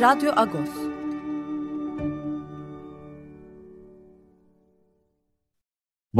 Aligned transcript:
Radyo 0.00 0.30
Agos. 0.40 0.70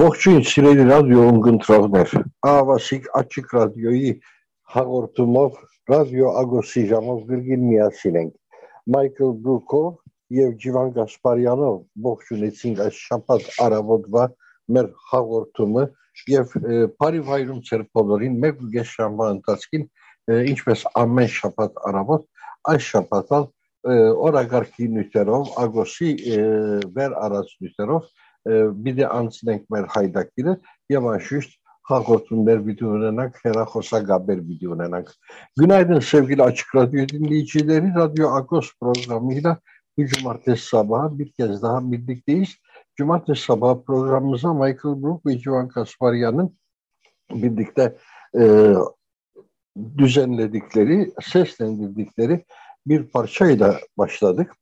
Ողջույն 0.00 0.42
սիրելի 0.50 0.84
ռադիո 0.90 1.22
ունգընտրողներ, 1.30 2.10
ահավասիկ 2.50 3.06
աչիկ 3.20 3.54
ռադիոյի 3.56 4.10
հաղորդումով 4.74 5.56
ռադիո 5.92 6.32
Ագոսի 6.42 6.82
ժամով 6.90 7.22
գրգին 7.30 7.64
միացին 7.70 8.18
ենք։ 8.22 8.34
Մայքլ 8.96 9.32
Բրուկով 9.46 9.94
եւ 10.40 10.50
Ջիվան 10.64 10.92
Գասպարյանով 10.98 11.78
ողջունեցինք 12.08 12.82
այս 12.86 12.98
շաբաթ 13.06 13.48
առավոտվա 13.66 14.26
մեր 14.76 14.90
հաղորդումը 15.14 15.86
եւ 16.34 16.52
բարի 17.00 17.24
վայրում 17.30 17.64
ծեր 17.70 17.86
բոլորին 17.96 18.36
մեկ 18.44 18.60
ու 18.60 18.70
կես 18.76 18.92
ժամվա 19.00 19.30
ընթացքին 19.38 19.88
ինչպես 20.52 20.84
ամեն 21.04 21.32
շաբաթ 21.38 21.82
առավոտ 21.92 22.28
այս 22.74 22.90
շաբաթալ 22.90 23.48
Ee, 23.84 23.90
ora 23.90 24.42
Garkinuterov, 24.42 25.46
Agoshi 25.56 26.16
e, 26.32 26.36
Ver 26.96 27.10
Aras 27.10 27.46
Nuterov, 27.60 28.02
ee, 28.46 28.84
bir 28.84 28.96
de 28.96 29.08
Ansinek 29.08 29.72
Ver 29.72 29.84
Haydakiri, 29.84 30.56
Yamaşüst, 30.88 31.60
Hakotun 31.82 32.46
der 32.46 32.66
videonenak, 32.66 33.44
Herakosa 33.44 33.98
Gaber 33.98 34.38
videonenak. 34.38 35.14
Günaydın 35.56 36.00
sevgili 36.00 36.42
Açık 36.42 36.74
Radyo 36.74 37.08
dinleyicileri. 37.08 37.94
Radyo 37.94 38.30
Agos 38.30 38.70
programıyla 38.80 39.58
bu 39.98 40.06
cumartesi 40.06 40.66
sabahı 40.66 41.18
bir 41.18 41.32
kez 41.32 41.62
daha 41.62 41.92
birlikteyiz. 41.92 42.56
Cumartesi 42.96 43.42
sabahı 43.42 43.84
programımıza 43.84 44.54
Michael 44.54 45.02
Brook 45.02 45.26
ve 45.26 45.38
Civan 45.38 45.68
Kasparyan'ın 45.68 46.58
birlikte 47.30 47.96
e, 48.38 48.74
düzenledikleri, 49.98 51.12
seslendirdikleri 51.22 52.44
bir 52.86 53.02
parçayla 53.02 53.80
başladık. 53.98 54.56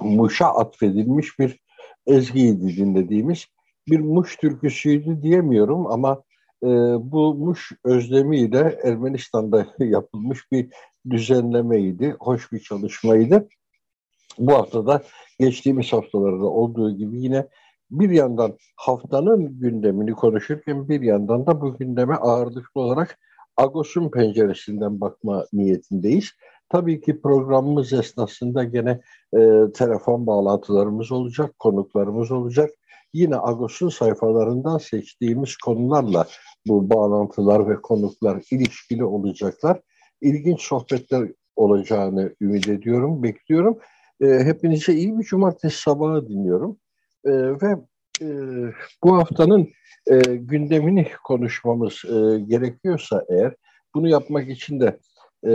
Muş'a 0.00 0.46
atfedilmiş 0.46 1.38
bir 1.38 1.60
ezgiydi 2.06 2.76
dinlediğimiz. 2.76 3.46
Bir 3.88 4.00
Muş 4.00 4.36
türküsüydü 4.36 5.22
diyemiyorum 5.22 5.86
ama 5.86 6.22
e, 6.62 6.68
bu 7.12 7.34
Muş 7.34 7.72
özlemiyle 7.84 8.78
Ermenistan'da 8.84 9.66
yapılmış 9.78 10.52
bir 10.52 10.68
düzenlemeydi. 11.10 12.16
Hoş 12.20 12.52
bir 12.52 12.60
çalışmaydı. 12.60 13.48
Bu 14.38 14.52
haftada 14.52 15.02
geçtiğimiz 15.38 15.92
haftalarda 15.92 16.44
olduğu 16.44 16.96
gibi 16.96 17.22
yine 17.22 17.46
bir 17.90 18.10
yandan 18.10 18.56
haftanın 18.76 19.60
gündemini 19.60 20.12
konuşurken 20.12 20.88
bir 20.88 21.00
yandan 21.00 21.46
da 21.46 21.60
bu 21.60 21.78
gündeme 21.78 22.14
ağırlıklı 22.14 22.80
olarak 22.80 23.18
Agos'un 23.56 24.10
penceresinden 24.10 25.00
bakma 25.00 25.46
niyetindeyiz. 25.52 26.30
Tabii 26.70 27.00
ki 27.00 27.20
programımız 27.20 27.92
esnasında 27.92 28.64
gene 28.64 29.00
e, 29.34 29.38
telefon 29.74 30.26
bağlantılarımız 30.26 31.12
olacak, 31.12 31.58
konuklarımız 31.58 32.30
olacak. 32.30 32.70
Yine 33.12 33.36
Agos'un 33.36 33.88
sayfalarından 33.88 34.78
seçtiğimiz 34.78 35.56
konularla 35.56 36.26
bu 36.66 36.90
bağlantılar 36.90 37.68
ve 37.68 37.82
konuklar 37.82 38.42
ilişkili 38.50 39.04
olacaklar. 39.04 39.80
İlginç 40.20 40.62
sohbetler 40.62 41.28
olacağını 41.56 42.34
ümit 42.40 42.68
ediyorum, 42.68 43.22
bekliyorum. 43.22 43.78
E, 44.20 44.26
hepinize 44.26 44.92
iyi 44.94 45.18
bir 45.18 45.24
cumartesi 45.24 45.82
sabahı 45.82 46.28
dinliyorum. 46.28 46.76
E, 47.24 47.32
ve 47.32 47.76
e, 48.22 48.26
bu 49.04 49.16
haftanın 49.16 49.68
e, 50.10 50.16
gündemini 50.36 51.06
konuşmamız 51.24 52.04
e, 52.04 52.40
gerekiyorsa 52.40 53.24
eğer, 53.28 53.54
bunu 53.94 54.08
yapmak 54.08 54.48
için 54.48 54.80
de 54.80 54.98
e, 55.46 55.52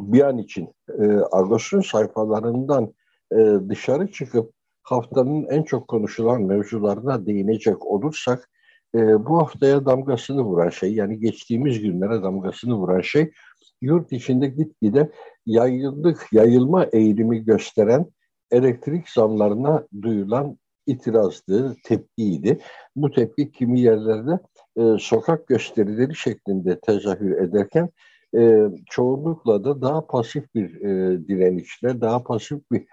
bir 0.00 0.20
an 0.20 0.38
için 0.38 0.68
e, 0.98 1.04
Argos'un 1.32 1.80
sayfalarından 1.80 2.94
e, 3.32 3.36
dışarı 3.68 4.12
çıkıp 4.12 4.52
haftanın 4.82 5.46
en 5.46 5.62
çok 5.62 5.88
konuşulan 5.88 6.42
mevzularına 6.42 7.26
değinecek 7.26 7.86
olursak 7.86 8.50
e, 8.94 9.26
bu 9.26 9.38
haftaya 9.38 9.86
damgasını 9.86 10.42
vuran 10.42 10.68
şey 10.68 10.94
yani 10.94 11.20
geçtiğimiz 11.20 11.80
günlere 11.80 12.22
damgasını 12.22 12.74
vuran 12.74 13.00
şey 13.00 13.32
yurt 13.80 14.12
içinde 14.12 14.46
gitgide 14.46 15.10
yayıldık, 15.46 16.26
yayılma 16.32 16.84
eğilimi 16.84 17.44
gösteren 17.44 18.06
elektrik 18.50 19.08
zamlarına 19.08 19.86
duyulan 20.02 20.58
itirazdı, 20.86 21.76
tepkiydi. 21.84 22.58
Bu 22.96 23.10
tepki 23.10 23.52
kimi 23.52 23.80
yerlerde 23.80 24.38
e, 24.76 24.98
sokak 25.00 25.46
gösterileri 25.46 26.16
şeklinde 26.16 26.80
tezahür 26.80 27.30
ederken 27.30 27.88
e, 28.36 28.66
çoğunlukla 28.90 29.64
da 29.64 29.82
daha 29.82 30.06
pasif 30.06 30.54
bir 30.54 30.80
e, 30.80 31.18
direnişle, 31.28 32.00
daha 32.00 32.22
pasif 32.22 32.70
bir 32.72 32.86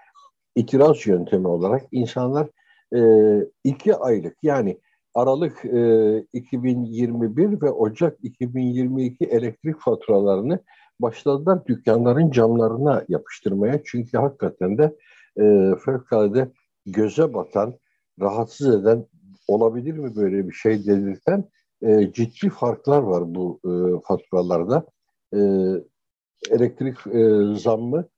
itiraz 0.56 1.06
yöntemi 1.06 1.48
olarak 1.48 1.82
insanlar 1.92 2.48
e, 2.94 3.00
iki 3.64 3.96
aylık 3.96 4.36
yani 4.42 4.80
Aralık 5.14 5.64
e, 5.64 6.18
2021 6.32 7.62
ve 7.62 7.70
Ocak 7.70 8.18
2022 8.22 9.24
elektrik 9.24 9.80
faturalarını 9.80 10.60
başladılar 11.00 11.66
dükkanların 11.66 12.30
camlarına 12.30 13.04
yapıştırmaya. 13.08 13.80
Çünkü 13.84 14.18
hakikaten 14.18 14.78
de 14.78 14.96
e, 15.40 15.74
fevkalade 15.84 16.48
göze 16.86 17.34
batan, 17.34 17.74
rahatsız 18.20 18.74
eden, 18.74 19.06
olabilir 19.48 19.98
mi 19.98 20.16
böyle 20.16 20.48
bir 20.48 20.52
şey 20.52 20.86
dedirten 20.86 21.44
e, 21.82 22.12
ciddi 22.12 22.50
farklar 22.50 23.02
var 23.02 23.34
bu 23.34 23.60
e, 23.64 23.70
faturalarda 24.04 24.86
e, 25.36 25.40
elektrik 26.50 26.96
e, 27.06 27.54
zammı 27.58 28.08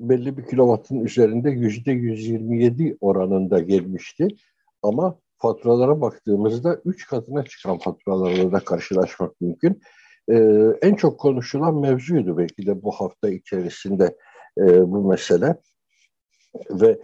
belli 0.00 0.38
bir 0.38 0.46
kilovatın 0.46 1.00
üzerinde 1.00 1.50
yüzde 1.50 1.92
127 1.92 2.96
oranında 3.00 3.60
gelmişti. 3.60 4.28
Ama 4.82 5.18
faturalara 5.38 6.00
baktığımızda 6.00 6.80
üç 6.84 7.06
katına 7.06 7.44
çıkan 7.44 7.78
faturalarla 7.78 8.52
da 8.52 8.60
karşılaşmak 8.60 9.40
mümkün. 9.40 9.82
E, 10.30 10.34
en 10.82 10.94
çok 10.94 11.20
konuşulan 11.20 11.76
mevzuydu 11.80 12.38
belki 12.38 12.66
de 12.66 12.82
bu 12.82 12.90
hafta 12.90 13.28
içerisinde 13.28 14.16
e, 14.58 14.90
bu 14.90 15.08
mesele. 15.08 15.56
Ve 16.70 16.98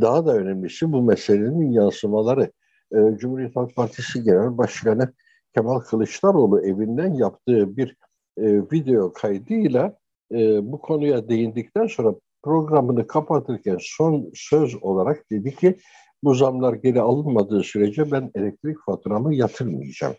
daha 0.00 0.26
da 0.26 0.36
önemlisi 0.36 0.92
bu 0.92 1.02
meselenin 1.02 1.72
yansımaları. 1.72 2.52
E, 2.92 2.98
Cumhuriyet 3.18 3.56
Halk 3.56 3.76
Partisi 3.76 4.22
Genel 4.22 4.58
Başkanı 4.58 5.12
Kemal 5.54 5.80
Kılıçdaroğlu 5.80 6.66
evinden 6.66 7.14
yaptığı 7.14 7.76
bir 7.76 7.96
e, 8.38 8.46
video 8.72 9.12
kaydıyla 9.12 9.96
e, 10.32 10.72
bu 10.72 10.78
konuya 10.80 11.28
değindikten 11.28 11.86
sonra 11.86 12.14
programını 12.42 13.06
kapatırken 13.06 13.78
son 13.80 14.30
söz 14.34 14.82
olarak 14.82 15.30
dedi 15.30 15.56
ki 15.56 15.76
bu 16.22 16.34
zamlar 16.34 16.74
geri 16.74 17.00
alınmadığı 17.00 17.62
sürece 17.62 18.10
ben 18.10 18.30
elektrik 18.34 18.76
faturamı 18.86 19.34
yatırmayacağım. 19.34 20.14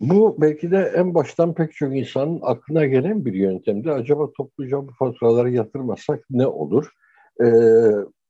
Bu 0.00 0.36
belki 0.40 0.70
de 0.70 0.92
en 0.96 1.14
baştan 1.14 1.54
pek 1.54 1.72
çok 1.72 1.96
insanın 1.96 2.40
aklına 2.42 2.86
gelen 2.86 3.24
bir 3.24 3.34
yöntemdi. 3.34 3.92
Acaba 3.92 4.32
topluca 4.36 4.88
bu 4.88 4.92
faturaları 4.98 5.50
yatırmasak 5.50 6.24
ne 6.30 6.46
olur? 6.46 6.88
Ee, 7.44 7.50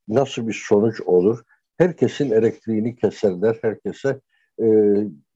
nasıl 0.09 0.49
bir 0.49 0.63
sonuç 0.69 1.01
olur? 1.01 1.43
Herkesin 1.79 2.31
elektriğini 2.31 2.97
keserler, 2.97 3.59
herkese 3.63 4.21
e, 4.63 4.67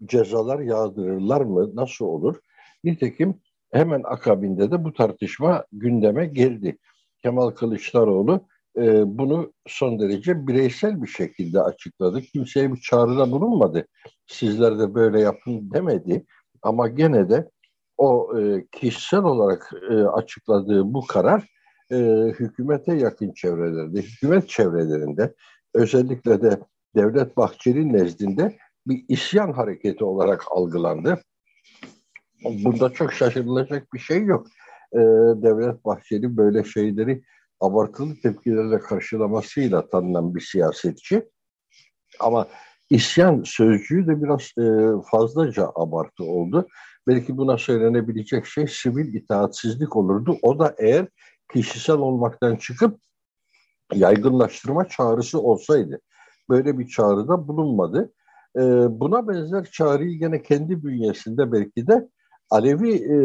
cezalar 0.04 0.60
yağdırırlar 0.60 1.40
mı? 1.40 1.76
Nasıl 1.76 2.04
olur? 2.04 2.36
Nitekim 2.84 3.34
hemen 3.72 4.02
akabinde 4.04 4.70
de 4.70 4.84
bu 4.84 4.92
tartışma 4.92 5.64
gündeme 5.72 6.26
geldi. 6.26 6.78
Kemal 7.22 7.50
Kılıçdaroğlu 7.50 8.46
e, 8.76 9.18
bunu 9.18 9.52
son 9.66 10.00
derece 10.00 10.46
bireysel 10.46 11.02
bir 11.02 11.08
şekilde 11.08 11.60
açıkladı. 11.60 12.20
Kimseye 12.20 12.72
bir 12.72 12.80
çağrıda 12.80 13.30
bulunmadı. 13.30 13.86
Sizler 14.26 14.78
de 14.78 14.94
böyle 14.94 15.20
yapın 15.20 15.70
demedi. 15.70 16.26
Ama 16.62 16.88
gene 16.88 17.30
de 17.30 17.50
o 17.96 18.38
e, 18.38 18.66
kişisel 18.72 19.22
olarak 19.22 19.72
e, 19.90 19.94
açıkladığı 19.94 20.94
bu 20.94 21.06
karar 21.06 21.48
e, 21.92 21.96
hükümete 22.38 22.94
yakın 22.94 23.32
çevrelerde, 23.32 24.02
hükümet 24.02 24.48
çevrelerinde 24.48 25.34
özellikle 25.74 26.42
de 26.42 26.60
Devlet 26.96 27.36
Bahçeli 27.36 27.92
nezdinde 27.92 28.56
bir 28.88 29.04
isyan 29.08 29.52
hareketi 29.52 30.04
olarak 30.04 30.44
algılandı. 30.50 31.22
Bunda 32.44 32.92
çok 32.92 33.12
şaşırılacak 33.12 33.94
bir 33.94 33.98
şey 33.98 34.24
yok. 34.24 34.46
Ee, 34.92 34.98
Devlet 35.42 35.84
Bahçeli 35.84 36.36
böyle 36.36 36.64
şeyleri 36.64 37.22
abartılı 37.60 38.14
tepkilerle 38.22 38.78
karşılamasıyla 38.78 39.88
tanınan 39.88 40.34
bir 40.34 40.40
siyasetçi. 40.40 41.28
Ama 42.20 42.48
isyan 42.90 43.42
sözcüğü 43.44 44.06
de 44.06 44.22
biraz 44.22 44.42
e, 44.58 44.64
fazlaca 45.10 45.70
abartı 45.74 46.24
oldu. 46.24 46.68
Belki 47.06 47.36
buna 47.36 47.58
söylenebilecek 47.58 48.46
şey 48.46 48.66
sivil 48.66 49.14
itaatsizlik 49.14 49.96
olurdu. 49.96 50.38
O 50.42 50.58
da 50.58 50.74
eğer 50.78 51.08
kişisel 51.52 51.96
olmaktan 51.96 52.56
çıkıp 52.56 53.00
yaygınlaştırma 53.94 54.88
çağrısı 54.88 55.40
olsaydı. 55.40 56.00
Böyle 56.50 56.78
bir 56.78 56.88
çağrıda 56.88 57.48
bulunmadı. 57.48 58.12
E, 58.56 58.60
buna 59.00 59.28
benzer 59.28 59.64
çağrıyı 59.64 60.18
gene 60.18 60.42
kendi 60.42 60.84
bünyesinde 60.84 61.52
belki 61.52 61.86
de 61.86 62.08
Alevi 62.50 62.94
e, 62.94 63.18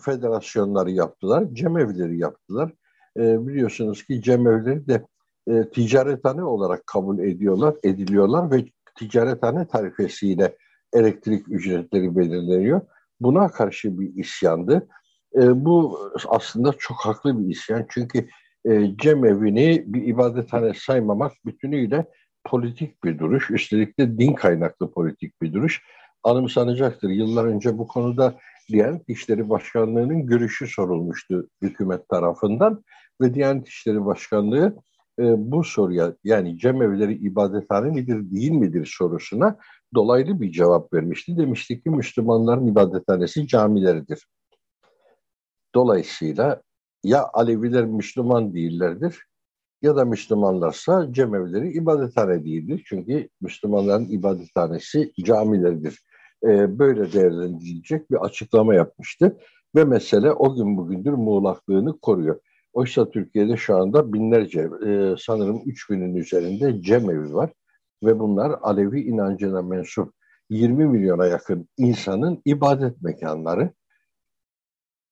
federasyonları 0.00 0.90
yaptılar, 0.90 1.44
cemevleri 1.52 2.18
yaptılar. 2.18 2.72
E, 3.16 3.46
biliyorsunuz 3.46 4.02
ki 4.02 4.22
cemevleri 4.22 4.86
de 4.86 5.06
e, 5.48 5.70
ticarethane 5.70 6.44
olarak 6.44 6.86
kabul 6.86 7.18
ediyorlar, 7.18 7.74
ediliyorlar 7.82 8.50
ve 8.50 8.64
ticarethane 8.98 9.66
tarifesiyle 9.66 10.56
elektrik 10.92 11.48
ücretleri 11.48 12.16
belirleniyor. 12.16 12.80
Buna 13.20 13.48
karşı 13.48 13.98
bir 13.98 14.14
isyandı. 14.14 14.88
E, 15.34 15.64
bu 15.64 15.98
aslında 16.28 16.72
çok 16.78 16.96
haklı 16.96 17.38
bir 17.38 17.52
isyan 17.52 17.86
çünkü 17.88 18.28
e, 18.64 18.96
cemevini 18.96 19.84
bir 19.86 20.06
ibadethane 20.06 20.72
saymamak 20.74 21.32
bütünüyle 21.46 22.06
politik 22.44 23.04
bir 23.04 23.18
duruş. 23.18 23.50
Üstelik 23.50 23.98
de 23.98 24.18
din 24.18 24.32
kaynaklı 24.32 24.90
politik 24.90 25.42
bir 25.42 25.52
duruş. 25.52 25.82
Anımsanacaktır. 26.22 27.10
Yıllar 27.10 27.44
önce 27.44 27.78
bu 27.78 27.86
konuda 27.86 28.38
Diyanet 28.68 29.08
İşleri 29.08 29.48
Başkanlığı'nın 29.50 30.26
görüşü 30.26 30.66
sorulmuştu 30.66 31.48
hükümet 31.62 32.08
tarafından 32.08 32.84
ve 33.20 33.34
Diyanet 33.34 33.68
İşleri 33.68 34.04
Başkanlığı 34.04 34.76
e, 35.18 35.22
bu 35.52 35.64
soruya 35.64 36.14
yani 36.24 36.58
cemevleri 36.58 37.14
ibadethane 37.14 37.90
midir 37.90 38.30
değil 38.30 38.50
midir 38.50 38.92
sorusuna 38.98 39.56
dolaylı 39.94 40.40
bir 40.40 40.52
cevap 40.52 40.92
vermişti. 40.92 41.36
Demişti 41.36 41.82
ki 41.82 41.90
Müslümanların 41.90 42.66
ibadethanesi 42.66 43.46
camileridir. 43.46 44.26
Dolayısıyla 45.74 46.62
ya 47.04 47.28
Aleviler 47.32 47.84
Müslüman 47.84 48.54
değillerdir 48.54 49.28
ya 49.82 49.96
da 49.96 50.04
Müslümanlarsa 50.04 51.08
cemevleri 51.12 51.72
ibadethane 51.72 52.44
değildir. 52.44 52.82
Çünkü 52.88 53.28
Müslümanların 53.40 54.08
ibadethanesi 54.08 55.12
camileridir. 55.24 56.02
Ee, 56.44 56.78
böyle 56.78 57.12
değerlendirilecek 57.12 58.10
bir 58.10 58.16
açıklama 58.16 58.74
yapmıştı. 58.74 59.36
Ve 59.76 59.84
mesele 59.84 60.32
o 60.32 60.54
gün 60.54 60.76
bugündür 60.76 61.12
muğlaklığını 61.12 61.98
koruyor. 61.98 62.40
Oysa 62.72 63.10
Türkiye'de 63.10 63.56
şu 63.56 63.76
anda 63.76 64.12
binlerce, 64.12 64.60
e, 64.60 65.14
sanırım 65.18 65.56
3000'in 65.56 66.14
üzerinde 66.14 66.82
cemevi 66.82 67.34
var. 67.34 67.52
Ve 68.04 68.18
bunlar 68.18 68.58
Alevi 68.62 69.00
inancına 69.00 69.62
mensup 69.62 70.12
20 70.50 70.86
milyona 70.86 71.26
yakın 71.26 71.68
insanın 71.76 72.42
ibadet 72.44 73.02
mekanları 73.02 73.70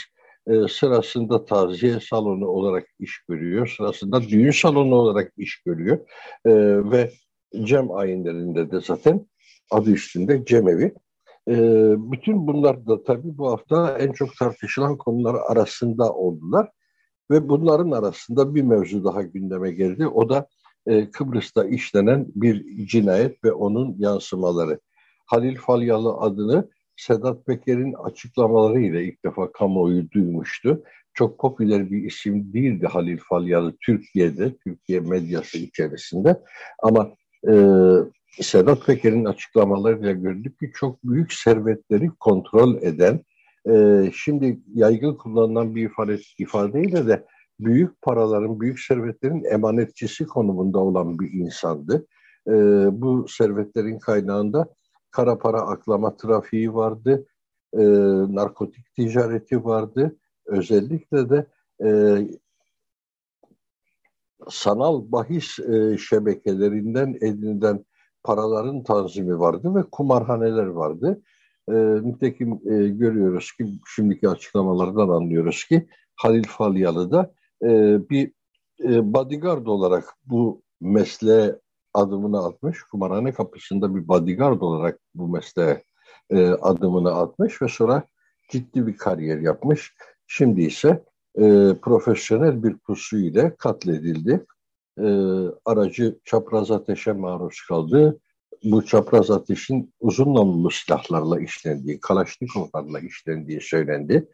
e, 0.48 0.68
sırasında 0.68 1.45
taziye 1.45 2.00
salonu 2.00 2.48
olarak 2.48 2.88
iş 3.00 3.24
görüyor, 3.30 3.75
sırasında 3.78 4.22
düğün 4.22 4.51
salonu 4.51 4.95
olarak 4.95 5.31
iş 5.38 5.62
görüyor 5.66 5.98
e, 6.45 6.51
ve 6.92 7.12
cem 7.63 7.92
ayinlerinde 7.92 8.72
de 8.72 8.81
zaten 8.81 9.28
adı 9.72 9.92
üstünde 9.92 10.45
cemevi. 10.45 10.94
E, 11.50 11.56
bütün 12.12 12.48
bunlar 12.48 12.88
da 12.88 13.04
tabii 13.04 13.38
bu 13.38 13.51
hafta 13.51 13.98
en 13.98 14.12
çok 14.12 14.38
tartışılan 14.38 14.98
konular 14.98 15.36
arasında 15.48 16.13
oldular 16.13 16.69
ve 17.31 17.50
bunların 17.50 17.92
arasında 17.92 18.56
bir 18.56 18.62
mevzu 18.62 19.04
daha 19.04 19.22
gündeme 19.22 19.72
geldi. 19.72 20.07
O 20.07 20.30
da 20.30 20.48
e, 20.88 21.12
Kıbrıs'ta 21.12 21.66
işlenen 21.66 22.28
bir 22.36 22.88
cinayet 22.88 23.44
ve 23.44 23.51
onun 23.51 23.95
yansımaları. 23.98 24.80
Halil 25.25 25.56
Falyalı 25.56 26.13
adını 26.13 26.69
Sedat 26.95 27.45
Peker'in 27.45 27.94
açıklamalarıyla 27.94 29.02
ilk 29.02 29.26
defa 29.26 29.52
kamuoyu 29.52 30.12
duymuştu. 30.12 30.83
Çok 31.14 31.40
popüler 31.40 31.92
bir 31.92 32.04
isim 32.04 32.54
değildi 32.54 32.88
Halil 32.88 33.18
Falyalı 33.30 33.73
Türkiye'de, 33.81 34.57
Türkiye 34.57 35.00
medyası 35.00 35.57
içerisinde. 35.57 36.42
Ama 36.83 37.12
e, 37.50 37.54
Sedat 38.42 38.85
Peker'in 38.85 39.26
açıklamalarıyla 39.26 40.12
gördük 40.12 40.59
ki 40.59 40.71
çok 40.76 41.04
büyük 41.04 41.33
servetleri 41.33 42.09
kontrol 42.19 42.81
eden, 42.81 43.19
e, 43.69 44.04
şimdi 44.14 44.59
yaygın 44.73 45.16
kullanılan 45.16 45.76
bir 45.76 45.85
ifade, 45.85 46.19
ifadeyle 46.38 47.07
de 47.07 47.26
büyük 47.59 48.02
paraların, 48.02 48.59
büyük 48.59 48.80
servetlerin 48.80 49.44
emanetçisi 49.44 50.26
konumunda 50.26 50.80
olan 50.80 51.19
bir 51.19 51.31
insandı. 51.31 52.07
E, 52.47 52.52
bu 53.02 53.28
servetlerin 53.28 54.00
kaynağında 54.00 54.68
kara 55.14 55.38
para 55.38 55.62
aklama 55.62 56.18
trafiği 56.18 56.74
vardı, 56.74 57.28
e, 57.74 57.84
narkotik 58.36 58.96
ticareti 58.96 59.66
vardı. 59.66 60.16
Özellikle 60.46 61.30
de 61.30 61.48
e, 61.84 61.90
sanal 64.50 65.12
bahis 65.12 65.60
e, 65.60 65.98
şebekelerinden 65.98 67.14
edinilen 67.22 67.86
paraların 68.24 68.84
tanzimi 68.84 69.40
vardı 69.40 69.76
ve 69.76 69.84
kumarhaneler 69.92 70.66
vardı. 70.66 71.22
E, 71.70 71.74
nitekim 72.04 72.54
e, 72.54 72.88
görüyoruz 72.88 73.52
ki 73.52 73.66
şimdiki 73.96 74.30
açıklamalardan 74.30 75.10
anlıyoruz 75.10 75.64
ki 75.64 75.88
Halil 76.16 76.44
Falyalı 76.48 77.12
da 77.12 77.34
e, 77.64 77.70
bir 78.10 78.32
e, 78.84 79.14
bodyguard 79.14 79.66
olarak 79.66 80.06
bu 80.26 80.62
mesleğe 80.82 81.60
adımını 81.94 82.45
atmış. 82.45 82.83
Kumarhane 82.83 83.33
kapısında 83.33 83.95
bir 83.95 84.07
bodyguard 84.07 84.62
olarak 84.62 85.00
bu 85.16 85.28
mesleğe 85.28 85.83
e, 86.30 86.47
adımını 86.47 87.16
atmış 87.16 87.62
ve 87.62 87.68
sonra 87.68 88.04
ciddi 88.52 88.88
bir 88.88 88.97
kariyer 88.97 89.40
yapmış. 89.40 89.94
Şimdi 90.28 90.62
ise 90.62 91.04
e, 91.35 91.76
profesyonel 91.81 92.64
bir 92.64 92.78
pusu 92.78 93.18
ile 93.18 93.56
katledildi. 93.56 94.45
E, 95.00 95.07
aracı 95.66 96.19
çapraz 96.26 96.71
ateşe 96.71 97.14
maruz 97.14 97.62
kaldı. 97.68 98.19
Bu 98.64 98.85
çapraz 98.85 99.31
ateşin 99.31 99.94
uzun 100.00 100.35
namlulu 100.35 100.71
silahlarla 100.71 101.40
işlendiği, 101.40 102.00
kalaşnikovlarla 102.00 103.00
işlendiği 103.00 103.62
söylendi. 103.62 104.30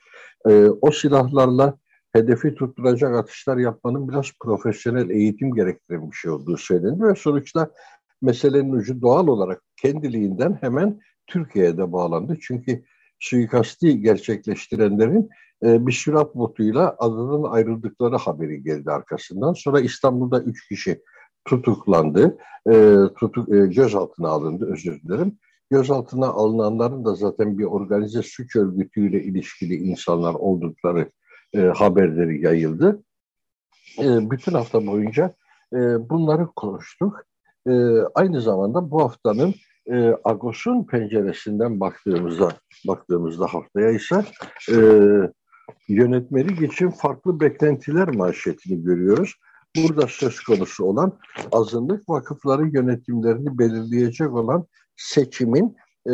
E, 0.49 0.65
o 0.81 0.91
silahlarla 0.91 1.77
hedefi 2.13 2.55
tutturacak 2.55 3.15
atışlar 3.15 3.57
yapmanın 3.57 4.09
biraz 4.09 4.25
profesyonel 4.39 5.09
eğitim 5.09 5.55
gerektiren 5.55 6.11
bir 6.11 6.15
şey 6.15 6.31
olduğu 6.31 6.57
söylendi 6.57 7.03
ve 7.03 7.15
sonuçta 7.15 7.71
meselenin 8.21 8.71
ucu 8.71 9.01
doğal 9.01 9.27
olarak 9.27 9.63
kendiliğinden 9.81 10.57
hemen 10.61 10.99
Türkiye'de 11.27 11.91
bağlandı. 11.91 12.37
Çünkü 12.41 12.83
suikasti 13.19 14.01
gerçekleştirenlerin 14.01 15.29
e, 15.63 15.87
bir 15.87 15.91
sürat 15.91 16.35
botuyla 16.35 16.95
adının 16.99 17.43
ayrıldıkları 17.43 18.15
haberi 18.15 18.63
geldi 18.63 18.91
arkasından. 18.91 19.53
Sonra 19.53 19.79
İstanbul'da 19.79 20.41
üç 20.41 20.67
kişi 20.67 21.01
tutuklandı, 21.45 22.37
e, 22.71 22.95
tutuk, 23.19 23.49
e, 23.49 23.65
gözaltına 23.65 24.29
alındı 24.29 24.73
özür 24.73 25.01
dilerim. 25.01 25.37
Gözaltına 25.71 26.27
alınanların 26.27 27.05
da 27.05 27.15
zaten 27.15 27.57
bir 27.57 27.63
organize 27.63 28.21
suç 28.21 28.55
örgütüyle 28.55 29.23
ilişkili 29.23 29.75
insanlar 29.75 30.33
oldukları 30.33 31.11
e, 31.53 31.59
haberleri 31.59 32.43
yayıldı. 32.45 33.03
e, 33.99 34.31
bütün 34.31 34.51
hafta 34.51 34.87
boyunca 34.87 35.33
e, 35.73 35.77
bunları 36.09 36.47
konuştuk. 36.47 37.23
E, 37.67 37.71
aynı 38.15 38.41
zamanda 38.41 38.91
bu 38.91 39.01
haftanın 39.03 39.53
e, 39.91 40.13
Agos'un 40.23 40.83
penceresinden 40.83 41.79
baktığımızda 41.79 42.49
baktığımızda 42.87 43.47
haftaya 43.47 43.91
ise 43.91 44.25
e, 44.71 44.77
yönetmelik 45.87 46.61
için 46.61 46.89
farklı 46.89 47.39
beklentiler 47.39 48.07
manşetini 48.15 48.83
görüyoruz. 48.83 49.35
Burada 49.77 50.07
söz 50.07 50.39
konusu 50.39 50.85
olan 50.85 51.19
azınlık 51.51 52.09
vakıfları 52.09 52.67
yönetimlerini 52.67 53.59
belirleyecek 53.59 54.33
olan 54.33 54.65
seçimin 54.97 55.75
e, 56.09 56.13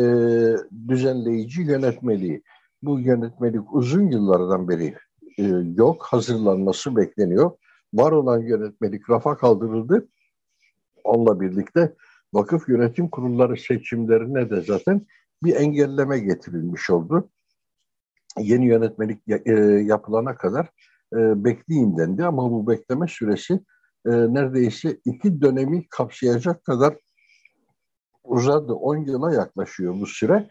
düzenleyici 0.88 1.62
yönetmeliği. 1.62 2.42
Bu 2.82 3.00
yönetmelik 3.00 3.74
uzun 3.74 4.10
yıllardan 4.10 4.68
beri 4.68 4.94
e, 5.38 5.42
yok, 5.76 6.06
hazırlanması 6.06 6.96
bekleniyor. 6.96 7.50
Var 7.94 8.12
olan 8.12 8.40
yönetmelik 8.40 9.10
rafa 9.10 9.36
kaldırıldı. 9.36 10.08
Onunla 11.04 11.40
birlikte 11.40 11.94
vakıf 12.34 12.68
yönetim 12.68 13.08
kurulları 13.08 13.56
seçimlerine 13.56 14.50
de 14.50 14.60
zaten 14.60 15.06
bir 15.42 15.56
engelleme 15.56 16.18
getirilmiş 16.18 16.90
oldu. 16.90 17.30
Yeni 18.38 18.66
yönetmelik 18.66 19.22
e, 19.46 19.52
yapılana 19.84 20.36
kadar 20.36 20.66
e, 21.12 21.44
bekleyin 21.44 21.98
dendi 21.98 22.24
ama 22.24 22.50
bu 22.50 22.68
bekleme 22.68 23.06
süresi 23.08 23.54
e, 24.06 24.10
neredeyse 24.10 25.00
iki 25.04 25.40
dönemi 25.40 25.88
kapsayacak 25.88 26.64
kadar 26.64 26.96
uzadı. 28.24 28.74
10 28.74 28.96
yıla 28.96 29.34
yaklaşıyor 29.34 29.94
bu 30.00 30.06
süre. 30.06 30.48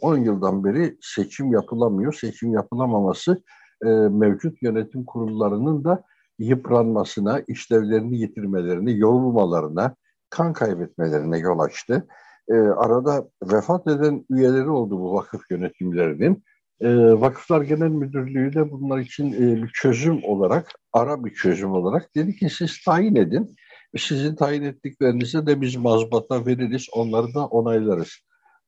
10 0.00 0.16
yıldan 0.16 0.64
beri 0.64 0.98
seçim 1.00 1.52
yapılamıyor. 1.52 2.12
Seçim 2.12 2.52
yapılamaması 2.52 3.42
mevcut 3.90 4.62
yönetim 4.62 5.04
kurullarının 5.04 5.84
da 5.84 6.02
yıpranmasına, 6.38 7.42
işlevlerini 7.48 8.16
yitirmelerine, 8.16 8.90
yorulmalarına, 8.90 9.94
kan 10.30 10.52
kaybetmelerine 10.52 11.38
yol 11.38 11.58
açtı. 11.58 12.06
E, 12.48 12.54
arada 12.54 13.28
vefat 13.42 13.86
eden 13.86 14.24
üyeleri 14.30 14.70
oldu 14.70 15.00
bu 15.00 15.14
vakıf 15.14 15.50
yönetimlerinin. 15.50 16.44
E, 16.80 16.88
Vakıflar 16.96 17.62
Genel 17.62 17.88
Müdürlüğü 17.88 18.54
de 18.54 18.70
bunlar 18.70 18.98
için 18.98 19.32
e, 19.32 19.62
bir 19.62 19.68
çözüm 19.68 20.24
olarak, 20.24 20.66
ara 20.92 21.24
bir 21.24 21.34
çözüm 21.34 21.72
olarak 21.72 22.16
dedi 22.16 22.36
ki 22.36 22.50
siz 22.50 22.84
tayin 22.84 23.16
edin. 23.16 23.56
Sizin 23.96 24.34
tayin 24.34 24.62
ettiklerinize 24.62 25.46
de 25.46 25.60
biz 25.60 25.76
mazbata 25.76 26.46
veririz, 26.46 26.86
onları 26.92 27.34
da 27.34 27.46
onaylarız. 27.46 28.10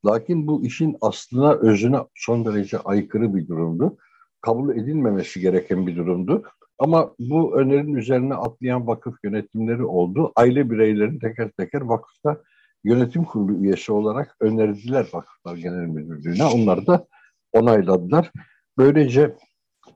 Lakin 0.07 0.47
bu 0.47 0.65
işin 0.67 0.97
aslına, 1.01 1.53
özüne 1.53 1.99
son 2.15 2.45
derece 2.45 2.79
aykırı 2.79 3.35
bir 3.35 3.49
durumdu. 3.49 3.97
Kabul 4.45 4.77
edilmemesi 4.77 5.41
gereken 5.41 5.87
bir 5.87 5.97
durumdu. 5.97 6.43
Ama 6.79 7.15
bu 7.19 7.59
önerinin 7.59 7.95
üzerine 7.95 8.35
atlayan 8.35 8.87
vakıf 8.87 9.15
yönetimleri 9.25 9.85
oldu. 9.85 10.33
Aile 10.37 10.71
bireylerini 10.71 11.19
teker 11.19 11.51
teker 11.51 11.81
vakıfta 11.81 12.43
yönetim 12.85 13.25
kurulu 13.25 13.65
üyesi 13.65 13.93
olarak 13.93 14.37
önerdiler 14.41 15.07
Vakıflar 15.13 15.57
Genel 15.57 15.87
Müdürlüğü'ne. 15.87 16.45
Onlar 16.45 16.87
da 16.87 17.07
onayladılar. 17.53 18.31
Böylece 18.79 19.37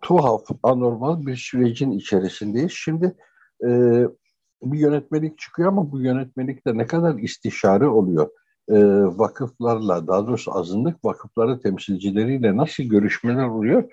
tuhaf, 0.03 0.43
anormal 0.63 1.27
bir 1.27 1.37
sürecin 1.37 1.91
içerisindeyiz. 1.91 2.73
Şimdi 2.73 3.15
e, 3.65 3.69
bir 4.63 4.79
yönetmelik 4.79 5.39
çıkıyor 5.39 5.69
ama 5.69 5.93
bu 5.93 6.01
yönetmelikte 6.01 6.79
ne 6.79 6.87
kadar 6.87 7.19
istişare 7.19 7.87
oluyor? 7.87 8.29
E, 8.69 8.77
vakıflarla, 9.19 10.07
daha 10.07 10.27
doğrusu 10.27 10.59
azınlık 10.59 11.05
vakıfları 11.05 11.61
temsilcileriyle 11.61 12.57
nasıl 12.57 12.85
görüşmeler 12.85 13.49
oluyor? 13.49 13.85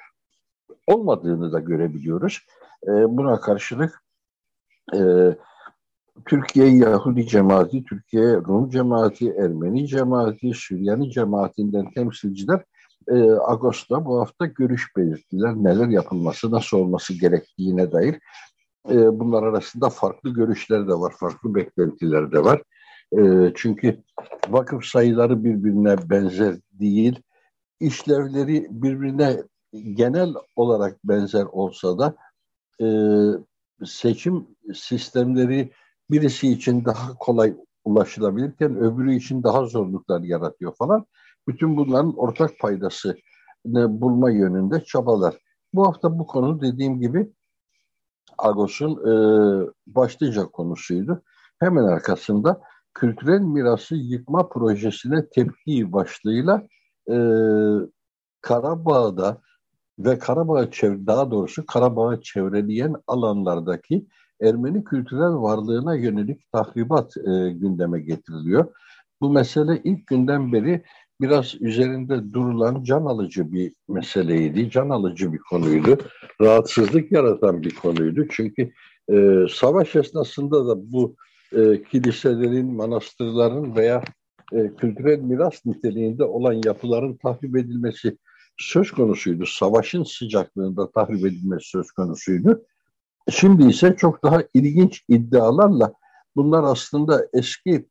Olmadığını 0.88 1.52
da 1.52 1.60
görebiliyoruz. 1.60 2.40
E, 2.84 2.90
buna 2.90 3.40
karşılık 3.40 4.04
e, 4.94 5.00
Türkiye 6.26 6.68
Yahudi 6.68 7.28
cemaati, 7.28 7.84
Türkiye 7.84 8.34
Rum 8.34 8.70
cemaati, 8.70 9.30
Ermeni 9.32 9.88
cemaati, 9.88 10.54
Süryani 10.54 11.12
cemaatinden 11.12 11.92
temsilciler 11.92 12.64
e, 13.08 13.32
Ağustos'ta 13.32 14.06
bu 14.06 14.20
hafta 14.20 14.46
görüş 14.46 14.96
belirttiler. 14.98 15.56
Neler 15.56 15.88
yapılması, 15.88 16.52
nasıl 16.52 16.78
olması 16.78 17.14
gerektiğine 17.14 17.92
dair. 17.92 18.16
E, 18.90 19.20
bunlar 19.20 19.44
arasında 19.44 19.90
farklı 19.90 20.30
görüşler 20.30 20.88
de 20.88 20.94
var, 20.94 21.14
farklı 21.20 21.56
beklentiler 21.56 22.32
de 22.32 22.44
var. 22.44 22.62
E, 23.20 23.52
çünkü 23.56 24.04
vakıf 24.50 24.86
sayıları 24.86 25.44
birbirine 25.44 26.10
benzer 26.10 26.56
değil. 26.72 27.20
İşlevleri 27.80 28.68
birbirine 28.70 29.38
genel 29.84 30.34
olarak 30.56 31.04
benzer 31.04 31.46
olsa 31.46 32.00
da 32.00 32.16
e, 32.82 32.88
seçim 33.86 34.48
sistemleri 34.74 35.72
birisi 36.12 36.52
için 36.52 36.86
daha 36.86 37.14
kolay 37.14 37.56
ulaşılabilirken 37.84 38.76
öbürü 38.76 39.16
için 39.16 39.44
daha 39.44 39.66
zorluklar 39.66 40.22
yaratıyor 40.22 40.76
falan. 40.76 41.06
Bütün 41.48 41.78
bunların 41.78 42.18
ortak 42.18 42.60
paydası 42.60 43.18
bulma 43.66 44.32
yönünde 44.32 44.84
çabalar. 44.84 45.36
Bu 45.74 45.88
hafta 45.88 46.20
bu 46.20 46.28
konu 46.28 46.62
dediğim 46.62 47.00
gibi 47.00 47.34
Agos'un 48.38 48.92
e, 48.92 49.14
başlıca 49.88 50.46
konusuydu. 50.46 51.22
Hemen 51.60 51.84
arkasında 51.84 52.62
kültürel 52.94 53.42
mirası 53.42 53.96
yıkma 53.96 54.50
projesine 54.50 55.30
tepki 55.30 55.94
başlığıyla 55.94 56.68
e, 57.10 57.16
Karabağ'da 58.42 59.42
ve 60.00 60.20
Karabağ 60.20 60.72
çevre, 60.72 61.08
daha 61.08 61.32
doğrusu 61.32 61.66
Karabağ'ı 61.66 62.22
çevreleyen 62.22 62.96
alanlardaki 63.08 64.06
Ermeni 64.42 64.84
kültürel 64.84 65.42
varlığına 65.42 65.96
yönelik 65.96 66.52
tahribat 66.52 67.18
e, 67.18 67.50
gündeme 67.50 68.00
getiriliyor. 68.00 68.66
Bu 69.22 69.30
mesele 69.30 69.82
ilk 69.84 70.08
günden 70.08 70.54
beri 70.54 70.84
biraz 71.22 71.56
üzerinde 71.62 72.34
durulan 72.34 72.84
can 72.84 73.06
alıcı 73.06 73.52
bir 73.52 73.74
meseleydi, 73.88 74.70
can 74.70 74.90
alıcı 74.90 75.34
bir 75.34 75.38
konuydu, 75.38 75.98
rahatsızlık 76.42 77.12
yaratan 77.12 77.64
bir 77.64 77.76
konuydu. 77.76 78.26
Çünkü 78.32 78.72
e, 79.12 79.46
savaş 79.50 79.96
esnasında 79.96 80.68
da 80.68 80.92
bu 80.92 81.16
e, 81.56 81.84
kiliselerin, 81.84 82.74
manastırların 82.74 83.76
veya 83.76 84.04
e, 84.54 84.76
kültürel 84.76 85.20
miras 85.20 85.66
niteliğinde 85.66 86.24
olan 86.24 86.62
yapıların 86.66 87.18
tahrip 87.18 87.58
edilmesi 87.58 88.18
söz 88.58 88.92
konusuydu. 88.92 89.46
Savaşın 89.46 90.04
sıcaklığında 90.04 90.92
tahrip 90.92 91.26
edilmesi 91.26 91.70
söz 91.70 91.92
konusuydu. 91.92 92.66
Şimdi 93.30 93.70
ise 93.70 93.96
çok 93.98 94.24
daha 94.24 94.44
ilginç 94.54 95.04
iddialarla 95.10 95.94
bunlar 96.36 96.64
aslında 96.64 97.28
eski 97.34 97.86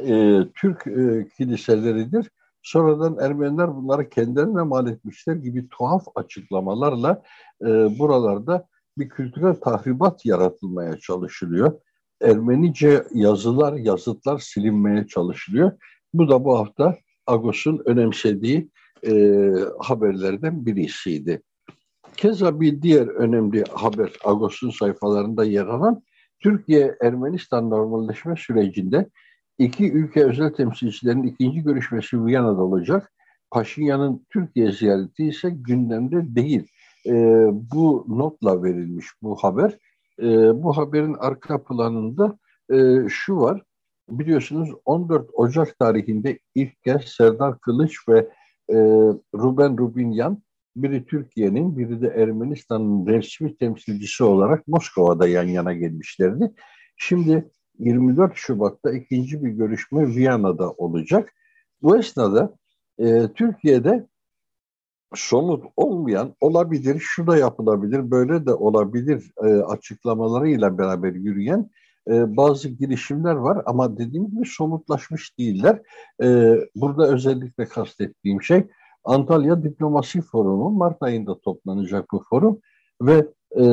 e, 0.00 0.38
Türk 0.54 0.86
e, 0.86 1.28
kiliseleridir. 1.36 2.30
Sonradan 2.62 3.18
Ermeniler 3.20 3.74
bunları 3.76 4.08
kendilerine 4.08 4.62
mal 4.62 4.86
etmişler 4.86 5.34
gibi 5.34 5.68
tuhaf 5.68 6.04
açıklamalarla 6.14 7.22
e, 7.62 7.66
buralarda 7.98 8.68
bir 8.98 9.08
kültürel 9.08 9.54
tahribat 9.54 10.26
yaratılmaya 10.26 10.98
çalışılıyor. 10.98 11.80
Ermenice 12.22 13.04
yazılar, 13.14 13.72
yazıtlar 13.72 14.38
silinmeye 14.38 15.06
çalışılıyor. 15.06 15.72
Bu 16.14 16.28
da 16.28 16.44
bu 16.44 16.58
hafta 16.58 16.96
Agos'un 17.26 17.82
önemsediği 17.86 18.70
e, 19.06 19.12
haberlerden 19.78 20.66
birisiydi. 20.66 21.42
Keza 22.16 22.60
bir 22.60 22.82
diğer 22.82 23.06
önemli 23.06 23.64
haber 23.64 24.12
Agos'un 24.24 24.70
sayfalarında 24.70 25.44
yer 25.44 25.66
alan 25.66 26.02
Türkiye-Ermenistan 26.40 27.70
normalleşme 27.70 28.34
sürecinde 28.36 29.08
iki 29.58 29.92
ülke 29.92 30.24
özel 30.24 30.50
temsilcilerinin 30.50 31.26
ikinci 31.26 31.60
görüşmesi 31.60 32.24
Viyana'da 32.24 32.62
olacak. 32.62 33.12
Paşinyan'ın 33.50 34.26
Türkiye 34.30 34.72
ziyareti 34.72 35.26
ise 35.26 35.50
gündemde 35.50 36.34
değil. 36.34 36.66
E, 37.06 37.12
bu 37.72 38.06
notla 38.08 38.62
verilmiş 38.62 39.06
bu 39.22 39.36
haber. 39.36 39.78
E, 40.18 40.26
bu 40.62 40.76
haberin 40.76 41.14
arka 41.14 41.64
planında 41.64 42.38
e, 42.70 43.08
şu 43.08 43.36
var. 43.36 43.62
Biliyorsunuz 44.08 44.70
14 44.84 45.30
Ocak 45.32 45.78
tarihinde 45.78 46.38
ilk 46.54 46.82
kez 46.82 47.02
Serdar 47.04 47.58
Kılıç 47.58 48.08
ve 48.08 48.28
e, 48.70 48.76
Ruben 49.34 49.78
Rubinyan 49.78 50.42
biri 50.76 51.06
Türkiye'nin 51.06 51.78
biri 51.78 52.02
de 52.02 52.08
Ermenistan'ın 52.08 53.06
resmi 53.06 53.56
temsilcisi 53.56 54.24
olarak 54.24 54.68
Moskova'da 54.68 55.28
yan 55.28 55.48
yana 55.48 55.72
gelmişlerdi. 55.72 56.52
Şimdi 56.96 57.50
24 57.78 58.32
Şubat'ta 58.34 58.92
ikinci 58.92 59.44
bir 59.44 59.50
görüşme 59.50 60.08
Viyana'da 60.08 60.70
olacak. 60.70 61.32
Bu 61.82 61.98
esnada 61.98 62.56
e, 62.98 63.28
Türkiye'de 63.34 64.06
somut 65.14 65.64
olmayan 65.76 66.34
olabilir, 66.40 66.96
şu 67.00 67.26
da 67.26 67.36
yapılabilir, 67.36 68.10
böyle 68.10 68.46
de 68.46 68.54
olabilir 68.54 69.32
e, 69.42 69.46
açıklamalarıyla 69.46 70.78
beraber 70.78 71.12
yürüyen 71.12 71.70
e, 72.08 72.36
bazı 72.36 72.68
girişimler 72.68 73.34
var 73.34 73.62
ama 73.66 73.98
dediğim 73.98 74.30
gibi 74.30 74.46
somutlaşmış 74.46 75.38
değiller. 75.38 75.82
E, 76.22 76.56
burada 76.74 77.08
özellikle 77.08 77.64
kastettiğim 77.64 78.42
şey 78.42 78.66
Antalya 79.04 79.62
Diplomasi 79.62 80.22
Forumu 80.22 80.70
Mart 80.70 81.02
ayında 81.02 81.40
toplanacak 81.40 82.12
bu 82.12 82.22
forum 82.30 82.60
ve 83.02 83.26
e, 83.60 83.64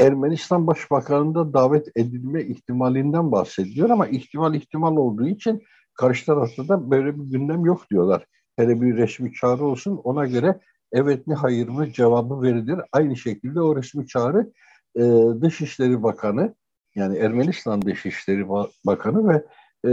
Ermenistan 0.00 0.66
Başbakanı'nda 0.66 1.52
davet 1.52 1.88
edilme 1.96 2.42
ihtimalinden 2.42 3.32
bahsediyor 3.32 3.90
ama 3.90 4.06
ihtimal 4.06 4.54
ihtimal 4.54 4.96
olduğu 4.96 5.26
için 5.26 5.62
karşı 5.94 6.26
tarafta 6.26 6.68
da 6.68 6.90
böyle 6.90 7.18
bir 7.18 7.24
gündem 7.24 7.64
yok 7.64 7.90
diyorlar. 7.90 8.26
Hele 8.56 8.80
bir 8.80 8.96
resmi 8.96 9.32
çağrı 9.32 9.64
olsun 9.64 10.00
ona 10.04 10.26
göre 10.26 10.60
evet 10.92 11.26
mi 11.26 11.34
hayır 11.34 11.68
mı 11.68 11.92
cevabı 11.92 12.42
verilir. 12.42 12.80
Aynı 12.92 13.16
şekilde 13.16 13.60
o 13.60 13.76
resmi 13.76 14.06
çağrı 14.06 14.52
e, 14.96 15.02
Dışişleri 15.40 16.02
Bakanı 16.02 16.54
yani 16.94 17.18
Ermenistan 17.18 17.82
Dışişleri 17.82 18.48
Bakanı 18.86 19.28
ve 19.28 19.44
e, 19.84 19.90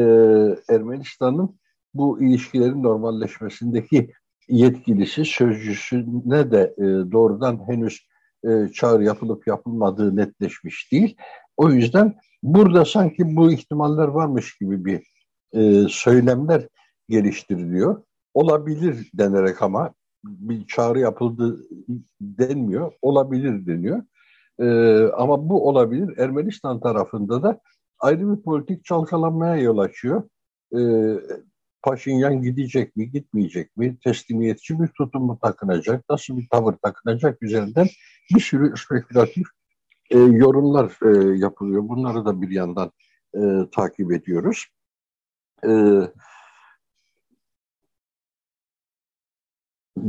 Ermenistan'ın 0.75 1.60
bu 1.93 2.22
ilişkilerin 2.22 2.84
normalleşmesindeki 2.84 4.12
yetkilisi, 4.50 5.25
sözcüsüne 5.25 6.51
de 6.51 6.74
e, 6.77 7.12
doğrudan 7.12 7.67
henüz 7.67 8.08
e, 8.46 8.67
çağrı 8.74 9.03
yapılıp 9.03 9.48
yapılmadığı 9.48 10.15
netleşmiş 10.15 10.91
değil. 10.91 11.15
O 11.58 11.70
yüzden 11.70 12.15
burada 12.43 12.86
sanki 12.86 13.36
bu 13.36 13.51
ihtimaller 13.51 14.08
varmış 14.08 14.58
gibi 14.58 14.86
bir 14.86 15.01
e, 15.53 15.88
söylemler 15.89 16.67
geliştiriliyor. 17.10 18.03
Olabilir 18.34 19.10
denerek 19.13 19.62
ama 19.62 19.93
bir 20.24 20.67
çağrı 20.67 21.00
yapıldı 21.00 21.67
denmiyor, 22.22 22.91
olabilir 23.01 23.65
deniyor. 23.65 24.03
E, 24.62 24.68
ama 25.18 25.50
bu 25.50 25.68
olabilir. 25.68 26.18
Ermenistan 26.18 26.80
tarafında 26.80 27.44
da 27.44 27.60
ayrı 28.00 28.38
bir 28.38 28.44
politik 28.44 28.86
çalkalanmaya 28.86 29.56
yol 29.56 29.77
açıyor. 29.77 30.24
E, 30.77 30.80
Paşinyan 31.84 32.41
gidecek 32.41 32.96
mi, 32.96 33.12
gitmeyecek 33.12 33.77
mi, 33.77 33.98
teslimiyetçi 34.03 34.80
bir 34.80 34.88
tutum 34.88 35.24
mu 35.24 35.39
takınacak, 35.41 36.10
nasıl 36.10 36.38
bir 36.38 36.48
tavır 36.50 36.74
takınacak 36.74 37.44
üzerinden 37.44 37.88
bir 38.36 38.39
sürü 38.39 38.77
spekülatif 38.77 39.48
e, 40.10 40.18
yorumlar 40.18 40.98
e, 41.06 41.38
yapılıyor. 41.38 41.89
Bunları 41.89 42.25
da 42.25 42.41
bir 42.41 42.50
yandan 42.50 42.91
e, 43.36 43.39
takip 43.72 44.12
ediyoruz. 44.12 44.65
E, 45.65 45.70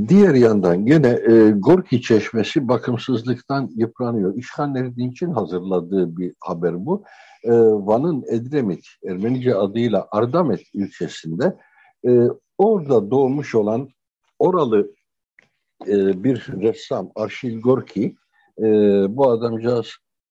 diğer 0.09 0.35
yandan 0.35 0.87
gene 0.87 1.09
e, 1.09 1.51
Gorki 1.51 2.03
Çeşmesi 2.03 2.69
bakımsızlıktan 2.69 3.71
yıpranıyor. 3.75 4.37
İşgallerin 4.37 5.11
için 5.11 5.31
hazırladığı 5.31 6.17
bir 6.17 6.35
haber 6.41 6.87
bu. 6.87 7.05
E, 7.45 7.53
Van'ın 7.61 8.25
Edremit, 8.29 8.87
Ermenice 9.09 9.55
adıyla 9.55 10.09
Ardamet 10.11 10.75
ilçesinde 10.75 11.57
e, 12.07 12.11
orada 12.59 13.11
doğmuş 13.11 13.55
olan 13.55 13.89
oralı 14.39 14.95
e, 15.87 16.25
bir 16.25 16.49
ressam 16.61 17.11
Arşil 17.15 17.61
Gorki 17.61 18.17
e, 18.59 18.65
bu 19.17 19.31
adamcağız 19.31 19.89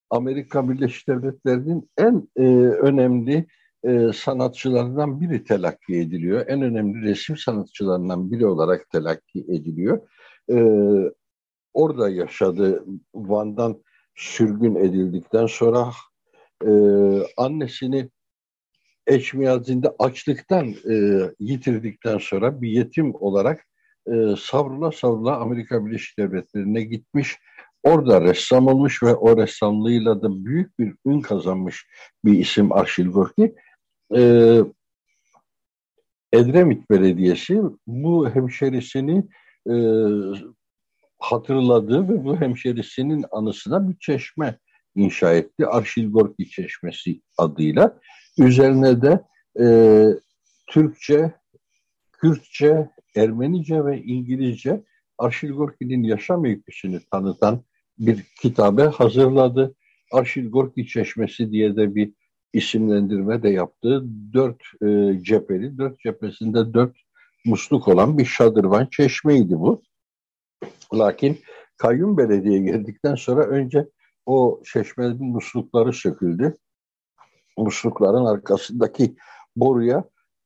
Amerika 0.10 0.70
Birleşik 0.70 1.08
Devletleri'nin 1.08 1.90
en 1.98 2.28
e, 2.38 2.44
önemli 2.66 3.48
e, 3.88 4.14
sanatçılarından 4.14 5.22
biri 5.22 5.44
telakki 5.44 5.96
ediliyor. 5.96 6.46
En 6.48 6.62
önemli 6.62 7.02
resim 7.02 7.38
sanatçılarından 7.38 8.32
biri 8.32 8.46
olarak 8.46 8.90
telakki 8.90 9.40
ediliyor. 9.40 10.02
E, 10.52 10.58
orada 11.74 12.10
yaşadı. 12.10 12.86
Van'dan 13.16 13.84
sürgün 14.16 14.76
edildikten 14.76 15.46
sonra 15.46 15.92
e, 16.66 16.72
annesini 17.38 18.10
Eçmiyazi'nde 19.08 19.94
açlıktan 20.00 20.68
e, 20.70 20.96
yitirdikten 21.40 22.18
sonra 22.18 22.62
bir 22.62 22.70
yetim 22.70 23.16
olarak 23.16 23.66
e, 24.08 24.36
savrula 24.40 24.92
savrula 24.92 25.38
Amerika 25.38 25.86
Birleşik 25.86 26.18
Devletleri'ne 26.18 26.82
gitmiş. 26.84 27.38
Orada 27.84 28.22
ressam 28.22 28.68
olmuş 28.68 29.04
ve 29.04 29.16
o 29.16 29.38
ressamlığıyla 29.38 30.22
da 30.22 30.46
büyük 30.46 30.80
bir 30.80 30.94
ün 31.06 31.22
kazanmış 31.22 31.86
bir 32.26 32.40
isim 32.40 32.72
Arşil 32.72 33.08
Gorki. 33.08 33.56
E, 34.16 34.22
Edremit 36.34 36.90
Belediyesi 36.90 37.62
bu 37.88 38.30
hemşerisini 38.30 39.28
e, 39.70 39.76
hatırladı 41.20 42.10
ve 42.10 42.24
bu 42.24 42.42
hemşerisinin 42.42 43.26
anısına 43.32 43.90
bir 43.90 43.98
çeşme 44.00 44.60
inşa 44.96 45.34
etti. 45.34 45.68
Arşil 45.68 46.12
Gorki 46.12 46.50
Çeşmesi 46.50 47.22
adıyla. 47.38 48.00
Üzerine 48.38 49.02
de 49.02 49.24
e, 49.60 49.66
Türkçe, 50.68 51.34
Kürtçe, 52.12 52.90
Ermenice 53.16 53.86
ve 53.86 54.02
İngilizce 54.02 54.84
Arşil 55.18 55.52
Gorki'nin 55.52 56.04
yaşam 56.04 56.46
öyküsünü 56.46 57.00
tanıtan 57.12 57.64
bir 57.98 58.24
kitabe 58.42 58.84
hazırladı. 58.84 59.76
Arşil 60.12 60.50
Gorki 60.50 60.88
Çeşmesi 60.88 61.52
diye 61.52 61.76
de 61.76 61.96
bir 61.96 62.14
isimlendirme 62.54 63.44
de 63.44 63.50
yaptı. 63.50 64.04
Dört 64.34 64.62
e, 64.84 65.20
cepheli, 65.24 65.78
dört 65.78 66.00
cephesinde 66.00 66.74
dört 66.74 66.98
musluk 67.46 67.88
olan 67.88 68.18
bir 68.18 68.26
şadırvan 68.26 68.88
çeşmeydi 68.92 69.60
bu. 69.60 69.82
Lakin 70.94 71.40
kayyum 71.78 72.18
belediye 72.18 72.60
geldikten 72.60 73.16
sonra 73.16 73.46
önce 73.46 73.88
o 74.26 74.62
çeşmenin 74.74 75.26
muslukları 75.26 75.94
söküldü 75.94 76.56
muslukların 77.58 78.26
arkasındaki 78.26 79.16
boruya 79.56 80.04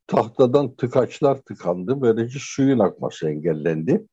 tahtadan 0.08 0.76
tıkaçlar 0.76 1.42
tıkandı. 1.42 2.02
Böylece 2.02 2.40
suyun 2.42 2.80
akması 2.80 3.30
engellendi. 3.30 4.08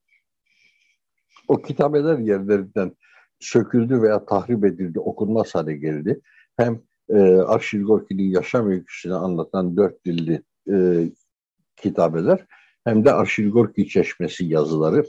O 1.49 1.63
kitabeler 1.63 2.19
yerlerinden 2.19 2.97
söküldü 3.41 4.03
veya 4.03 4.27
tahrip 4.27 4.65
edildi, 4.65 5.01
okunmaz 5.01 5.55
hale 5.55 5.77
geldi. 5.77 6.21
Hem 6.57 6.83
e, 7.09 7.19
Arşil 7.37 7.83
Gorki'nin 7.83 8.31
yaşam 8.31 8.71
öyküsünü 8.71 9.15
anlatan 9.15 9.77
dört 9.77 10.05
dilli 10.05 10.43
e, 10.73 11.09
kitabeler 11.77 12.47
hem 12.85 13.05
de 13.05 13.13
Arşil 13.13 13.51
Gorki 13.51 13.89
Çeşmesi 13.89 14.45
yazıları 14.45 15.05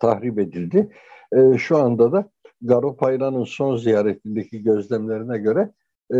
tahrip 0.00 0.38
edildi. 0.38 0.90
E, 1.32 1.58
şu 1.58 1.78
anda 1.78 2.12
da 2.12 2.30
Garo 2.62 2.96
Paylan'ın 2.96 3.44
son 3.44 3.76
ziyaretindeki 3.76 4.62
gözlemlerine 4.62 5.38
göre 5.38 5.72
e, 6.14 6.18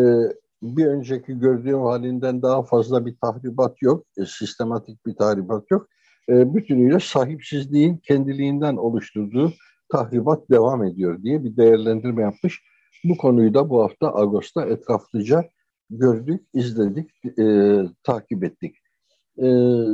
bir 0.63 0.87
önceki 0.87 1.39
gördüğüm 1.39 1.81
halinden 1.81 2.43
daha 2.43 2.63
fazla 2.63 3.07
bir 3.07 3.17
tahribat 3.17 3.83
yok, 3.83 4.07
e, 4.19 4.27
sistematik 4.27 5.07
bir 5.07 5.15
tahribat 5.15 5.71
yok. 5.71 5.89
E, 6.29 6.55
bütünüyle 6.55 7.01
sahipsizliğin 7.01 7.97
kendiliğinden 7.97 8.77
oluşturduğu 8.77 9.53
tahribat 9.89 10.51
devam 10.51 10.85
ediyor 10.85 11.23
diye 11.23 11.45
bir 11.45 11.57
değerlendirme 11.57 12.23
yapmış. 12.23 12.63
Bu 13.05 13.17
konuyu 13.17 13.55
da 13.55 13.71
bu 13.71 13.83
hafta 13.83 14.09
Ağustos'ta 14.09 14.67
etraflıca 14.67 15.45
gördük, 15.91 16.47
izledik, 16.55 17.11
e, 17.39 17.77
takip 18.03 18.45
ettik. 18.45 18.77
E, 19.39 19.47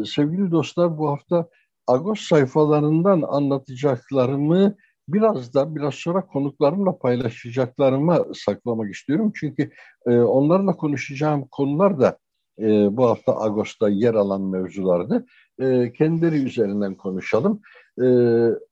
sevgili 0.07 0.51
dostlar 0.51 0.99
bu 0.99 1.09
hafta 1.09 1.49
Agos 1.87 2.21
sayfalarından 2.21 3.23
anlatacaklarımı 3.23 4.77
biraz 5.09 5.55
da 5.55 5.77
biraz 5.77 5.95
sonra 5.95 6.27
konuklarımla 6.27 6.99
paylaşacaklarımı 6.99 8.25
saklamak 8.35 8.95
istiyorum. 8.95 9.33
Çünkü 9.35 9.71
e, 10.07 10.19
onlarla 10.19 10.77
konuşacağım 10.77 11.49
konular 11.51 12.01
da 12.01 12.19
e, 12.59 12.97
bu 12.97 13.05
hafta 13.05 13.33
Ağustos'ta 13.33 13.89
yer 13.89 14.15
alan 14.15 14.43
mevzulardı. 14.43 15.27
E, 15.61 15.93
kendileri 15.93 16.45
üzerinden 16.45 16.95
konuşalım. 16.95 17.61
E, 17.99 18.05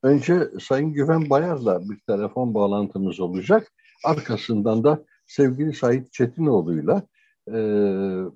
önce 0.03 0.41
Sayın 0.61 0.93
Güven 0.93 1.31
Bayar'la 1.31 1.81
bir 1.91 1.99
telefon 2.07 2.55
bağlantımız 2.55 3.21
olacak. 3.21 3.73
Arkasından 4.07 4.85
da 4.85 5.05
sevgili 5.27 5.75
Sait 5.75 6.12
Çetinoğlu'yla 6.12 7.03
e, 7.49 7.59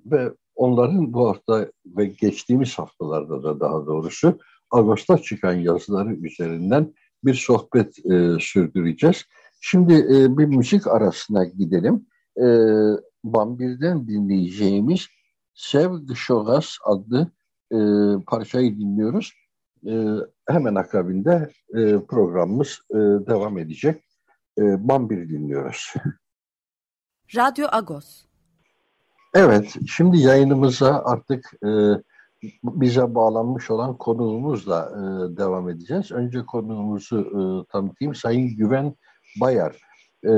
ve 0.05 0.31
onların 0.55 1.13
bu 1.13 1.29
hafta 1.29 1.71
ve 1.85 2.05
geçtiğimiz 2.05 2.79
haftalarda 2.79 3.43
da 3.43 3.59
daha 3.59 3.85
doğrusu 3.85 4.39
Ağustos'ta 4.71 5.17
çıkan 5.17 5.53
yazıları 5.53 6.13
üzerinden 6.13 6.93
bir 7.23 7.33
sohbet 7.33 8.05
e, 8.05 8.39
sürdüreceğiz. 8.39 9.25
Şimdi 9.61 9.93
e, 9.93 10.37
bir 10.37 10.45
müzik 10.45 10.87
arasına 10.87 11.45
gidelim. 11.45 12.05
E, 12.37 12.45
Bambir'den 13.23 14.07
dinleyeceğimiz 14.07 15.07
Sev 15.53 15.91
Gşogas 15.91 16.77
adlı 16.85 17.27
e, 17.71 17.77
parçayı 18.27 18.77
dinliyoruz. 18.77 19.33
E, 19.87 20.15
hemen 20.47 20.75
akabinde 20.75 21.49
e, 21.75 21.99
programımız 22.07 22.79
e, 22.91 22.95
devam 22.97 23.57
edecek. 23.57 24.03
E, 24.57 24.87
Bambir 24.87 25.29
dinliyoruz. 25.29 25.93
Radyo 27.35 27.67
Agos. 27.71 28.25
Evet, 29.33 29.75
şimdi 29.87 30.17
yayınımıza 30.17 31.03
artık 31.05 31.51
e, 31.65 31.69
bize 32.63 33.15
bağlanmış 33.15 33.71
olan 33.71 33.97
konuğumuzla 33.97 34.89
e, 34.89 35.37
devam 35.37 35.69
edeceğiz. 35.69 36.11
Önce 36.11 36.45
konuğumuzu 36.45 37.19
e, 37.19 37.71
tanıtayım. 37.71 38.15
Sayın 38.15 38.57
Güven 38.57 38.95
Bayar. 39.41 39.81
E, 40.25 40.31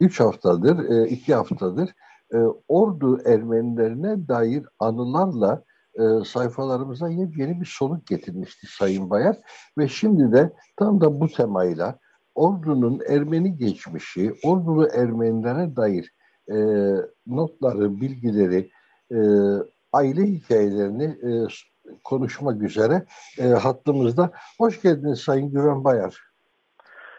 üç 0.00 0.20
haftadır, 0.20 0.90
e, 0.90 1.08
iki 1.08 1.34
haftadır 1.34 1.90
e, 2.34 2.38
Ordu 2.68 3.20
Ermenilerine 3.24 4.28
dair 4.28 4.66
anılarla 4.78 5.64
e, 5.94 6.24
sayfalarımıza 6.24 7.08
yeni 7.08 7.60
bir 7.60 7.66
soluk 7.66 8.06
getirmişti 8.06 8.66
Sayın 8.66 9.10
Bayar. 9.10 9.38
Ve 9.78 9.88
şimdi 9.88 10.32
de 10.32 10.52
tam 10.76 11.00
da 11.00 11.20
bu 11.20 11.28
temayla 11.28 11.98
ordunun 12.40 13.00
Ermeni 13.08 13.56
geçmişi, 13.56 14.32
ordulu 14.44 14.88
Ermenilere 14.94 15.76
dair 15.76 16.12
e, 16.48 16.56
notları, 17.26 18.00
bilgileri, 18.00 18.70
e, 19.12 19.18
aile 19.92 20.22
hikayelerini 20.22 21.04
e, 21.04 21.30
konuşmak 22.04 22.62
üzere 22.62 23.04
e, 23.38 23.44
hattımızda. 23.44 24.30
Hoş 24.58 24.82
geldiniz 24.82 25.20
Sayın 25.20 25.50
Güven 25.50 25.84
Bayar. 25.84 26.20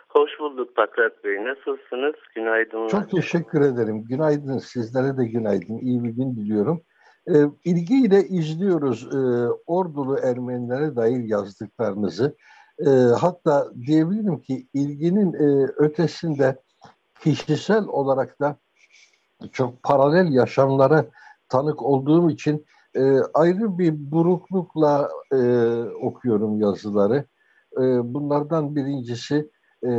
Hoş 0.09 0.31
bulduk 0.39 0.75
Pakrat 0.75 1.23
Bey. 1.23 1.35
Nasılsınız? 1.45 2.15
Günaydın. 2.35 2.87
Çok 2.87 3.11
teşekkür 3.11 3.61
ederim. 3.61 4.03
Günaydın. 4.03 4.57
Sizlere 4.57 5.17
de 5.17 5.25
günaydın. 5.25 5.77
İyi 5.77 6.03
bir 6.03 6.09
gün 6.09 6.35
diliyorum. 6.35 6.81
E, 7.27 7.35
ilgiyle 7.65 8.19
izliyoruz 8.19 9.07
e, 9.13 9.17
ordulu 9.65 10.17
Ermenilere 10.17 10.95
dair 10.95 11.23
yazdıklarınızı. 11.23 12.35
E, 12.85 12.89
hatta 13.19 13.71
diyebilirim 13.85 14.41
ki 14.41 14.67
ilginin 14.73 15.33
e, 15.33 15.65
ötesinde 15.77 16.61
kişisel 17.23 17.85
olarak 17.85 18.39
da 18.39 18.57
çok 19.51 19.83
paralel 19.83 20.33
yaşamlara 20.33 21.05
tanık 21.49 21.83
olduğum 21.83 22.29
için 22.29 22.65
e, 22.95 23.01
ayrı 23.33 23.77
bir 23.77 24.11
buruklukla 24.11 25.09
e, 25.33 25.37
okuyorum 25.83 26.61
yazıları. 26.61 27.25
E, 27.77 27.81
bunlardan 28.13 28.75
birincisi 28.75 29.49
e, 29.83 29.89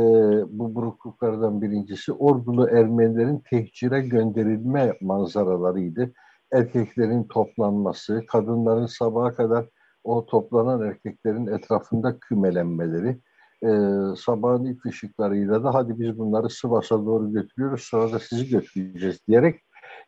bu 0.49 0.75
burukluklardan 0.75 1.61
birincisi 1.61 2.13
ordulu 2.13 2.69
Ermenilerin 2.69 3.43
tehcire 3.49 4.01
gönderilme 4.01 4.97
manzaralarıydı. 5.01 6.11
Erkeklerin 6.51 7.23
toplanması, 7.23 8.23
kadınların 8.27 8.85
sabaha 8.85 9.33
kadar 9.33 9.65
o 10.03 10.25
toplanan 10.25 10.81
erkeklerin 10.81 11.47
etrafında 11.47 12.19
kümelenmeleri, 12.19 13.19
e, 13.63 13.69
sabahın 14.17 14.65
ilk 14.65 14.85
ışıklarıyla 14.85 15.63
da 15.63 15.73
hadi 15.73 15.99
biz 15.99 16.17
bunları 16.17 16.49
Sivas'a 16.49 17.05
doğru 17.05 17.31
götürüyoruz 17.31 17.81
sonra 17.81 18.11
da 18.11 18.19
sizi 18.19 18.49
götüreceğiz 18.49 19.19
diyerek 19.27 19.59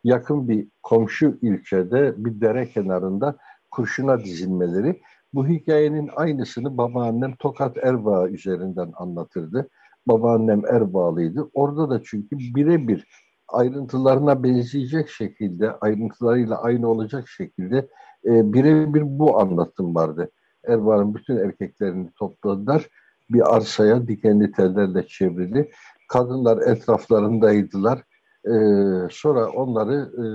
yakın 0.04 0.48
bir 0.48 0.68
komşu 0.82 1.38
ilçede 1.42 2.14
bir 2.16 2.40
dere 2.40 2.68
kenarında 2.68 3.36
kurşuna 3.70 4.20
dizilmeleri. 4.20 5.00
Bu 5.34 5.46
hikayenin 5.46 6.10
aynısını 6.16 6.78
babaannem 6.78 7.36
Tokat 7.36 7.76
Erbaa 7.76 8.28
üzerinden 8.28 8.92
anlatırdı. 8.96 9.68
Babaannem 10.08 10.66
Erbağlıydı. 10.66 11.50
Orada 11.54 11.90
da 11.90 12.02
çünkü 12.02 12.38
birebir 12.38 13.06
ayrıntılarına 13.48 14.42
benzeyecek 14.42 15.08
şekilde, 15.08 15.70
ayrıntılarıyla 15.70 16.62
aynı 16.62 16.88
olacak 16.88 17.28
şekilde 17.28 17.88
e, 18.26 18.52
birebir 18.52 19.02
bu 19.04 19.40
anlatım 19.40 19.94
vardı. 19.94 20.30
Erbağ'ın 20.66 21.14
bütün 21.14 21.36
erkeklerini 21.36 22.10
topladılar. 22.18 22.86
Bir 23.30 23.56
arsaya 23.56 24.08
dikenli 24.08 24.52
tellerle 24.52 25.06
çevrili. 25.06 25.70
Kadınlar 26.08 26.58
etraflarındaydılar. 26.58 28.02
Ee, 28.46 29.08
sonra 29.10 29.48
onları 29.48 29.94
e, 29.94 30.26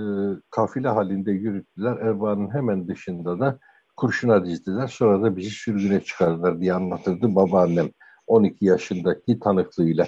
kafile 0.50 0.88
halinde 0.88 1.32
yürüttüler. 1.32 1.96
Erbağ'ın 1.96 2.54
hemen 2.54 2.88
dışında 2.88 3.40
da 3.40 3.58
kurşuna 3.96 4.46
dizdiler. 4.46 4.88
Sonra 4.88 5.22
da 5.22 5.36
bizi 5.36 5.50
sürgüne 5.50 6.00
çıkardılar 6.00 6.60
diye 6.60 6.74
anlatırdı 6.74 7.34
babaannem 7.34 7.88
12 8.26 8.64
yaşındaki 8.64 9.40
tanıklığıyla. 9.40 10.06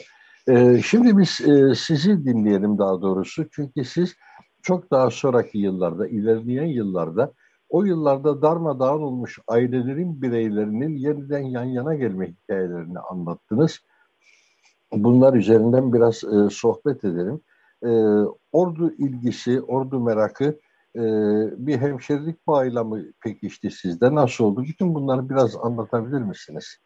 Ee, 0.49 0.81
şimdi 0.85 1.19
biz 1.19 1.41
e, 1.49 1.75
sizi 1.75 2.25
dinleyelim 2.25 2.79
daha 2.79 3.03
doğrusu. 3.03 3.47
Çünkü 3.51 3.85
siz 3.85 4.15
çok 4.63 4.91
daha 4.91 5.11
sonraki 5.11 5.59
yıllarda, 5.59 6.09
ilerleyen 6.09 6.67
yıllarda 6.67 7.33
o 7.75 7.85
yıllarda 7.85 8.43
darmadağın 8.43 9.03
olmuş 9.03 9.39
ailelerin 9.49 10.23
bireylerinin 10.23 10.97
yeniden 10.97 11.43
yan 11.43 11.65
yana 11.65 11.95
gelme 11.95 12.27
hikayelerini 12.29 12.99
anlattınız. 12.99 13.81
Bunlar 14.93 15.35
üzerinden 15.35 15.93
biraz 15.93 16.25
e, 16.25 16.51
sohbet 16.51 17.05
edelim. 17.05 17.41
E, 17.83 17.91
ordu 18.53 18.93
ilgisi, 18.99 19.61
ordu 19.61 20.01
merakı 20.01 20.45
e, 20.97 21.03
bir 21.67 21.77
hemşerilik 21.77 22.47
bağıyla 22.47 22.85
mı 22.85 23.03
pekişti 23.25 23.71
sizde? 23.71 24.15
Nasıl 24.15 24.45
oldu? 24.45 24.63
Bütün 24.69 24.95
bunları 24.95 25.29
biraz 25.31 25.57
anlatabilir 25.57 26.23
misiniz? 26.23 26.79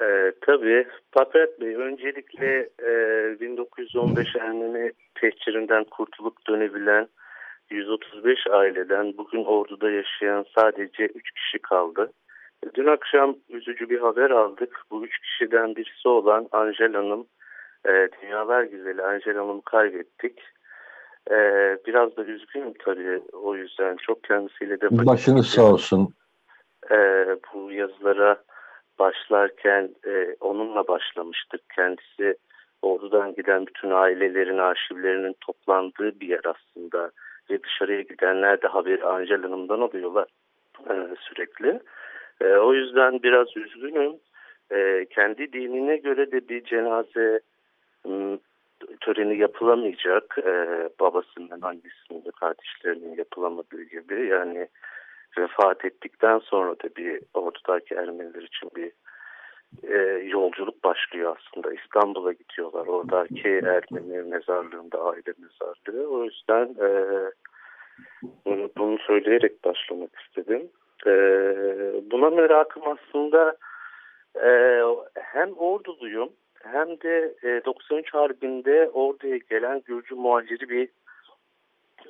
E, 0.00 0.32
tabii. 0.46 0.86
Papret 1.12 1.60
Bey, 1.60 1.74
öncelikle 1.74 2.70
e, 2.82 2.90
1915 3.40 4.36
Ermeni 4.36 4.92
tehcirinden 5.20 5.84
kurtulup 5.84 6.36
dönebilen 6.48 7.08
135 7.70 8.46
aileden 8.50 9.14
bugün 9.18 9.44
orduda 9.44 9.90
yaşayan 9.90 10.44
sadece 10.54 11.04
3 11.04 11.30
kişi 11.30 11.58
kaldı. 11.58 12.12
Dün 12.74 12.86
akşam 12.86 13.36
üzücü 13.48 13.90
bir 13.90 13.98
haber 14.00 14.30
aldık. 14.30 14.80
Bu 14.90 15.04
3 15.04 15.18
kişiden 15.18 15.76
birisi 15.76 16.08
olan 16.08 16.48
Angel 16.52 16.92
Hanım, 16.92 17.26
e, 17.86 18.08
dünyalar 18.22 18.62
güzeli 18.62 19.02
Angel 19.02 19.36
Hanım'ı 19.36 19.62
kaybettik. 19.62 20.40
E, 21.30 21.36
biraz 21.86 22.16
da 22.16 22.24
üzgünüm 22.24 22.72
tabii 22.84 23.22
o 23.32 23.56
yüzden. 23.56 23.96
Çok 23.96 24.24
kendisiyle 24.24 24.80
de... 24.80 24.86
Başınız 24.90 25.46
sağ 25.46 25.72
olsun. 25.72 26.14
E, 26.90 26.96
bu 27.54 27.72
yazılara 27.72 28.36
başlarken 28.98 29.90
e, 30.06 30.36
onunla 30.40 30.88
başlamıştık. 30.88 31.60
Kendisi 31.76 32.36
ordudan 32.82 33.34
giden 33.34 33.66
bütün 33.66 33.90
ailelerin 33.90 34.58
arşivlerinin 34.58 35.34
toplandığı 35.40 36.20
bir 36.20 36.28
yer 36.28 36.42
aslında 36.44 37.10
ve 37.50 37.62
dışarıya 37.62 38.00
gidenler 38.00 38.62
de 38.62 38.66
haberi 38.66 39.04
Angel 39.04 39.42
Hanım'dan 39.42 39.80
alıyorlar 39.80 40.28
e, 40.90 40.94
sürekli. 41.20 41.80
E, 42.40 42.46
o 42.46 42.74
yüzden 42.74 43.22
biraz 43.22 43.56
üzgünüm. 43.56 44.12
E, 44.72 45.06
kendi 45.10 45.52
dinine 45.52 45.96
göre 45.96 46.32
de 46.32 46.48
bir 46.48 46.64
cenaze 46.64 47.40
töreni 49.00 49.38
yapılamayacak. 49.38 50.38
E, 50.38 50.88
babasının, 51.00 51.60
annesinin 51.62 52.24
de 52.24 52.30
kardeşlerinin 52.40 53.16
yapılamadığı 53.16 53.82
gibi. 53.82 54.26
Yani 54.26 54.68
vefat 55.38 55.84
ettikten 55.84 56.38
sonra 56.38 56.70
da 56.70 56.96
bir 56.96 57.20
ordudaki 57.34 57.94
Ermeniler 57.94 58.42
için 58.42 58.70
bir 58.76 58.92
e, 59.82 59.96
yolculuk 60.24 60.84
başlıyor 60.84 61.36
aslında. 61.38 61.74
İstanbul'a 61.74 62.32
gidiyorlar. 62.32 62.86
Oradaki 62.86 63.48
Ermeni 63.48 64.22
mezarlığında 64.22 65.02
aile 65.02 65.34
mezarlığı. 65.38 66.08
O 66.08 66.24
yüzden 66.24 66.74
e, 66.80 66.90
bunu, 68.44 68.70
bunu 68.78 68.98
söyleyerek 68.98 69.64
başlamak 69.64 70.10
istedim. 70.20 70.68
E, 71.06 71.12
buna 72.10 72.30
merakım 72.30 72.82
aslında 72.86 73.56
e, 74.36 74.50
hem 75.14 75.52
orduluyum 75.56 76.30
hem 76.62 77.00
de 77.00 77.34
e, 77.42 77.64
93 77.64 78.14
Harbi'nde 78.14 78.90
orduya 78.92 79.36
gelen 79.36 79.82
Gürcü 79.84 80.14
muhaciri 80.14 80.68
bir 80.68 80.88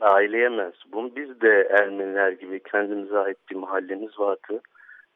aileye 0.01 0.49
mensubum. 0.49 1.17
Biz 1.17 1.41
de 1.41 1.69
Ermeniler 1.71 2.33
gibi 2.33 2.63
kendimize 2.63 3.19
ait 3.19 3.39
bir 3.51 3.57
mahallemiz 3.57 4.19
vardı. 4.19 4.61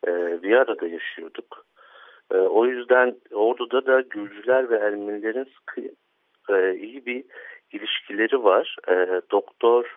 E, 0.06 0.42
bir 0.42 0.56
arada 0.56 0.86
yaşıyorduk. 0.86 1.64
E, 2.32 2.36
o 2.36 2.66
yüzden 2.66 3.16
orduda 3.32 3.86
da 3.86 4.00
Gürcüler 4.00 4.70
ve 4.70 4.76
Ermenilerin 4.76 5.44
sıkı 5.44 5.80
e, 6.50 6.74
iyi 6.76 7.06
bir 7.06 7.24
ilişkileri 7.72 8.44
var. 8.44 8.76
E, 8.88 9.20
doktor 9.30 9.96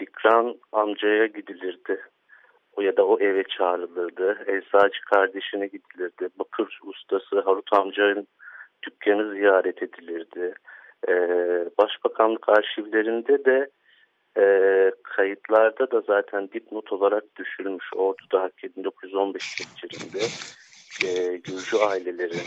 Dikran 0.00 0.56
amcaya 0.72 1.26
gidilirdi. 1.26 2.00
O 2.72 2.80
ya 2.80 2.96
da 2.96 3.06
o 3.06 3.20
eve 3.20 3.44
çağrılırdı. 3.44 4.38
Eczacı 4.46 5.00
kardeşine 5.10 5.66
gidilirdi. 5.66 6.28
Bakır 6.38 6.80
ustası 6.82 7.40
Harut 7.40 7.72
amcanın 7.72 8.26
dükkanı 8.82 9.34
ziyaret 9.34 9.82
edilirdi. 9.82 10.54
E, 11.08 11.12
Başbakanlık 11.78 12.48
arşivlerinde 12.48 13.44
de 13.44 13.70
e, 14.38 14.44
kayıtlarda 15.02 15.90
da 15.90 16.00
zaten 16.00 16.48
dipnot 16.52 16.92
olarak 16.92 17.24
düşülmüş. 17.36 17.86
Ordu'da 17.94 18.50
1915 18.62 19.54
tehcirinde 19.54 20.18
e, 21.04 21.36
Gürcü 21.36 21.76
ailelerin 21.76 22.46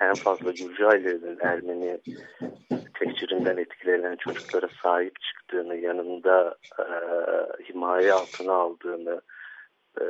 en 0.00 0.14
fazla 0.14 0.50
Gürcü 0.50 0.84
ailelerin 0.84 1.38
Ermeni 1.40 2.00
tehcirinden 2.98 3.56
etkilenen 3.56 4.16
çocuklara 4.16 4.68
sahip 4.82 5.20
çıktığını 5.20 5.76
yanında 5.76 6.56
e, 6.78 6.84
himaye 7.68 8.12
altına 8.12 8.52
aldığını 8.52 9.20
e, 10.00 10.04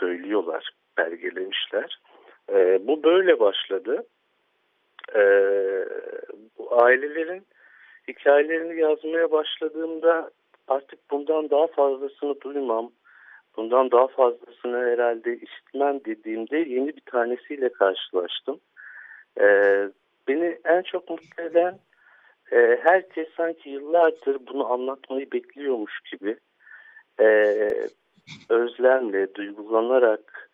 söylüyorlar, 0.00 0.70
belgelemişler. 0.98 2.00
E, 2.52 2.86
bu 2.86 3.02
böyle 3.02 3.40
başladı. 3.40 4.06
E, 5.14 5.22
bu 6.58 6.82
ailelerin 6.82 7.46
hikayelerini 8.08 8.80
yazmaya 8.80 9.30
başladığımda 9.30 10.30
artık 10.68 11.10
bundan 11.10 11.50
daha 11.50 11.66
fazlasını 11.66 12.40
duymam, 12.40 12.90
bundan 13.56 13.90
daha 13.90 14.06
fazlasını 14.06 14.76
herhalde 14.76 15.36
işitmem 15.36 16.04
dediğimde 16.04 16.56
yeni 16.56 16.88
bir 16.88 17.02
tanesiyle 17.06 17.72
karşılaştım. 17.72 18.60
Ee, 19.40 19.88
beni 20.28 20.58
en 20.64 20.82
çok 20.82 21.10
mutlu 21.10 21.42
eden 21.42 21.78
e, 22.52 22.78
herkes 22.82 23.28
sanki 23.36 23.70
yıllardır 23.70 24.46
bunu 24.46 24.72
anlatmayı 24.72 25.32
bekliyormuş 25.32 26.00
gibi 26.00 26.36
e, 27.20 27.26
özlemle, 28.48 29.34
duygulanarak 29.34 30.50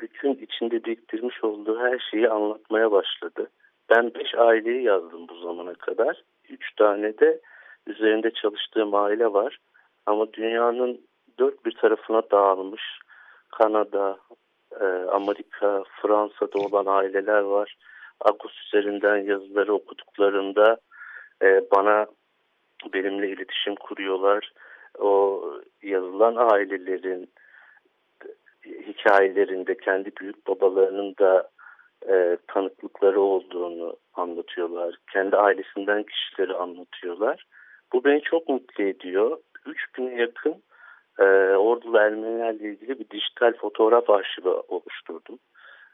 bütün 0.00 0.34
içinde 0.34 0.84
biriktirmiş 0.84 1.44
olduğu 1.44 1.80
her 1.80 1.98
şeyi 2.10 2.28
anlatmaya 2.28 2.92
başladı. 2.92 3.50
Ben 3.90 4.14
beş 4.14 4.34
aileyi 4.34 4.82
yazdım 4.82 5.28
bu 5.28 5.38
zamana 5.38 5.74
kadar. 5.74 6.22
Üç 6.48 6.74
tane 6.76 7.18
de 7.18 7.40
üzerinde 7.86 8.30
çalıştığım 8.30 8.94
aile 8.94 9.32
var. 9.32 9.58
Ama 10.06 10.32
dünyanın 10.32 11.00
dört 11.38 11.64
bir 11.64 11.72
tarafına 11.72 12.22
dağılmış 12.30 12.82
Kanada, 13.50 14.18
e, 14.80 14.84
Amerika, 15.12 15.84
Fransa'da 16.02 16.58
olan 16.58 16.86
aileler 16.86 17.40
var. 17.40 17.76
Agus 18.20 18.52
üzerinden 18.66 19.16
yazıları 19.16 19.74
okuduklarında 19.74 20.76
e, 21.42 21.70
bana 21.70 22.06
benimle 22.92 23.28
iletişim 23.28 23.74
kuruyorlar. 23.74 24.52
O 24.98 25.42
yazılan 25.82 26.36
ailelerin 26.36 27.30
hikayelerinde 28.66 29.76
kendi 29.76 30.16
büyük 30.20 30.46
babalarının 30.46 31.14
da 31.18 31.50
e, 32.08 32.36
tanıklıkları 32.46 33.20
olduğunu 33.20 33.96
anlatıyorlar. 34.14 34.94
Kendi 35.12 35.36
ailesinden 35.36 36.02
kişileri 36.02 36.54
anlatıyorlar. 36.54 37.46
Bu 37.92 38.04
beni 38.04 38.22
çok 38.22 38.48
mutlu 38.48 38.84
ediyor. 38.84 39.38
3000'e 39.66 40.20
yakın 40.20 40.62
e, 41.18 41.24
Ordulu 41.56 41.98
Ermenilerle 41.98 42.68
ilgili 42.68 42.98
bir 42.98 43.10
dijital 43.10 43.52
fotoğraf 43.52 44.10
arşivi 44.10 44.48
oluşturdum. 44.48 45.38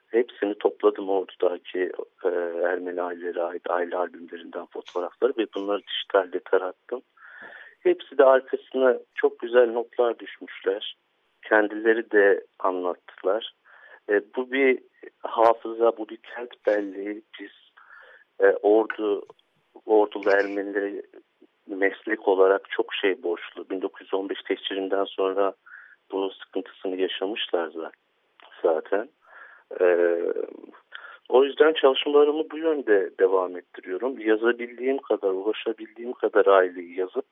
Hepsini 0.06 0.54
topladım 0.58 1.08
Ordu'daki 1.08 1.92
e, 2.24 2.28
Ermeni 2.64 3.02
ailelere 3.02 3.42
ait 3.42 3.70
aile 3.70 3.96
albümlerinden 3.96 4.66
fotoğrafları 4.66 5.32
ve 5.38 5.46
bunları 5.54 5.82
dijitalde 5.86 6.40
tarattım. 6.40 7.02
Hepsi 7.80 8.18
de 8.18 8.24
arkasına 8.24 8.98
çok 9.14 9.38
güzel 9.38 9.72
notlar 9.72 10.18
düşmüşler. 10.18 10.96
Kendileri 11.42 12.10
de 12.10 12.44
anlattılar. 12.58 13.54
E, 14.10 14.20
bu 14.36 14.52
bir 14.52 14.78
hafıza, 15.18 15.96
bu 15.96 16.08
bir 16.08 16.16
kent 16.16 16.66
belleği. 16.66 17.22
Biz 17.40 17.50
e, 18.40 18.46
ordu, 18.46 19.26
ordulu 19.86 20.30
Ermenileri 20.30 21.02
meslek 21.66 22.28
olarak 22.28 22.70
çok 22.70 22.94
şey 22.94 23.22
borçlu. 23.22 23.70
1915 23.70 24.42
tehcirinden 24.42 25.04
sonra 25.04 25.54
bunun 26.10 26.28
sıkıntısını 26.28 26.96
yaşamışlar 26.96 27.70
zaten. 28.62 29.08
Ee, 29.80 30.18
o 31.28 31.44
yüzden 31.44 31.72
çalışmalarımı 31.72 32.50
bu 32.50 32.58
yönde 32.58 33.10
devam 33.20 33.56
ettiriyorum. 33.56 34.18
Yazabildiğim 34.18 34.98
kadar, 34.98 35.28
ulaşabildiğim 35.28 36.12
kadar 36.12 36.46
aileyi 36.46 36.98
yazıp 36.98 37.26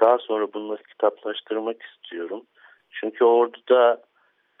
daha 0.00 0.18
sonra 0.18 0.52
bunları 0.52 0.82
kitaplaştırmak 0.82 1.82
istiyorum. 1.82 2.42
Çünkü 2.90 3.24
orduda 3.24 4.02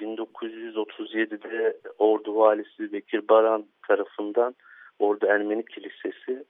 1937'de 0.00 1.76
Ordu 1.98 2.36
Valisi 2.36 2.92
Bekir 2.92 3.28
Baran 3.28 3.66
tarafından 3.88 4.54
Ordu 4.98 5.26
Ermeni 5.26 5.64
Kilisesi 5.64 6.44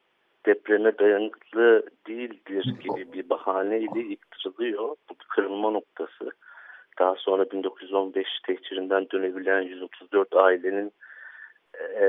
depreme 0.48 0.98
dayanıklı 0.98 1.82
değildir 2.06 2.74
gibi 2.80 3.12
bir 3.12 3.30
bahaneyle 3.30 4.00
yıktırılıyor. 4.00 4.88
Bu 5.10 5.14
kırılma 5.28 5.70
noktası. 5.70 6.30
Daha 6.98 7.14
sonra 7.14 7.50
1915 7.50 8.26
tehcirinden 8.46 9.06
dönebilen 9.12 9.60
134 9.60 10.36
ailenin 10.36 10.92
e, 11.80 12.04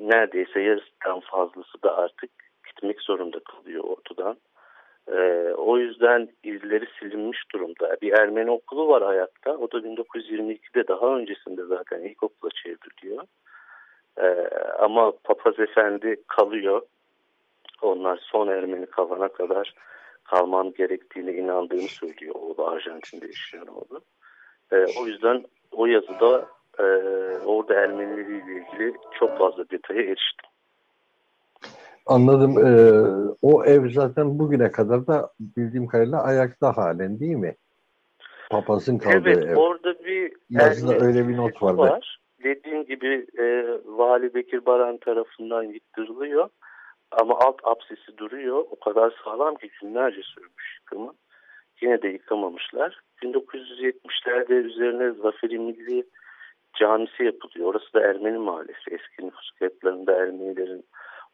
neredeyse 0.00 0.60
yarısından 0.60 1.20
fazlası 1.20 1.82
da 1.84 1.96
artık 1.96 2.30
gitmek 2.66 3.00
zorunda 3.00 3.38
kalıyor 3.40 3.84
ortadan. 3.84 4.36
E, 5.08 5.20
o 5.56 5.78
yüzden 5.78 6.28
izleri 6.44 6.86
silinmiş 7.00 7.38
durumda. 7.54 7.96
Bir 8.02 8.12
Ermeni 8.12 8.50
okulu 8.50 8.88
var 8.88 9.02
ayakta. 9.02 9.56
O 9.56 9.72
da 9.72 9.78
1922'de 9.78 10.88
daha 10.88 11.16
öncesinde 11.16 11.64
zaten 11.64 12.00
ilkokula 12.00 12.50
çevriliyor. 12.50 13.24
E, 14.20 14.48
ama 14.78 15.12
Papaz 15.24 15.60
Efendi 15.60 16.16
kalıyor. 16.28 16.82
Onlar 17.82 18.20
son 18.22 18.48
Ermeni 18.48 18.86
kalana 18.86 19.28
kadar 19.28 19.74
kalmam 20.24 20.72
gerektiğine 20.72 21.32
inandığını 21.32 21.88
söylüyor. 21.88 22.34
Oğlu 22.34 22.66
Arjantin'de 22.66 23.26
yaşayan 23.26 23.66
oğlu. 23.66 24.00
E, 24.72 24.76
o 25.00 25.06
yüzden 25.06 25.44
o 25.72 25.86
yazıda 25.86 26.46
e, 26.78 26.84
orada 27.46 27.74
Ermenileriyle 27.74 28.52
ilgili 28.52 28.94
çok 29.18 29.38
fazla 29.38 29.70
detaya 29.70 30.02
eriştim. 30.02 30.52
Anladım. 32.06 32.58
Ee, 32.58 33.34
o 33.42 33.64
ev 33.64 33.90
zaten 33.90 34.38
bugüne 34.38 34.70
kadar 34.70 35.06
da 35.06 35.30
bildiğim 35.40 35.86
kadarıyla 35.86 36.22
ayakta 36.22 36.76
halen 36.76 37.20
değil 37.20 37.36
mi? 37.36 37.54
Papazın 38.50 38.98
kaldığı 38.98 39.28
evet, 39.28 39.38
ev. 39.38 39.42
Evet 39.42 39.56
orada 39.56 40.04
bir 40.04 40.32
Yazıda 40.50 41.06
öyle 41.06 41.28
bir 41.28 41.36
not 41.36 41.62
var. 41.62 41.74
var. 41.74 42.20
Dediğim 42.44 42.84
gibi 42.84 43.26
e, 43.38 43.64
Vali 43.84 44.34
Bekir 44.34 44.66
Baran 44.66 44.96
tarafından 44.96 45.62
yıktırılıyor. 45.62 46.48
Ama 47.20 47.38
alt 47.38 47.60
apsisi 47.64 48.18
duruyor. 48.18 48.64
O 48.70 48.80
kadar 48.80 49.14
sağlam 49.24 49.54
ki 49.54 49.70
günlerce 49.80 50.22
sürmüş 50.22 50.78
yıkımı. 50.80 51.14
Yine 51.80 52.02
de 52.02 52.08
yıkamamışlar. 52.08 53.00
1970'lerde 53.22 54.54
üzerine 54.54 55.10
Zaferi 55.10 55.58
Milli 55.58 56.04
Camisi 56.78 57.24
yapılıyor. 57.24 57.74
Orası 57.74 57.92
da 57.94 58.00
Ermeni 58.00 58.38
Mahallesi. 58.38 58.90
Eski 58.90 59.26
nüfus 59.26 59.50
kayıtlarında 59.50 60.12
Ermenilerin 60.12 60.84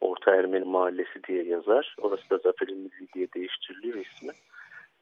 Orta 0.01 0.35
Ermeni 0.35 0.65
Mahallesi 0.65 1.25
diye 1.29 1.45
yazar. 1.45 1.97
Orası 2.01 2.31
da 2.31 2.39
Zaferi 2.39 2.73
Milli 2.73 3.13
diye 3.15 3.27
değiştiriliyor 3.35 3.97
ismi. 3.97 4.33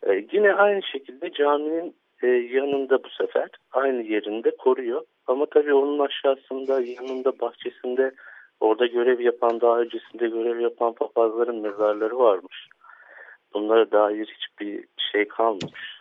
Ee, 0.03 0.27
yine 0.33 0.55
aynı 0.55 0.83
şekilde 0.83 1.33
caminin 1.33 1.97
e, 2.23 2.27
yanında 2.27 3.05
bu 3.05 3.09
sefer 3.09 3.49
aynı 3.73 4.03
yerinde 4.03 4.57
koruyor. 4.57 5.03
Ama 5.27 5.47
tabii 5.47 5.75
onun 5.75 5.99
aşağısında 5.99 6.81
yanında 6.81 7.41
bahçesinde 7.41 8.12
orada 8.61 8.87
görev 8.87 9.21
yapan 9.21 9.61
daha 9.61 9.81
öncesinde 9.81 10.29
görev 10.29 10.61
yapan 10.61 10.92
papazların 10.92 11.61
mezarları 11.61 12.19
varmış. 12.19 12.69
Bunlara 13.55 13.90
dair 13.90 14.27
hiçbir 14.27 14.85
şey 15.12 15.29
kalmamış 15.29 16.01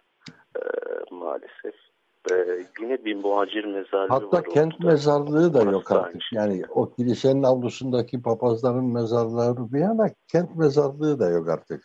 e, 0.55 0.61
maalesef. 1.11 1.75
E, 2.31 2.35
yine 2.81 3.05
bir 3.05 3.15
muhacir 3.15 3.65
mezarlığı 3.65 4.13
Hatta 4.13 4.25
var. 4.25 4.31
Hatta 4.31 4.49
kent 4.49 4.73
orada. 4.73 4.87
mezarlığı 4.87 5.53
da 5.53 5.57
Orası 5.57 5.71
yok 5.73 5.91
artık. 5.91 6.21
Yani 6.33 6.61
o 6.69 6.89
kilisenin 6.89 7.43
avlusundaki 7.43 8.21
papazların 8.21 8.93
mezarları 8.93 9.73
bir 9.73 9.79
yana 9.79 10.07
kent 10.31 10.55
mezarlığı 10.55 11.19
da 11.19 11.29
yok 11.29 11.49
artık. 11.49 11.83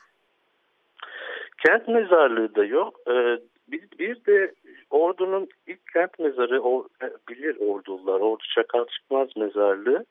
Kent 1.67 1.89
mezarlığı 1.89 2.55
da 2.55 2.65
yok. 2.65 2.95
Ee, 3.09 3.39
bir, 3.69 3.99
bir 3.99 4.25
de 4.25 4.55
ordunun 4.91 5.49
ilk 5.67 5.87
kent 5.93 6.19
mezarı 6.19 6.63
o, 6.63 6.89
bilir 7.29 7.57
ordular. 7.61 8.21
Ordu 8.21 8.43
Çakal 8.55 8.87
Çıkmaz 8.87 9.29
mezarlığı. 9.37 10.05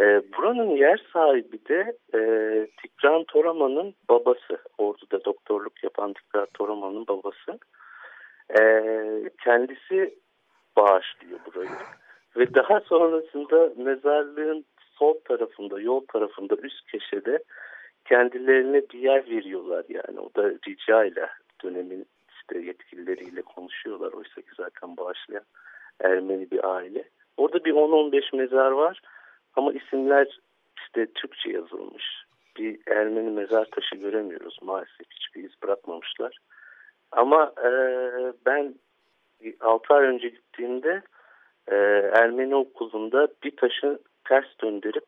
Ee, 0.00 0.22
buranın 0.36 0.70
yer 0.70 1.06
sahibi 1.12 1.68
de 1.68 1.96
e, 2.14 2.20
Tikran 2.82 3.24
Toraman'ın 3.24 3.94
babası. 4.08 4.58
Ordu'da 4.78 5.24
doktorluk 5.24 5.84
yapan 5.84 6.12
Tikran 6.12 6.46
Toraman'ın 6.54 7.06
babası. 7.06 7.58
Ee, 8.60 9.30
kendisi 9.44 10.18
bağışlıyor 10.76 11.40
burayı. 11.46 11.70
Ve 12.36 12.54
daha 12.54 12.80
sonrasında 12.80 13.72
mezarlığın 13.76 14.64
sol 14.98 15.14
tarafında, 15.24 15.80
yol 15.80 16.06
tarafında, 16.12 16.56
üst 16.56 16.86
köşede 16.86 17.38
kendilerine 18.04 18.82
bir 18.92 18.98
yer 18.98 19.30
veriyorlar 19.30 19.84
yani. 19.88 20.20
O 20.20 20.30
da 20.36 20.50
rica 20.68 21.04
ile 21.04 21.28
dönemin 21.64 22.06
işte 22.36 22.58
yetkilileriyle 22.58 23.42
konuşuyorlar. 23.42 24.12
Oysa 24.12 24.40
ki 24.40 24.50
zaten 24.56 24.96
bağışlayan 24.96 25.44
Ermeni 26.00 26.50
bir 26.50 26.74
aile. 26.74 27.04
Orada 27.36 27.64
bir 27.64 27.72
10-15 27.72 28.36
mezar 28.36 28.70
var 28.70 29.00
ama 29.56 29.72
isimler 29.72 30.38
işte 30.78 31.06
Türkçe 31.14 31.50
yazılmış. 31.50 32.04
Bir 32.56 32.78
Ermeni 32.86 33.30
mezar 33.30 33.64
taşı 33.64 33.96
göremiyoruz 33.96 34.58
maalesef. 34.62 35.06
Hiçbir 35.10 35.44
iz 35.44 35.62
bırakmamışlar. 35.62 36.38
Ama 37.12 37.52
e, 37.64 37.70
ben 38.46 38.74
6 39.60 39.94
ay 39.94 40.06
önce 40.06 40.28
gittiğimde 40.28 41.02
e, 41.68 41.76
Ermeni 42.14 42.54
okulunda 42.54 43.28
bir 43.44 43.56
taşı 43.56 43.98
ters 44.24 44.46
döndürüp 44.62 45.06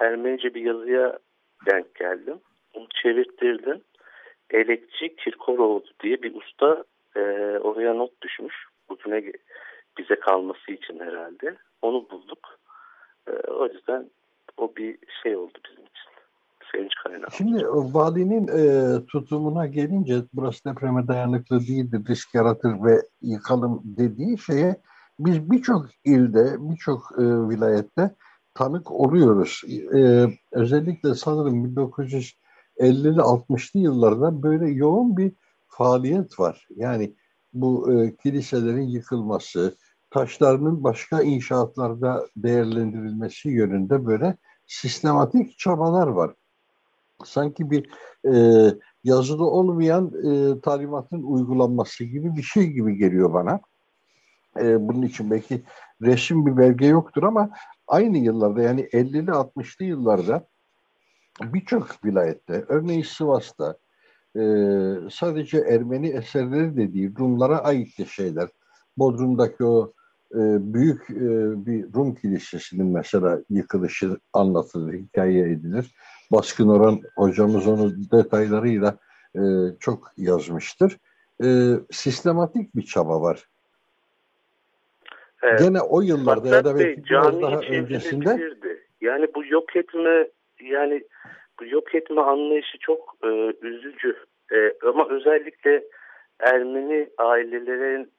Ermenice 0.00 0.54
bir 0.54 0.62
yazıya 0.62 1.18
denk 1.66 1.94
geldim. 1.94 2.40
Onu 2.74 2.86
çevirttirdim. 3.02 3.80
Elekçi 4.50 5.16
Kirkoroğlu 5.16 5.84
diye 6.02 6.22
bir 6.22 6.34
usta 6.34 6.84
e, 7.16 7.20
oraya 7.58 7.94
not 7.94 8.22
düşmüş. 8.22 8.54
Bugüne 8.88 9.32
bize 9.98 10.14
kalması 10.14 10.72
için 10.72 11.00
herhalde. 11.00 11.56
Onu 11.82 12.10
bulduk. 12.10 12.58
E, 13.28 13.50
o 13.50 13.66
yüzden 13.66 14.10
o 14.56 14.76
bir 14.76 14.98
şey 15.22 15.36
oldu 15.36 15.58
bizim 15.64 15.84
için. 15.84 16.08
Sevinç 16.72 16.92
kaynağı. 17.04 17.30
Şimdi 17.30 17.64
valinin 17.68 18.48
e, 18.48 19.06
tutumuna 19.06 19.66
gelince 19.66 20.14
burası 20.32 20.64
depreme 20.64 21.08
dayanıklı 21.08 21.60
değildir, 21.60 22.04
risk 22.08 22.34
yaratır 22.34 22.84
ve 22.84 23.02
yıkalım 23.22 23.82
dediği 23.84 24.38
şeye 24.38 24.76
biz 25.18 25.50
birçok 25.50 25.86
ilde, 26.04 26.56
birçok 26.58 27.12
e, 27.18 27.22
vilayette 27.22 28.10
tanık 28.58 28.90
oluyoruz. 28.90 29.62
Ee, 29.94 30.26
özellikle 30.52 31.14
sanırım 31.14 31.76
1950'li 31.76 33.18
60'lı 33.18 33.80
yıllarda 33.80 34.42
böyle 34.42 34.70
yoğun 34.70 35.16
bir 35.16 35.32
faaliyet 35.66 36.40
var. 36.40 36.68
Yani 36.76 37.14
bu 37.52 37.92
e, 37.92 38.16
kiliselerin 38.16 38.88
yıkılması, 38.88 39.76
taşlarının 40.10 40.84
başka 40.84 41.22
inşaatlarda 41.22 42.26
değerlendirilmesi 42.36 43.48
yönünde 43.48 44.06
böyle 44.06 44.36
sistematik 44.66 45.58
çabalar 45.58 46.06
var. 46.06 46.34
Sanki 47.24 47.70
bir 47.70 47.90
e, 48.32 48.34
yazıda 49.04 49.44
olmayan 49.44 50.12
e, 50.24 50.60
talimatın 50.60 51.22
uygulanması 51.22 52.04
gibi 52.04 52.36
bir 52.36 52.42
şey 52.42 52.66
gibi 52.66 52.96
geliyor 52.96 53.32
bana. 53.32 53.60
E, 54.60 54.88
bunun 54.88 55.02
için 55.02 55.30
belki 55.30 55.62
resim 56.02 56.46
bir 56.46 56.56
belge 56.56 56.86
yoktur 56.86 57.22
ama 57.22 57.50
aynı 57.86 58.18
yıllarda 58.18 58.62
yani 58.62 58.80
50'li 58.80 59.30
60'lı 59.30 59.84
yıllarda 59.84 60.46
birçok 61.42 62.04
vilayette 62.04 62.64
örneğin 62.68 63.02
Sivas'ta 63.02 63.76
e, 64.36 64.42
sadece 65.10 65.58
Ermeni 65.58 66.08
eserleri 66.08 66.76
de 66.76 66.92
değil 66.92 67.14
Rumlara 67.18 67.58
ait 67.58 67.98
de 67.98 68.04
şeyler. 68.04 68.48
Bodrum'daki 68.96 69.64
o 69.64 69.92
e, 70.34 70.40
büyük 70.74 71.10
e, 71.10 71.26
bir 71.66 71.94
Rum 71.94 72.14
kilisesinin 72.14 72.86
mesela 72.86 73.40
yıkılışı 73.50 74.16
anlatılır, 74.32 74.92
hikaye 74.92 75.44
edilir. 75.44 75.94
Baskın 76.32 76.68
Orhan 76.68 77.00
hocamız 77.16 77.68
onu 77.68 77.92
detaylarıyla 78.12 78.98
e, 79.34 79.42
çok 79.80 80.12
yazmıştır. 80.16 80.96
E, 81.44 81.46
sistematik 81.90 82.76
bir 82.76 82.82
çaba 82.82 83.20
var. 83.20 83.44
Evet. 85.42 85.58
Gene 85.58 85.80
o 85.80 86.00
yıllarda 86.00 86.40
Fakat 86.40 86.52
ya 86.52 86.64
da 86.64 86.78
belki 86.78 87.04
biraz 87.04 87.42
daha 87.42 87.60
öncesinde. 87.60 88.56
Yani 89.00 89.26
bu 89.34 89.46
yok 89.46 89.76
etme 89.76 90.28
yani 90.60 91.02
bu 91.60 91.66
yok 91.66 91.94
etme 91.94 92.20
anlayışı 92.20 92.78
çok 92.78 93.16
e, 93.24 93.28
üzücü. 93.62 94.16
E, 94.52 94.56
ama 94.88 95.08
özellikle 95.08 95.84
Ermeni 96.40 97.08
ailelerin 97.18 98.10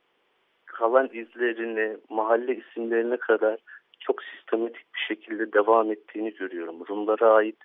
kalan 0.80 1.10
izlerini, 1.14 1.98
mahalle 2.10 2.56
isimlerine 2.56 3.18
kadar 3.18 3.60
çok 4.00 4.24
sistematik 4.24 4.94
bir 4.96 5.00
şekilde 5.08 5.54
devam 5.54 5.92
ettiğini 5.92 6.34
görüyorum. 6.34 6.76
Rumlara 6.90 7.34
ait 7.34 7.58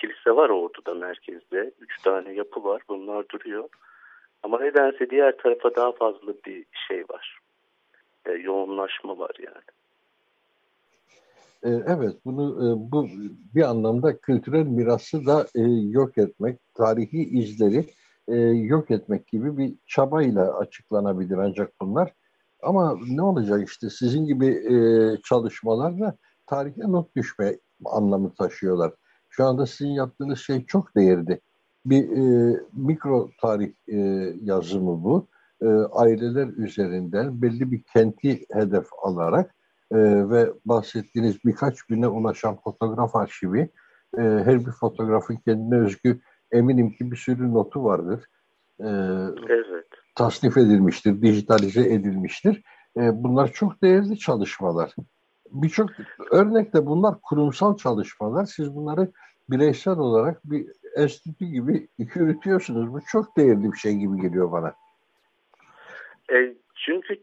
kilise 0.00 0.30
var 0.30 0.48
orduda 0.50 0.94
merkezde. 0.94 1.72
Üç 1.80 2.02
tane 2.02 2.32
yapı 2.32 2.64
var. 2.64 2.82
Bunlar 2.88 3.28
duruyor. 3.28 3.68
Ama 4.42 4.60
nedense 4.60 5.10
diğer 5.10 5.36
tarafa 5.36 5.76
daha 5.76 5.92
fazla 5.92 6.32
bir 6.46 6.64
şey 6.88 7.02
var. 7.02 7.38
E, 8.26 8.32
yoğunlaşma 8.32 9.18
var 9.18 9.36
yani. 9.38 9.70
E, 11.62 11.70
evet, 11.86 12.14
bunu 12.24 12.44
e, 12.50 12.92
bu 12.92 13.06
bir 13.54 13.62
anlamda 13.62 14.18
kültürel 14.18 14.66
mirası 14.66 15.26
da 15.26 15.46
e, 15.54 15.62
yok 15.90 16.18
etmek, 16.18 16.58
tarihi 16.74 17.18
izleri 17.38 17.84
yok 18.68 18.90
etmek 18.90 19.26
gibi 19.26 19.58
bir 19.58 19.74
çabayla 19.86 20.58
açıklanabilir 20.58 21.38
ancak 21.38 21.72
bunlar. 21.80 22.12
Ama 22.62 22.98
ne 23.08 23.22
olacak 23.22 23.68
işte 23.68 23.90
sizin 23.90 24.24
gibi 24.26 24.62
çalışmalarla 25.24 26.16
tarihe 26.46 26.92
not 26.92 27.16
düşme 27.16 27.56
anlamı 27.84 28.34
taşıyorlar. 28.34 28.92
Şu 29.28 29.44
anda 29.44 29.66
sizin 29.66 29.90
yaptığınız 29.90 30.38
şey 30.38 30.66
çok 30.66 30.96
değerli. 30.96 31.40
Bir 31.86 32.08
mikro 32.72 33.30
tarih 33.40 33.72
yazımı 34.42 35.04
bu. 35.04 35.26
aileler 35.92 36.46
üzerinden 36.46 37.42
belli 37.42 37.72
bir 37.72 37.82
kenti 37.82 38.46
hedef 38.52 38.86
alarak 39.02 39.54
e, 39.92 39.98
ve 40.30 40.52
bahsettiğiniz 40.64 41.44
birkaç 41.44 41.90
bine 41.90 42.08
ulaşan 42.08 42.56
fotoğraf 42.56 43.16
arşivi 43.16 43.70
e, 44.18 44.20
her 44.20 44.66
bir 44.66 44.70
fotoğrafın 44.70 45.36
kendine 45.36 45.78
özgü 45.78 46.20
eminim 46.52 46.92
ki 46.92 47.10
bir 47.10 47.16
sürü 47.16 47.54
notu 47.54 47.84
vardır. 47.84 48.24
E, 48.80 48.88
evet. 49.48 49.89
Tasnif 50.20 50.56
edilmiştir, 50.56 51.22
dijitalize 51.22 51.80
edilmiştir. 51.80 52.62
E, 52.96 53.00
bunlar 53.12 53.52
çok 53.52 53.82
değerli 53.82 54.18
çalışmalar. 54.18 54.92
Birçok 55.50 55.90
örnekte 56.30 56.86
bunlar 56.86 57.14
kurumsal 57.22 57.76
çalışmalar. 57.76 58.44
Siz 58.44 58.74
bunları 58.74 59.08
bireysel 59.50 59.98
olarak 59.98 60.40
bir 60.44 60.66
enstitü 60.96 61.44
gibi 61.44 61.88
yürütüyorsunuz. 61.98 62.92
Bu 62.92 63.00
çok 63.12 63.36
değerli 63.36 63.72
bir 63.72 63.78
şey 63.78 63.92
gibi 63.92 64.20
geliyor 64.20 64.52
bana. 64.52 64.74
E, 66.32 66.54
çünkü 66.74 67.16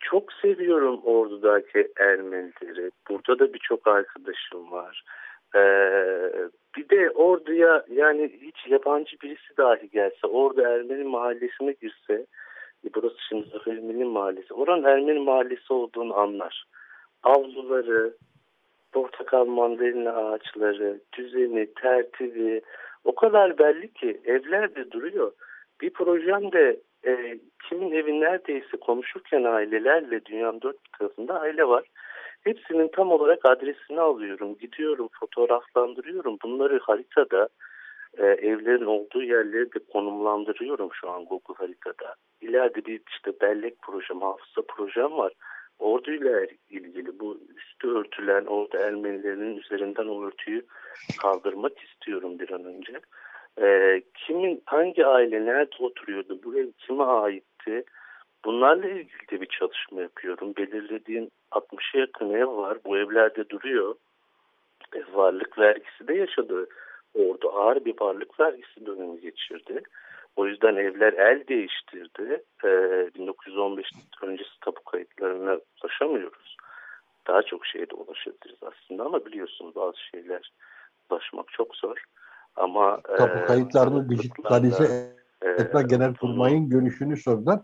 çok 0.00 0.32
seviyorum 0.32 1.00
ordudaki 1.04 1.88
Ermenileri. 1.96 2.90
Burada 3.10 3.38
da 3.38 3.54
birçok 3.54 3.86
arkadaşım 3.86 4.70
var. 4.70 5.04
Ee, 5.54 5.60
bir 6.76 6.88
de 6.88 7.10
orduya 7.10 7.84
yani 7.88 8.30
hiç 8.42 8.66
yabancı 8.66 9.16
birisi 9.22 9.56
dahi 9.56 9.90
gelse, 9.90 10.26
orada 10.26 10.70
Ermeni 10.70 11.04
mahallesine 11.04 11.72
girse, 11.72 12.26
e, 12.84 12.94
burası 12.94 13.16
şimdi 13.28 13.46
Ermeni 13.66 14.04
mahallesi, 14.04 14.54
oranın 14.54 14.84
Ermeni 14.84 15.18
mahallesi 15.18 15.72
olduğunu 15.72 16.16
anlar. 16.18 16.64
Avluları, 17.22 18.14
portakal 18.92 19.44
mandalina 19.44 20.12
ağaçları, 20.12 21.00
düzeni, 21.12 21.74
tertibi 21.74 22.62
o 23.04 23.14
kadar 23.14 23.58
belli 23.58 23.92
ki 23.92 24.20
evler 24.24 24.74
de 24.74 24.90
duruyor. 24.90 25.32
Bir 25.80 25.90
projem 25.90 26.52
de 26.52 26.80
e, 27.06 27.38
kimin 27.68 27.92
evi 27.92 28.20
neredeyse 28.20 28.76
konuşurken 28.76 29.44
ailelerle 29.44 30.24
dünyanın 30.24 30.60
dört 30.60 30.84
bir 30.84 30.98
tarafında 30.98 31.40
aile 31.40 31.68
var. 31.68 31.84
Hepsinin 32.40 32.88
tam 32.88 33.12
olarak 33.12 33.44
adresini 33.44 34.00
alıyorum. 34.00 34.58
Gidiyorum, 34.58 35.08
fotoğraflandırıyorum. 35.20 36.38
Bunları 36.44 36.78
haritada 36.78 37.48
e, 38.18 38.26
evlerin 38.26 38.86
olduğu 38.86 39.22
yerleri 39.22 39.72
de 39.72 39.78
konumlandırıyorum 39.92 40.88
şu 40.92 41.10
an 41.10 41.24
Google 41.24 41.54
haritada. 41.54 42.14
İleride 42.40 42.84
bir 42.84 43.00
işte 43.08 43.32
bellek 43.40 43.82
projem, 43.82 44.20
hafıza 44.20 44.62
projem 44.68 45.12
var. 45.12 45.32
Orduyla 45.78 46.46
ilgili 46.70 47.20
bu 47.20 47.40
üstü 47.56 47.88
örtülen 47.88 48.44
orada 48.44 48.78
Ermenilerin 48.78 49.56
üzerinden 49.56 50.06
o 50.06 50.24
örtüyü 50.24 50.66
kaldırmak 51.22 51.72
istiyorum 51.78 52.38
bir 52.38 52.50
an 52.50 52.64
önce. 52.64 53.00
E, 53.62 54.00
kimin 54.14 54.62
hangi 54.66 55.06
aile 55.06 55.44
nerede 55.44 55.76
oturuyordu, 55.78 56.40
bu 56.44 56.58
ev 56.58 56.66
kime 56.78 57.04
aitti? 57.04 57.84
Bunlarla 58.44 58.88
ilgili 58.88 59.28
de 59.30 59.40
bir 59.40 59.46
çalışma 59.46 60.00
yapıyorum. 60.00 60.54
Belirlediğim 60.56 61.30
60'a 61.52 62.00
yakın 62.00 62.30
ev 62.30 62.46
var. 62.46 62.78
Bu 62.84 62.98
evlerde 62.98 63.48
duruyor. 63.48 63.94
Ev 64.94 65.14
varlık 65.14 65.58
vergisi 65.58 66.08
de 66.08 66.14
yaşadı. 66.14 66.68
Orada 67.14 67.48
ağır 67.48 67.84
bir 67.84 67.94
varlık 68.00 68.40
vergisi 68.40 68.86
dönemi 68.86 69.20
geçirdi. 69.20 69.82
O 70.36 70.46
yüzden 70.46 70.76
evler 70.76 71.12
el 71.12 71.46
değiştirdi. 71.48 72.42
Ee, 72.64 73.10
1915 73.14 73.86
öncesi 74.22 74.60
tapu 74.60 74.84
kayıtlarına 74.84 75.58
ulaşamıyoruz. 75.82 76.56
Daha 77.26 77.42
çok 77.42 77.66
şeye 77.66 77.90
de 77.90 77.94
ulaşabiliriz 77.94 78.58
aslında 78.62 79.04
ama 79.04 79.26
biliyorsunuz 79.26 79.74
bazı 79.76 79.98
şeyler 80.12 80.52
ulaşmak 81.10 81.48
çok 81.48 81.76
zor. 81.76 82.04
Ama 82.56 83.00
Tapu 83.02 83.38
e, 83.38 83.44
kayıtlarını 83.44 84.08
dijitalize 84.08 85.14
e, 85.42 85.48
etme 85.48 85.82
genel 85.82 86.14
kurmayın 86.14 86.68
görüşünü 86.68 87.16
sordular 87.16 87.60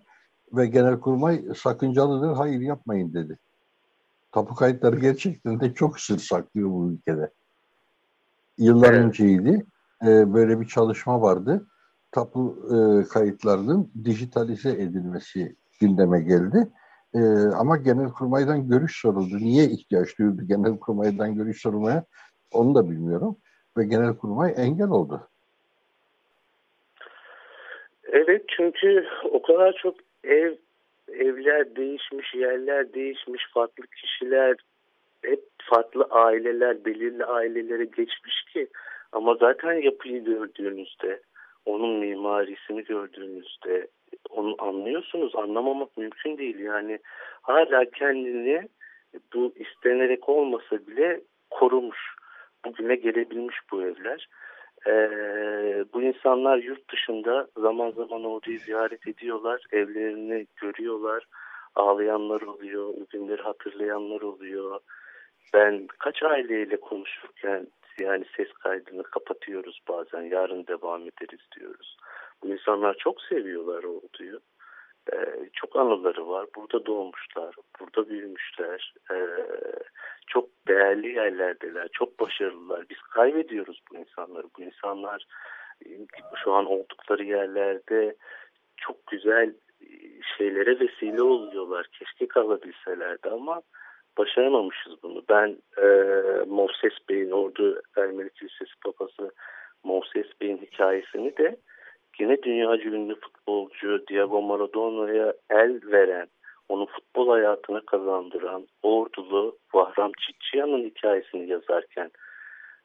ve 0.52 0.66
genel 0.66 1.00
kurmay 1.00 1.42
sakıncalıdır 1.56 2.32
hayır 2.32 2.60
yapmayın 2.60 3.14
dedi. 3.14 3.38
Tapu 4.32 4.54
kayıtları 4.54 4.96
gerçekten 4.96 5.60
de 5.60 5.74
çok 5.74 6.00
sır 6.00 6.18
saklıyor 6.18 6.70
bu 6.70 6.90
ülkede. 6.90 7.30
Yıllar 8.58 8.92
evet. 8.92 9.04
önceydi. 9.04 9.66
E, 10.06 10.34
böyle 10.34 10.60
bir 10.60 10.66
çalışma 10.66 11.22
vardı. 11.22 11.66
Tapu 12.12 12.68
e, 12.70 13.08
kayıtlarının 13.08 13.90
dijitalize 14.04 14.70
edilmesi 14.70 15.56
gündeme 15.80 16.20
geldi. 16.20 16.68
E, 17.14 17.20
ama 17.46 17.76
genel 17.76 18.10
kurmaydan 18.10 18.68
görüş 18.68 19.00
soruldu. 19.00 19.36
Niye 19.36 19.64
ihtiyaç 19.64 20.18
duyuldu 20.18 20.42
genel 20.46 20.78
kurmaydan 20.78 21.34
görüş 21.34 21.62
sorulmaya? 21.62 22.04
Onu 22.52 22.74
da 22.74 22.90
bilmiyorum 22.90 23.36
ve 23.76 23.84
genelkurmay 23.84 24.54
engel 24.56 24.88
oldu. 24.88 25.28
Evet 28.12 28.44
çünkü 28.56 29.04
o 29.32 29.42
kadar 29.42 29.78
çok 29.82 29.94
ev 30.26 30.54
evler 31.08 31.76
değişmiş, 31.76 32.34
yerler 32.34 32.92
değişmiş, 32.92 33.42
farklı 33.54 33.86
kişiler, 33.86 34.56
hep 35.22 35.40
farklı 35.58 36.06
aileler, 36.10 36.84
belirli 36.84 37.24
ailelere 37.24 37.84
geçmiş 37.84 38.44
ki 38.52 38.68
ama 39.12 39.34
zaten 39.34 39.72
yapıyı 39.72 40.24
gördüğünüzde, 40.24 41.20
onun 41.66 41.98
mimarisini 41.98 42.84
gördüğünüzde 42.84 43.86
onu 44.30 44.54
anlıyorsunuz. 44.58 45.36
Anlamamak 45.36 45.96
mümkün 45.96 46.38
değil. 46.38 46.58
Yani 46.58 46.98
hala 47.42 47.90
kendini 47.90 48.68
bu 49.34 49.54
istenerek 49.56 50.28
olmasa 50.28 50.86
bile 50.86 51.20
korumuş 51.50 51.98
bugüne 52.64 52.94
gelebilmiş 52.94 53.56
bu 53.72 53.82
evler. 53.82 54.28
Ee, 54.86 55.84
bu 55.94 56.02
insanlar 56.02 56.56
yurt 56.56 56.92
dışında 56.92 57.48
zaman 57.56 57.90
zaman 57.90 58.24
orayı 58.24 58.60
ziyaret 58.60 59.08
ediyorlar, 59.08 59.64
evlerini 59.72 60.46
görüyorlar, 60.56 61.24
ağlayanlar 61.74 62.40
oluyor, 62.40 62.88
o 62.88 63.06
günleri 63.10 63.42
hatırlayanlar 63.42 64.20
oluyor. 64.20 64.80
Ben 65.54 65.86
kaç 65.98 66.22
aileyle 66.22 66.80
konuşurken 66.80 67.66
yani 68.00 68.24
ses 68.36 68.52
kaydını 68.52 69.02
kapatıyoruz 69.02 69.80
bazen, 69.88 70.22
yarın 70.22 70.66
devam 70.66 71.02
ederiz 71.02 71.40
diyoruz. 71.58 71.96
Bu 72.42 72.48
insanlar 72.48 72.94
çok 72.98 73.22
seviyorlar 73.22 73.84
Ordu'yu. 73.84 74.40
Ee, 75.12 75.48
çok 75.52 75.76
anıları 75.76 76.28
var. 76.28 76.46
Burada 76.56 76.86
doğmuşlar, 76.86 77.54
burada 77.80 78.08
büyümüşler. 78.08 78.94
Ee, 79.10 79.26
çok 80.26 80.48
değerli 80.68 81.14
yerlerdeler, 81.14 81.88
çok 81.92 82.20
başarılılar. 82.20 82.84
Biz 82.90 82.98
kaybediyoruz 82.98 83.82
bu 83.90 83.96
insanları. 83.96 84.46
Bu 84.58 84.62
insanlar 84.62 85.26
e, 85.86 85.88
şu 86.44 86.52
an 86.52 86.66
oldukları 86.66 87.24
yerlerde 87.24 88.16
çok 88.76 89.06
güzel 89.06 89.54
e, 89.80 89.86
şeylere 90.38 90.80
vesile 90.80 91.22
oluyorlar. 91.22 91.86
Keşke 91.92 92.28
kalabilselerdi 92.28 93.28
ama 93.28 93.62
başaramamışız 94.18 95.02
bunu. 95.02 95.22
Ben 95.28 95.58
e, 95.78 95.86
Moses 96.46 96.92
Bey'in 97.08 97.30
ordu 97.30 97.82
Ermeni 97.96 98.30
Kilisesi 98.30 98.80
Papası 98.84 99.30
Moses 99.84 100.26
Bey'in 100.40 100.58
hikayesini 100.58 101.36
de 101.36 101.56
yine 102.20 102.42
dünya 102.42 102.76
ünlü 102.76 103.20
futbolcu 103.20 104.06
Diego 104.08 104.42
Maradona'ya 104.42 105.34
el 105.50 105.80
veren, 105.84 106.28
onu 106.68 106.86
futbol 106.86 107.28
hayatına 107.28 107.80
kazandıran 107.80 108.66
ordulu 108.82 109.56
Vahram 109.74 110.12
Çiçiyan'ın 110.20 110.84
hikayesini 110.84 111.48
yazarken 111.48 112.10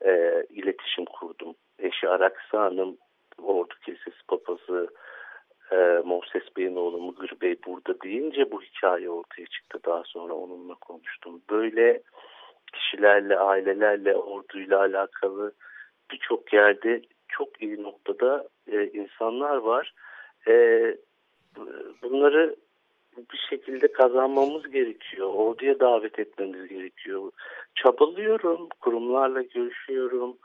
e, 0.06 0.44
iletişim 0.50 1.06
kurdum. 1.06 1.56
Eşi 1.80 2.10
Araksa 2.10 2.62
Hanım, 2.62 2.98
Ordu 3.44 3.74
Kilisesi 3.86 4.24
Papazı 4.28 4.88
e, 5.72 5.76
Moses 6.06 6.44
Bey'in 6.58 6.76
oğlu 6.76 7.02
Mıgır 7.02 7.32
Bey 7.42 7.56
burada 7.68 8.02
deyince 8.02 8.52
bu 8.52 8.62
hikaye 8.62 9.10
ortaya 9.10 9.46
çıktı. 9.46 9.80
Daha 9.86 10.04
sonra 10.06 10.34
onunla 10.34 10.76
konuştum. 10.76 11.42
Böyle 11.50 12.02
kişilerle, 12.74 13.38
ailelerle, 13.38 14.16
orduyla 14.16 14.80
alakalı 14.80 15.54
birçok 16.12 16.54
yerde 16.54 17.02
çok 17.38 17.62
iyi 17.62 17.84
noktada 17.84 18.48
e, 18.72 18.88
insanlar 18.88 19.58
var. 19.58 19.94
E, 20.48 20.54
bunları 22.04 22.56
bir 23.18 23.46
şekilde 23.50 23.92
kazanmamız 23.92 24.72
gerekiyor. 24.72 25.30
Orduya 25.34 25.80
davet 25.80 26.20
etmemiz 26.20 26.68
gerekiyor. 26.68 27.32
Çabalıyorum, 27.76 28.70
kurumlarla 28.80 29.42
görüşüyorum. 29.42 30.38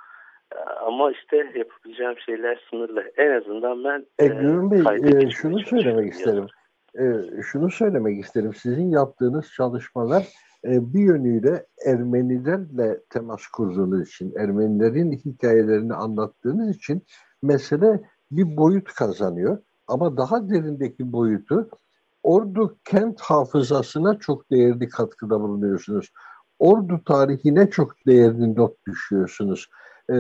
E, 0.53 0.59
ama 0.59 1.13
işte 1.13 1.37
yapabileceğim 1.37 2.19
şeyler 2.27 2.65
sınırlı. 2.71 3.13
En 3.17 3.31
azından 3.31 3.85
ben 3.85 4.07
e, 4.19 4.27
Gürün 4.27 4.71
Bey 4.71 5.27
e, 5.27 5.31
şunu 5.31 5.59
söylemek 5.59 6.13
isterim. 6.13 6.47
E, 6.99 7.05
şunu 7.43 7.71
söylemek 7.71 8.25
isterim. 8.25 8.55
Sizin 8.55 8.91
yaptığınız 8.91 9.53
çalışmalar 9.53 10.27
bir 10.67 11.01
yönüyle 11.01 11.67
Ermenilerle 11.87 13.01
temas 13.11 13.47
kurduğunuz 13.47 14.09
için, 14.09 14.35
Ermenilerin 14.39 15.13
hikayelerini 15.13 15.95
anlattığınız 15.95 16.77
için 16.77 17.03
mesele 17.43 18.01
bir 18.31 18.57
boyut 18.57 18.95
kazanıyor. 18.95 19.59
Ama 19.87 20.17
daha 20.17 20.49
derindeki 20.51 21.13
boyutu 21.13 21.71
Ordu 22.27 22.79
kent 22.85 23.21
hafızasına 23.21 24.19
çok 24.19 24.51
değerli 24.51 24.89
katkıda 24.89 25.41
bulunuyorsunuz. 25.41 26.13
Ordu 26.59 27.01
tarihine 27.05 27.71
çok 27.71 27.95
değerli 28.07 28.55
not 28.55 28.87
düşüyorsunuz. 28.87 29.69
Ee, 30.13 30.15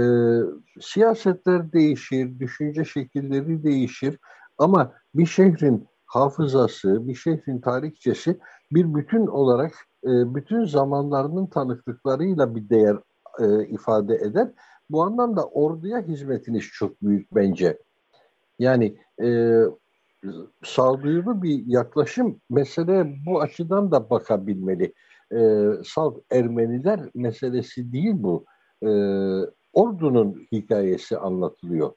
siyasetler 0.80 1.72
değişir, 1.72 2.38
düşünce 2.38 2.84
şekilleri 2.84 3.62
değişir 3.62 4.18
ama 4.59 4.92
bir 5.14 5.26
şehrin 5.26 5.88
hafızası, 6.07 7.09
bir 7.09 7.14
şehrin 7.14 7.61
tarihçesi 7.61 8.38
bir 8.72 8.94
bütün 8.94 9.26
olarak 9.26 9.72
e, 10.07 10.34
bütün 10.34 10.64
zamanlarının 10.64 11.46
tanıklıklarıyla 11.46 12.54
bir 12.54 12.68
değer 12.68 12.96
e, 13.40 13.66
ifade 13.68 14.14
eder. 14.14 14.48
Bu 14.90 15.02
anlamda 15.02 15.44
orduya 15.44 16.00
hizmetiniz 16.00 16.64
çok 16.64 17.02
büyük 17.02 17.34
bence. 17.34 17.78
Yani 18.59 18.98
e, 19.22 19.61
sağduyulu 20.64 21.42
bir 21.42 21.66
yaklaşım 21.66 22.40
meseleye 22.50 23.16
bu 23.26 23.40
açıdan 23.40 23.90
da 23.90 24.11
bakabilmeli. 24.11 24.92
E, 25.32 25.70
salt 25.84 26.18
Ermeniler 26.30 27.00
meselesi 27.14 27.92
değil 27.92 28.14
bu. 28.16 28.44
E, 28.82 28.90
ordunun 29.72 30.46
hikayesi 30.52 31.18
anlatılıyor 31.18 31.92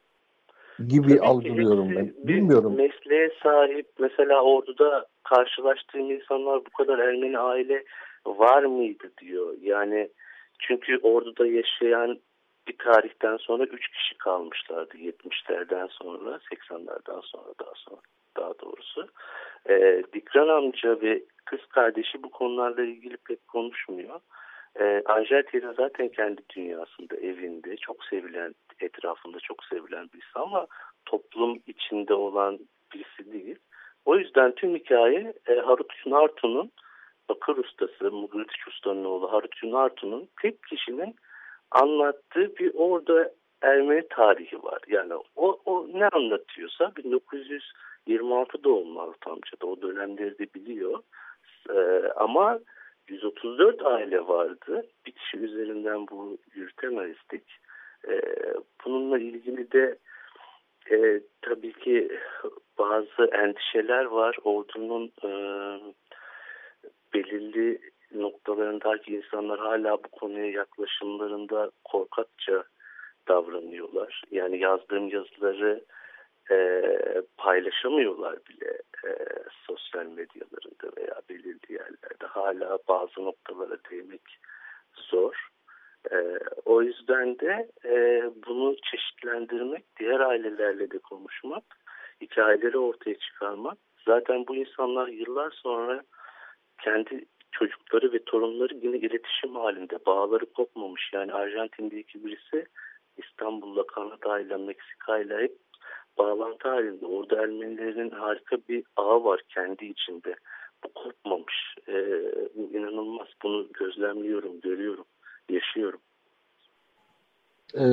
gibi 0.88 1.08
Tabii 1.08 1.20
algılıyorum 1.20 1.96
ben. 1.96 2.14
Bilmiyorum. 2.16 2.76
Mesleğe 2.76 3.30
sahip 3.42 3.86
mesela 3.98 4.42
orduda 4.42 5.06
karşılaştığım 5.24 6.10
insanlar 6.10 6.60
bu 6.66 6.70
kadar 6.70 6.98
Ermeni 6.98 7.38
aile 7.38 7.84
var 8.26 8.62
mıydı 8.62 9.10
diyor. 9.20 9.54
Yani 9.60 10.10
çünkü 10.58 10.98
orduda 11.02 11.46
yaşayan 11.46 12.18
bir 12.68 12.78
tarihten 12.78 13.36
sonra 13.36 13.64
3 13.64 13.88
kişi 13.88 14.18
kalmışlardı 14.18 14.96
70'lerden 14.96 15.86
sonra 15.86 16.40
80'lerden 16.52 17.20
sonra 17.22 17.54
daha 17.60 17.72
sonra 17.74 18.00
daha 18.36 18.52
doğrusu. 18.58 19.08
E, 19.68 20.02
Dikran 20.12 20.48
amca 20.48 21.00
ve 21.00 21.22
kız 21.44 21.60
kardeşi 21.66 22.22
bu 22.22 22.30
konularla 22.30 22.82
ilgili 22.82 23.16
pek 23.16 23.48
konuşmuyor. 23.48 24.20
E, 24.80 25.02
Angel 25.06 25.44
zaten 25.76 26.08
kendi 26.08 26.42
dünyasında, 26.56 27.16
evinde 27.16 27.76
çok 27.76 28.04
sevilen, 28.04 28.54
etrafında 28.80 29.40
çok 29.40 29.64
sevilen 29.64 30.08
birisi 30.14 30.38
ama 30.38 30.66
toplum 31.06 31.58
içinde 31.66 32.14
olan 32.14 32.58
birisi 32.94 33.32
değil. 33.32 33.56
O 34.04 34.16
yüzden 34.16 34.54
tüm 34.54 34.74
hikaye 34.76 35.34
e, 35.46 35.54
Harut 35.54 36.06
Nartu'nun 36.06 36.70
bakır 37.28 37.56
ustası, 37.56 38.10
Mugritiç 38.10 38.68
Usta'nın 38.68 39.04
oğlu 39.04 39.32
Harut 39.32 39.64
Nartu'nun 39.64 40.28
tek 40.42 40.62
kişinin 40.62 41.14
anlattığı 41.70 42.56
bir 42.56 42.72
orada 42.74 43.30
Ermeni 43.62 44.08
tarihi 44.10 44.62
var. 44.62 44.78
Yani 44.88 45.14
o, 45.36 45.60
o 45.64 45.86
ne 45.92 46.08
anlatıyorsa 46.08 46.92
1926 46.96 48.64
doğumlu 48.64 49.00
Harut 49.00 49.26
amca 49.26 49.60
da 49.62 49.66
o 49.66 49.82
dönemleri 49.82 50.38
de 50.38 50.46
biliyor. 50.54 51.02
Ee, 51.70 52.12
ama 52.16 52.58
134 53.10 53.86
aile 53.86 54.26
vardı. 54.26 54.86
Bir 55.06 55.12
kişi 55.12 55.38
üzerinden 55.38 56.06
bu 56.10 56.38
yürütemezdik. 56.54 57.42
Ee, 58.08 58.20
bununla 58.84 59.18
ilgili 59.18 59.72
de 59.72 59.98
e, 60.90 61.20
tabii 61.42 61.72
ki 61.72 62.18
bazı 62.78 63.24
endişeler 63.32 64.04
var. 64.04 64.36
Ordunun 64.44 65.12
e, 65.24 65.30
belirli 67.14 67.78
noktalarındaki 68.14 69.16
insanlar 69.16 69.58
hala 69.58 70.04
bu 70.04 70.08
konuya 70.08 70.50
yaklaşımlarında 70.50 71.70
korkakça 71.84 72.64
davranıyorlar. 73.28 74.22
Yani 74.30 74.58
yazdığım 74.58 75.08
yazıları 75.08 75.84
e, 76.50 76.82
paylaşamıyorlar 77.36 78.38
bile 78.46 78.70
e, 79.04 79.10
sosyal 79.66 80.06
medyalarında 80.06 80.96
veya 80.96 81.20
belirli 81.28 81.72
yerlerde. 81.72 82.26
Hala 82.26 82.78
bazı 82.88 83.24
noktalara 83.24 83.78
değmek 83.90 84.38
zor. 84.94 85.48
E, 86.12 86.38
o 86.64 86.82
yüzden 86.82 87.38
de 87.38 87.68
e, 87.84 88.22
bunu 88.46 88.76
çeşitlendirmek, 88.90 89.84
diğer 90.00 90.20
ailelerle 90.20 90.90
de 90.90 90.98
konuşmak, 90.98 91.64
hikayeleri 92.20 92.78
ortaya 92.78 93.18
çıkarmak. 93.18 93.78
Zaten 94.06 94.46
bu 94.48 94.56
insanlar 94.56 95.08
yıllar 95.08 95.50
sonra 95.50 96.02
kendi 96.82 97.24
çocukları 97.52 98.12
ve 98.12 98.24
torunları 98.24 98.74
yine 98.74 98.96
iletişim 98.96 99.54
halinde. 99.54 99.98
Bağları 100.06 100.46
kopmamış. 100.46 101.10
Yani 101.12 101.32
Arjantin'deki 101.32 102.24
birisi 102.24 102.66
İstanbul'la 103.16 103.86
Kanada 103.86 104.40
ile 104.40 104.56
Meksika 104.56 105.18
ile 105.18 105.38
hep 105.38 105.52
bağlantı 106.20 106.68
halinde. 106.68 107.06
Orada 107.06 107.42
Ermenilerin 107.42 108.10
harika 108.10 108.56
bir 108.68 108.84
ağı 108.96 109.24
var 109.24 109.42
kendi 109.48 109.84
içinde. 109.84 110.34
Bu 110.84 110.88
kopmamış. 110.94 111.76
Bu 112.54 112.76
inanılmaz. 112.76 113.28
Bunu 113.42 113.66
gözlemliyorum, 113.72 114.60
görüyorum, 114.60 115.04
yaşıyorum. 115.50 116.00
Ee, 117.74 117.84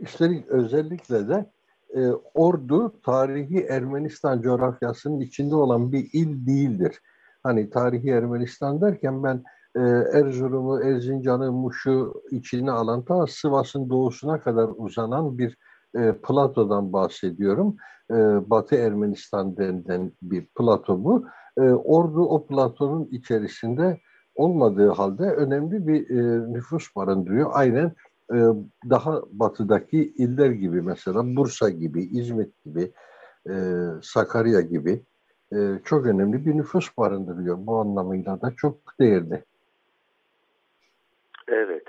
üstelik 0.00 0.48
özellikle 0.48 1.28
de 1.28 1.46
e, 1.94 2.00
Ordu 2.34 2.92
tarihi 3.02 3.58
Ermenistan 3.58 4.42
coğrafyasının 4.42 5.20
içinde 5.20 5.54
olan 5.54 5.92
bir 5.92 6.08
il 6.12 6.46
değildir. 6.46 6.98
Hani 7.42 7.70
tarihi 7.70 8.10
Ermenistan 8.10 8.80
derken 8.80 9.22
ben 9.24 9.44
e, 9.76 9.80
Erzurum'u, 10.18 10.82
Erzincan'ı, 10.82 11.52
Muş'u 11.52 12.22
içine 12.30 12.70
alan 12.70 13.04
ta 13.04 13.26
Sivas'ın 13.26 13.90
doğusuna 13.90 14.40
kadar 14.40 14.68
uzanan 14.76 15.38
bir 15.38 15.56
e, 15.96 16.12
platodan 16.12 16.92
bahsediyorum. 16.92 17.76
E, 18.10 18.14
Batı 18.50 18.76
Ermenistan 18.76 19.56
denilen 19.56 20.12
bir 20.22 20.46
plato 20.46 21.04
bu. 21.04 21.26
E, 21.58 21.60
Ordu 21.70 22.24
o 22.24 22.46
platonun 22.46 23.08
içerisinde 23.10 24.00
olmadığı 24.34 24.88
halde 24.88 25.22
önemli 25.22 25.86
bir 25.86 26.10
e, 26.10 26.52
nüfus 26.52 26.96
barındırıyor. 26.96 27.50
Aynen 27.52 27.92
e, 28.32 28.38
daha 28.90 29.22
batıdaki 29.32 30.14
iller 30.16 30.50
gibi 30.50 30.82
mesela 30.82 31.36
Bursa 31.36 31.70
gibi, 31.70 32.02
İzmit 32.02 32.64
gibi, 32.64 32.92
e, 33.50 33.54
Sakarya 34.02 34.60
gibi 34.60 35.04
e, 35.52 35.56
çok 35.84 36.06
önemli 36.06 36.46
bir 36.46 36.56
nüfus 36.56 36.98
barındırıyor. 36.98 37.66
Bu 37.66 37.76
anlamıyla 37.76 38.40
da 38.40 38.52
çok 38.56 38.76
değerli. 39.00 39.44
Evet, 41.48 41.84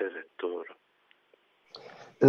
evet 0.00 0.26
doğru. 0.42 0.64
Ee, 2.22 2.28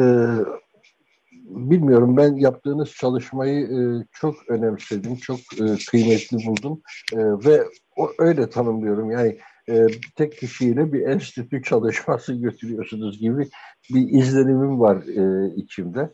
bilmiyorum 1.58 2.18
ben 2.18 2.36
yaptığınız 2.36 2.92
çalışmayı 2.92 3.66
e, 3.68 4.06
çok 4.12 4.36
önemsedim, 4.50 5.16
çok 5.16 5.40
e, 5.40 5.66
kıymetli 5.92 6.38
buldum 6.48 6.82
e, 7.14 7.18
ve 7.20 7.64
o 7.98 8.10
öyle 8.20 8.50
tanımlıyorum. 8.50 9.12
Yani 9.12 9.38
e, 9.70 9.88
tek 10.16 10.38
kişiyle 10.38 10.94
bir 10.94 11.02
enstitü 11.02 11.64
çalışması 11.64 12.34
götürüyorsunuz 12.42 13.20
gibi 13.20 13.50
bir 13.94 14.10
izlenimim 14.10 14.80
var 14.80 14.98
e, 14.98 15.56
içimde. 15.56 16.14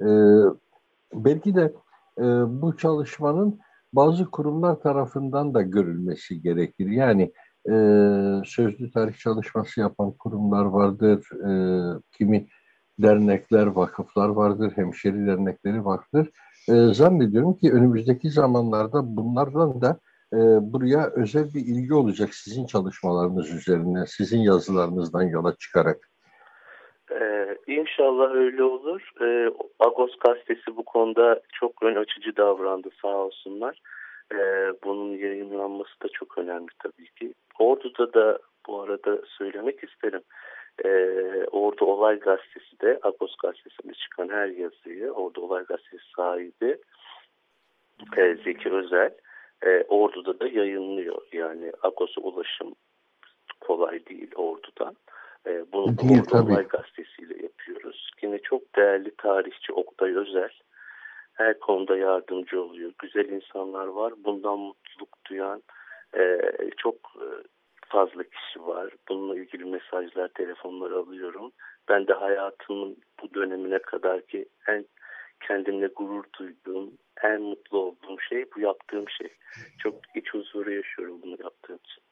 E, 0.00 0.08
belki 1.14 1.54
de 1.54 1.72
e, 2.18 2.24
bu 2.62 2.76
çalışmanın 2.76 3.60
bazı 3.92 4.30
kurumlar 4.30 4.80
tarafından 4.80 5.54
da 5.54 5.62
görülmesi 5.62 6.42
gerekir. 6.42 6.86
Yani 6.86 7.32
e, 7.68 7.74
sözlü 8.44 8.90
tarih 8.90 9.18
çalışması 9.18 9.80
yapan 9.80 10.12
kurumlar 10.12 10.64
vardır, 10.64 11.26
e, 11.32 11.50
kimi 12.18 12.48
dernekler, 12.98 13.66
vakıflar 13.66 14.28
vardır, 14.28 14.72
hemşeri 14.74 15.26
dernekleri 15.26 15.84
vardır. 15.84 16.30
E, 16.68 16.72
zannediyorum 16.72 17.54
ki 17.54 17.72
önümüzdeki 17.72 18.30
zamanlarda 18.30 19.16
bunlardan 19.16 19.80
da 19.80 19.98
e, 20.32 20.38
buraya 20.72 21.10
özel 21.16 21.54
bir 21.54 21.60
ilgi 21.60 21.94
olacak 21.94 22.34
sizin 22.34 22.66
çalışmalarınız 22.66 23.54
üzerine, 23.54 24.06
sizin 24.06 24.38
yazılarınızdan 24.38 25.22
yola 25.22 25.56
çıkarak. 25.56 25.98
Ee, 27.12 27.56
inşallah 27.66 28.34
öyle 28.34 28.62
olur. 28.62 29.10
Ee, 29.20 29.50
Agos 29.78 30.18
gazetesi 30.18 30.76
bu 30.76 30.84
konuda 30.84 31.40
çok 31.52 31.82
ön 31.82 31.96
açıcı 31.96 32.36
davrandı 32.36 32.88
sağ 33.02 33.16
olsunlar. 33.16 33.80
Ee, 34.32 34.72
bunun 34.84 35.16
yayınlanması 35.18 36.00
da 36.02 36.08
çok 36.08 36.38
önemli 36.38 36.68
tabii 36.82 37.10
ki. 37.10 37.34
Ordu'da 37.58 38.14
da 38.14 38.38
bu 38.66 38.82
arada 38.82 39.20
söylemek 39.38 39.84
isterim. 39.84 40.22
Ee, 40.84 41.44
Ordu 41.50 41.84
Olay 41.84 42.18
Gazetesi 42.18 42.80
de 42.80 42.98
Agos 43.02 43.36
Gazetesi'nde 43.36 43.94
çıkan 43.94 44.28
her 44.28 44.46
yazıyı 44.46 45.12
Ordu 45.12 45.40
Olay 45.40 45.64
Gazetesi 45.64 46.04
sahibi 46.16 46.78
e, 48.16 48.34
Zeki 48.44 48.70
Özel 48.70 49.14
e, 49.62 49.84
Ordu'da 49.88 50.40
da 50.40 50.48
yayınlıyor. 50.48 51.22
Yani 51.32 51.72
Agos'a 51.82 52.20
ulaşım 52.20 52.74
kolay 53.60 54.06
değil 54.06 54.30
Ordu'dan. 54.34 54.96
E, 55.46 55.72
bunu 55.72 55.98
değil, 55.98 56.20
Ordu 56.20 56.30
tabii. 56.30 56.52
Olay 56.52 56.66
Gazetesi'yle 56.66 57.42
yapıyoruz. 57.42 58.10
Yine 58.22 58.38
çok 58.38 58.76
değerli 58.76 59.16
tarihçi 59.16 59.72
Oktay 59.72 60.16
Özel 60.16 60.50
her 61.34 61.58
konuda 61.58 61.96
yardımcı 61.96 62.62
oluyor. 62.62 62.92
Güzel 62.98 63.28
insanlar 63.28 63.86
var. 63.86 64.12
Bundan 64.24 64.58
mutluluk 64.58 65.24
duyan 65.26 65.62
e, 66.16 66.40
çok 66.76 66.94
e, 66.94 67.26
fazla 67.94 68.22
kişi 68.22 68.66
var. 68.66 68.90
Bununla 69.08 69.38
ilgili 69.38 69.64
mesajlar, 69.64 70.28
telefonlar 70.28 70.90
alıyorum. 70.90 71.52
Ben 71.88 72.06
de 72.06 72.12
hayatımın 72.12 72.96
bu 73.22 73.34
dönemine 73.34 73.78
kadar 73.78 74.26
ki 74.26 74.48
en 74.68 74.84
kendimle 75.46 75.86
gurur 75.86 76.24
duyduğum, 76.38 76.90
en 77.24 77.42
mutlu 77.42 77.78
olduğum 77.78 78.20
şey 78.28 78.44
bu 78.56 78.60
yaptığım 78.60 79.04
şey. 79.08 79.28
Çok 79.78 79.94
iç 80.14 80.34
huzuru 80.34 80.72
yaşıyorum 80.72 81.22
bunu 81.22 81.36
yaptığım 81.42 81.78
için. 81.84 82.02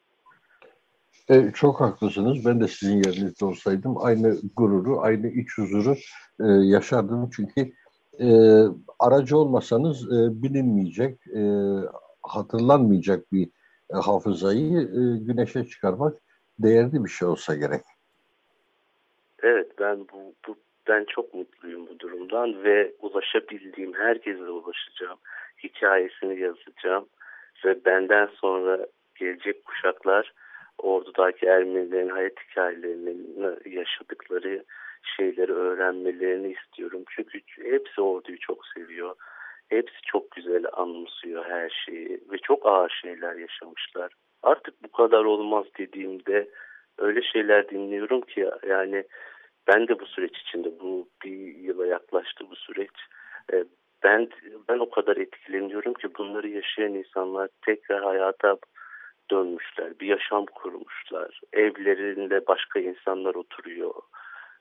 E, 1.29 1.53
çok 1.53 1.81
haklısınız. 1.81 2.47
Ben 2.47 2.61
de 2.61 2.69
sizin 2.69 2.97
yerinizde 2.97 3.45
olsaydım 3.45 3.95
aynı 3.99 4.37
gururu, 4.57 5.01
aynı 5.01 5.29
iç 5.29 5.59
huzuru 5.59 5.95
e, 6.41 6.47
yaşardım. 6.47 7.31
Çünkü 7.37 7.73
e, 8.21 8.29
aracı 8.99 9.39
olmasanız 9.39 10.07
e, 10.07 10.43
bilinmeyecek, 10.43 11.27
e, 11.27 11.43
hatırlanmayacak 12.23 13.33
bir 13.33 13.49
hafızayı 13.93 14.79
e, 14.79 15.01
güneşe 15.27 15.65
çıkarmak 15.65 16.15
değerli 16.59 17.05
bir 17.05 17.11
şey 17.11 17.29
olsa 17.29 17.55
gerek. 17.55 17.83
Evet 19.43 19.71
ben 19.79 20.01
bu, 20.01 20.35
bu 20.49 20.57
ben 20.89 21.05
çok 21.05 21.35
mutluyum 21.35 21.87
bu 21.87 21.99
durumdan 21.99 22.65
ve 22.65 22.93
ulaşabildiğim 23.01 23.95
herkese 23.95 24.43
ulaşacağım. 24.43 25.19
Hikayesini 25.65 26.41
yazacağım 26.41 27.07
ve 27.65 27.85
benden 27.85 28.27
sonra 28.27 28.87
gelecek 29.15 29.65
kuşaklar 29.65 30.33
ordudaki 30.79 31.47
Ermenilerin 31.47 32.09
hayat 32.09 32.33
hikayelerini 32.51 33.17
yaşadıkları 33.77 34.65
şeyleri 35.17 35.53
öğrenmelerini 35.53 36.53
istiyorum. 36.53 37.05
Çünkü 37.17 37.41
hepsi 37.63 38.01
orduyu 38.01 38.39
çok 38.39 38.67
seviyor. 38.67 39.17
Hepsi 39.73 40.03
çok 40.07 40.31
güzel 40.31 40.65
anımsıyor 40.73 41.45
her 41.45 41.85
şeyi 41.87 42.21
ve 42.33 42.39
çok 42.39 42.67
ağır 42.67 42.99
şeyler 43.03 43.35
yaşamışlar. 43.35 44.13
Artık 44.43 44.83
bu 44.83 44.93
kadar 44.93 45.25
olmaz 45.25 45.67
dediğimde 45.79 46.49
öyle 46.99 47.23
şeyler 47.23 47.69
dinliyorum 47.69 48.21
ki 48.21 48.51
yani 48.69 49.05
ben 49.67 49.89
de 49.89 50.01
bu 50.01 50.07
süreç 50.07 50.39
içinde 50.39 50.81
bu 50.81 51.09
bir 51.25 51.57
yıla 51.57 51.87
yaklaştı 51.87 52.45
bu 52.51 52.57
süreç. 52.57 52.91
E, 53.53 53.65
ben 54.03 54.29
ben 54.69 54.79
o 54.79 54.91
kadar 54.91 55.17
etkileniyorum 55.17 55.95
ki 55.95 56.09
bunları 56.19 56.49
yaşayan 56.49 56.95
insanlar 56.95 57.49
tekrar 57.67 58.05
hayata 58.05 58.57
dönmüşler, 59.31 60.01
bir 60.01 60.07
yaşam 60.07 60.47
kurmuşlar. 60.47 61.41
Evlerinde 61.53 62.47
başka 62.47 62.81
insanlar 62.81 63.35
oturuyor. 63.35 63.95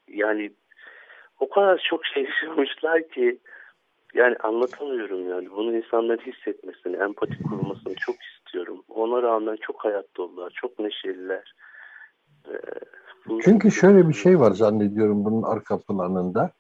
Yani 0.08 0.52
o 1.40 1.50
kadar 1.50 1.86
çok 1.90 2.06
şey 2.06 2.24
yaşamışlar 2.24 3.10
ki 3.10 3.40
yani 4.14 4.36
anlatamıyorum 4.44 5.30
yani. 5.30 5.50
Bunu 5.52 5.78
insanların 5.78 6.32
hissetmesini, 6.32 6.96
empati 6.96 7.44
kurmasını 7.44 7.96
çok 7.96 8.16
istiyorum. 8.24 8.84
Ona 8.90 9.22
rağmen 9.22 9.58
çok 9.62 9.86
hayat 9.86 10.06
dolular, 10.18 10.54
çok 10.56 10.80
neşeliler. 10.80 11.54
Ee, 12.48 12.58
Çünkü 13.44 13.72
şöyle 13.72 14.10
bir 14.10 14.14
şey 14.14 14.40
var 14.40 14.52
zannediyorum 14.52 15.26
bunun 15.26 15.44
arka 15.44 15.80
planında. 15.80 16.52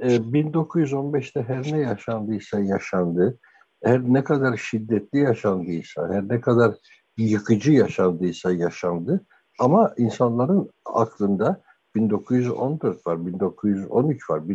Ee, 0.00 0.16
1915'te 0.16 1.42
her 1.42 1.72
ne 1.72 1.80
yaşandıysa 1.80 2.60
yaşandı. 2.60 3.38
Her 3.84 4.00
ne 4.00 4.24
kadar 4.24 4.56
şiddetli 4.56 5.18
yaşandıysa, 5.18 6.08
her 6.12 6.28
ne 6.28 6.40
kadar 6.40 6.74
yıkıcı 7.16 7.72
yaşandıysa 7.72 8.52
yaşandı. 8.52 9.26
Ama 9.58 9.94
insanların 9.96 10.70
aklında 10.84 11.62
1914 11.94 13.06
var, 13.06 13.26
1913 13.26 14.30
var, 14.30 14.48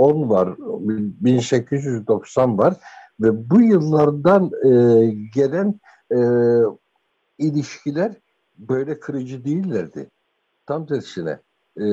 1910 0.00 0.30
var, 0.30 0.56
1890 1.20 2.58
var 2.58 2.74
ve 3.20 3.50
bu 3.50 3.60
yıllardan 3.60 4.50
e, 4.64 4.70
gelen 5.34 5.80
e, 6.12 6.18
ilişkiler 7.38 8.12
böyle 8.58 9.00
kırıcı 9.00 9.44
değillerdi. 9.44 10.10
Tam 10.66 10.86
tersine 10.86 11.38
e, 11.76 11.84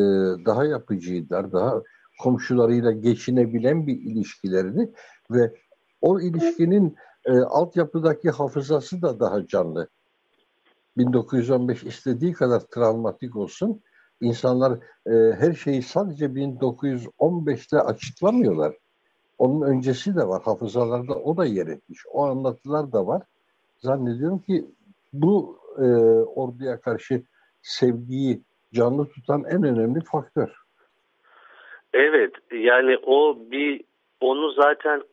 daha 0.45 0.65
yapıcıydılar, 0.65 1.51
daha 1.51 1.81
komşularıyla 2.19 2.91
geçinebilen 2.91 3.87
bir 3.87 4.01
ilişkilerdi 4.01 4.91
ve 5.31 5.53
o 6.01 6.19
ilişkinin 6.19 6.95
e, 7.25 7.31
altyapıdaki 7.39 8.29
hafızası 8.29 9.01
da 9.01 9.19
daha 9.19 9.47
canlı. 9.47 9.87
1915 10.97 11.83
istediği 11.83 12.33
kadar 12.33 12.59
travmatik 12.59 13.35
olsun. 13.35 13.81
İnsanlar 14.21 14.71
e, 15.05 15.11
her 15.39 15.53
şeyi 15.53 15.81
sadece 15.81 16.25
1915'te 16.25 17.77
açıklamıyorlar. 17.77 18.75
Onun 19.37 19.61
öncesi 19.61 20.15
de 20.15 20.27
var. 20.27 20.41
Hafızalarda 20.43 21.13
o 21.13 21.37
da 21.37 21.45
yer 21.45 21.67
etmiş. 21.67 21.99
O 22.11 22.25
anlatılar 22.25 22.91
da 22.91 23.07
var. 23.07 23.21
Zannediyorum 23.77 24.39
ki 24.39 24.65
bu 25.13 25.59
e, 25.77 25.85
orduya 26.35 26.81
karşı 26.81 27.23
sevgiyi 27.61 28.41
canlı 28.73 29.09
tutan 29.09 29.43
en 29.43 29.63
önemli 29.63 30.01
faktör. 30.01 30.49
Evet 31.93 32.33
yani 32.51 32.97
o 33.05 33.37
bir 33.51 33.83
onu 34.21 34.51
zaten 34.51 35.03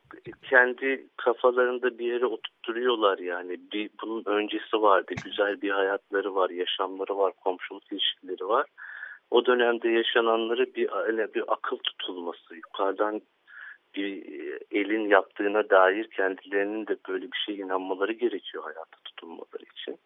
kendi 0.51 1.07
kafalarında 1.17 1.99
bir 1.99 2.13
yere 2.13 2.27
oturtturuyorlar 2.27 3.19
yani. 3.19 3.59
Bir, 3.73 3.91
bunun 4.03 4.25
öncesi 4.27 4.83
vardı. 4.83 5.15
Güzel 5.25 5.63
bir 5.63 5.71
hayatları 5.71 6.35
var, 6.35 6.51
yaşamları 6.51 7.19
var, 7.19 7.33
komşuluk 7.45 7.93
ilişkileri 7.93 8.49
var. 8.49 8.67
O 9.31 9.47
dönemde 9.47 9.89
yaşananları 9.89 10.75
bir, 10.75 10.89
bir 11.35 11.45
akıl 11.53 11.77
tutulması, 11.77 12.55
yukarıdan 12.55 13.23
bir 13.95 14.17
e, 14.17 14.59
elin 14.71 15.09
yaptığına 15.09 15.71
dair 15.71 16.11
kendilerinin 16.11 16.87
de 16.87 16.97
böyle 17.09 17.25
bir 17.25 17.39
şey 17.47 17.59
inanmaları 17.59 18.13
gerekiyor 18.13 18.65
hayata 18.65 18.99
tutulmaları 19.05 19.65
için. 19.73 19.99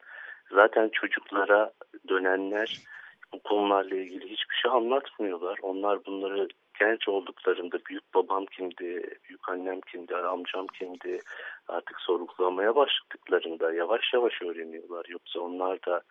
Zaten 0.51 0.89
çocuklara 0.89 1.73
dönenler 2.09 2.79
bu 3.33 3.43
konularla 3.43 3.97
ilgili 3.97 4.25
hiçbir 4.25 4.55
şey 4.55 4.71
anlatmıyorlar. 4.71 5.59
Onlar 5.63 6.05
bunları 6.07 6.49
genç 6.79 7.09
olduklarında 7.09 7.79
büyük 7.89 8.15
babam 8.15 8.47
kimdi, 8.47 9.03
büyük 9.29 9.49
annem 9.49 9.81
kimdi, 9.81 10.17
amcam 10.17 10.67
kimdi 10.67 11.19
artık 11.69 12.01
sorgulamaya 12.01 12.77
başladıklarında 12.77 13.73
yavaş 13.73 14.15
yavaş 14.15 14.43
öğreniyorlar. 14.43 15.07
Yoksa 15.09 15.41
onlar 15.41 15.79
da 15.87 16.03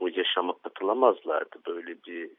o 0.00 0.08
yaşama 0.08 0.58
katılamazlardı. 0.58 1.56
Böyle 1.66 1.96
bir 2.06 2.30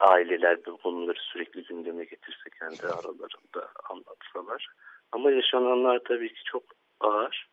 aileler 0.00 0.66
bu 0.66 0.76
konuları 0.76 1.18
sürekli 1.20 1.62
gündeme 1.62 2.04
getirse 2.04 2.50
kendi 2.58 2.86
aralarında 2.86 3.68
anlatsalar. 3.90 4.68
Ama 5.12 5.30
yaşananlar 5.30 6.00
tabii 6.08 6.34
ki 6.34 6.40
çok 6.44 6.62
ağır. 7.00 7.50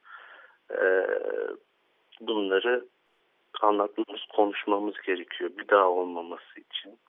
Ee, 0.72 1.08
bunları 2.22 2.86
anlatmamız, 3.62 4.22
konuşmamız 4.36 4.96
gerekiyor 5.06 5.52
bir 5.58 5.68
daha 5.68 5.90
olmaması 5.90 6.60
için. 6.60 7.00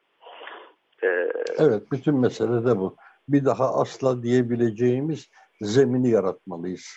Ee, 1.03 1.33
evet, 1.59 1.83
bütün 1.93 2.21
mesele 2.21 2.67
de 2.67 2.79
bu. 2.79 2.97
Bir 3.29 3.45
daha 3.45 3.81
asla 3.81 4.23
diyebileceğimiz 4.23 5.31
zemini 5.61 6.11
yaratmalıyız. 6.11 6.97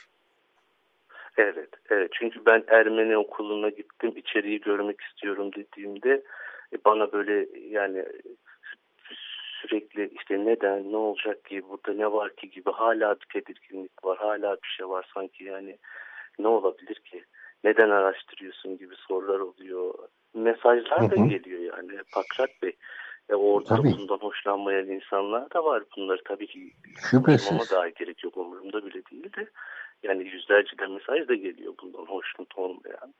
Evet, 1.38 1.70
evet. 1.90 2.12
Çünkü 2.14 2.46
ben 2.46 2.64
Ermeni 2.68 3.18
okuluna 3.18 3.70
gittim, 3.70 4.14
içeriği 4.16 4.62
görmek 4.62 5.02
istiyorum 5.02 5.52
dediğimde 5.56 6.24
e, 6.74 6.78
bana 6.86 7.12
böyle 7.12 7.48
yani 7.70 8.06
sürekli 9.62 10.10
işte 10.20 10.46
neden, 10.46 10.92
ne 10.92 10.98
olacak 10.98 11.46
ki, 11.46 11.62
burada 11.70 11.94
ne 11.94 12.12
var 12.12 12.36
ki 12.36 12.50
gibi 12.50 12.72
hala 12.72 13.16
bir 13.16 13.26
tedirginlik 13.34 14.06
var, 14.06 14.18
hala 14.18 14.54
bir 14.54 14.68
şey 14.78 14.90
var 14.90 15.10
sanki 15.14 15.44
yani 15.44 15.78
ne 16.40 16.48
olabilir 16.48 16.96
ki, 16.96 17.24
neden 17.64 17.90
araştırıyorsun 17.90 18.78
gibi 18.78 18.96
sorular 18.96 19.40
oluyor. 19.40 19.94
Mesajlar 20.34 21.12
da 21.12 21.16
geliyor 21.16 21.60
yani 21.60 22.00
Pakrat 22.14 22.62
Bey. 22.62 22.76
E 23.30 23.36
orada 23.36 23.76
tabii. 23.76 23.94
bundan 23.98 24.18
hoşlanmayan 24.18 24.88
insanlar 24.88 25.54
da 25.54 25.66
var. 25.66 25.84
Bunları 25.98 26.22
tabii 26.26 26.48
ki 26.48 26.72
Şüphesiz. 27.12 27.72
daha 27.72 27.90
gerek 27.90 28.24
yok. 28.24 28.38
Umurumda 28.38 28.86
bile 28.86 29.02
değil 29.12 29.34
de. 29.38 29.48
Yani 30.06 30.28
yüzlerce 30.28 30.78
de 30.78 30.88
mesaj 30.88 31.28
da 31.28 31.36
geliyor 31.36 31.74
bundan 31.84 32.06
hoşnut 32.06 32.58
olmayan. 32.58 33.14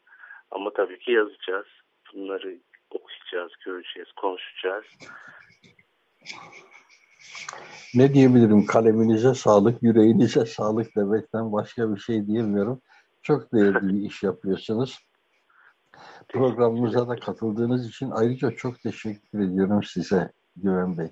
Ama 0.52 0.74
tabii 0.74 1.00
ki 1.00 1.12
yazacağız. 1.12 1.66
Bunları 2.14 2.58
okuyacağız, 2.90 3.52
göreceğiz, 3.66 4.12
konuşacağız. 4.12 4.86
Ne 7.96 8.14
diyebilirim? 8.14 8.66
Kaleminize 8.66 9.34
sağlık, 9.34 9.84
yüreğinize 9.84 10.46
sağlık 10.46 10.96
demekten 10.96 11.54
başka 11.54 11.96
bir 11.96 12.00
şey 12.00 12.28
diyemiyorum. 12.28 12.82
Çok 13.22 13.54
değerli 13.54 13.88
bir 13.88 14.10
iş 14.10 14.24
yapıyorsunuz. 14.24 15.00
Programımıza 16.30 17.08
da 17.08 17.16
katıldığınız 17.16 17.90
için 17.90 18.12
ayrıca 18.12 18.52
çok 18.52 18.80
teşekkür 18.80 19.40
ediyorum 19.40 19.84
size 19.84 20.32
Güven 20.56 20.98
Bey. 20.98 21.08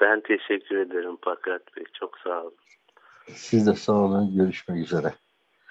Ben 0.00 0.20
teşekkür 0.20 0.76
ederim 0.76 1.16
Pakat 1.16 1.76
Bey. 1.76 1.84
Çok 1.92 2.18
sağ 2.18 2.42
olun. 2.42 2.67
Siz 3.34 3.66
de 3.66 3.74
sağ 3.74 3.92
olun. 3.92 4.36
Görüşmek 4.36 4.78
üzere. 4.78 5.14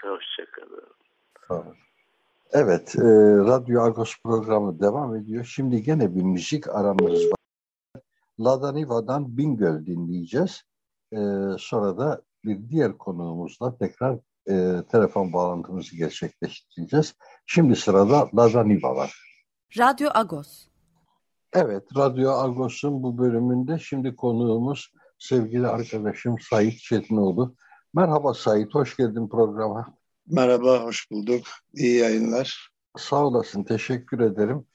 Hoşçakalın. 0.02 0.88
Sağ 1.48 1.54
olun. 1.54 1.76
Evet, 2.52 2.96
e, 2.96 3.02
Radyo 3.38 3.82
Agos 3.82 4.14
programı 4.24 4.80
devam 4.80 5.16
ediyor. 5.16 5.46
Şimdi 5.46 5.84
gene 5.84 6.16
bir 6.16 6.22
müzik 6.22 6.70
aramız 6.70 7.26
var. 7.26 7.38
Ladaniva'dan 8.40 9.38
Bingöl 9.38 9.86
dinleyeceğiz. 9.86 10.64
E, 11.12 11.18
sonra 11.60 11.98
da 11.98 12.22
bir 12.46 12.70
diğer 12.70 12.98
konuğumuzla 12.98 13.78
tekrar 13.78 14.18
e, 14.50 14.84
telefon 14.92 15.34
bağlantımızı 15.34 15.96
gerçekleştireceğiz. 15.96 17.16
Şimdi 17.46 17.76
sırada 17.76 18.30
Lazaniva 18.38 18.96
var. 18.96 19.22
Radyo 19.78 20.10
Agos. 20.14 20.68
Evet, 21.54 21.84
Radyo 21.98 22.32
Agos'un 22.32 23.04
bu 23.04 23.18
bölümünde 23.18 23.80
şimdi 23.80 24.16
konuğumuz 24.16 24.92
sevgili 25.20 25.68
arkadaşım 25.68 26.36
Sait 26.50 26.80
Çetinoğlu. 26.80 27.56
Merhaba 27.94 28.34
Sait, 28.34 28.76
hoş 28.76 28.98
geldin 28.98 29.30
programa. 29.30 29.94
Merhaba, 30.28 30.84
hoş 30.84 31.12
bulduk. 31.12 31.44
İyi 31.74 31.98
yayınlar. 31.98 32.70
Sağ 32.98 33.26
olasın, 33.26 33.64
teşekkür 33.64 34.20
ederim. 34.20 34.66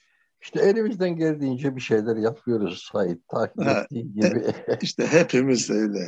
İşte 0.43 0.61
elimizden 0.61 1.16
geldiğince 1.16 1.76
bir 1.76 1.80
şeyler 1.80 2.16
yapıyoruz 2.16 2.88
Sait, 2.93 3.28
takip 3.28 3.62
ettiğin 3.68 4.14
gibi. 4.14 4.47
İşte 4.82 5.07
hepimiz 5.07 5.70
öyle. 5.70 5.99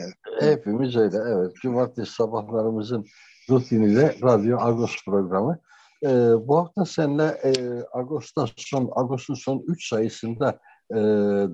hepimiz 0.41 0.97
öyle, 0.97 1.17
evet. 1.17 1.55
Cumartesi 1.63 2.13
sabahlarımızın 2.13 3.07
rutini 3.51 3.97
de 3.97 4.17
Radyo 4.23 4.59
Agos 4.61 4.97
programı. 5.05 5.59
Ee, 6.03 6.09
bu 6.49 6.59
hafta 6.59 6.85
seninle 6.85 7.25
e, 7.25 7.53
Ağustos'ta 7.93 8.47
son, 8.57 8.91
Ağustos'un 8.93 9.35
son 9.35 9.65
3 9.67 9.89
sayısında 9.89 10.59
e, 10.91 10.97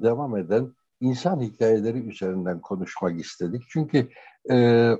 devam 0.02 0.36
eden 0.36 0.74
insan 1.00 1.40
hikayeleri 1.40 1.98
üzerinden 1.98 2.60
konuşmak 2.60 3.20
istedik. 3.20 3.62
Çünkü 3.68 4.08
e, 4.50 4.90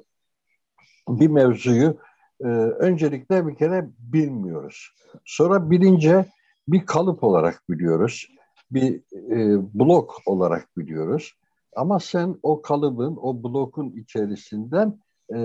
bir 1.09 1.29
mevzuyu 1.29 1.99
e, 2.41 2.47
öncelikle 2.79 3.47
bir 3.47 3.55
kere 3.55 3.89
bilmiyoruz. 3.99 4.95
Sonra 5.25 5.71
bilince 5.71 6.25
bir 6.69 6.87
kalıp 6.87 7.25
olarak 7.25 7.63
biliyoruz. 7.71 8.29
Bir 8.71 8.95
e, 9.31 9.59
blok 9.75 10.23
olarak 10.27 10.69
biliyoruz. 10.79 11.33
Ama 11.77 12.01
sen 12.01 12.37
o 12.43 12.63
kalıbın, 12.63 13.17
o 13.23 13.43
blokun 13.43 13.91
içerisinden 13.91 15.01
e, 15.35 15.39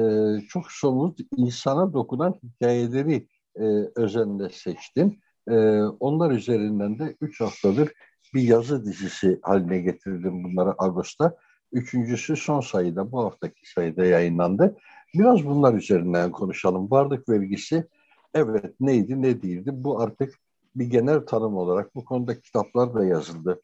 çok 0.50 0.72
somut, 0.72 1.20
insana 1.38 1.94
dokunan 1.94 2.36
hikayeleri 2.44 3.28
e, 3.56 3.64
özenle 3.96 4.50
seçtin. 4.50 5.20
E, 5.50 5.56
onlar 5.82 6.32
üzerinden 6.32 7.00
de 7.00 7.16
üç 7.22 7.42
haftadır 7.42 7.92
bir 8.36 8.42
yazı 8.42 8.86
dizisi 8.86 9.40
haline 9.42 9.80
getirdim 9.80 10.44
bunları 10.44 10.74
Ağustos'ta. 10.78 11.38
Üçüncüsü 11.72 12.36
son 12.36 12.62
sayıda, 12.62 13.12
bu 13.12 13.24
haftaki 13.24 13.72
sayıda 13.72 14.06
yayınlandı. 14.06 14.76
Biraz 15.14 15.46
bunlar 15.46 15.74
üzerinden 15.74 16.32
konuşalım. 16.32 16.92
Varlık 16.92 17.30
vergisi 17.30 17.88
evet 18.34 18.74
neydi 18.80 19.22
ne 19.22 19.42
değildi 19.42 19.70
bu 19.74 20.02
artık 20.02 20.40
bir 20.76 20.86
genel 20.86 21.20
tanım 21.20 21.58
olarak 21.58 21.96
bu 21.96 22.06
konuda 22.06 22.40
kitaplar 22.40 22.94
da 22.94 23.06
yazıldı. 23.06 23.62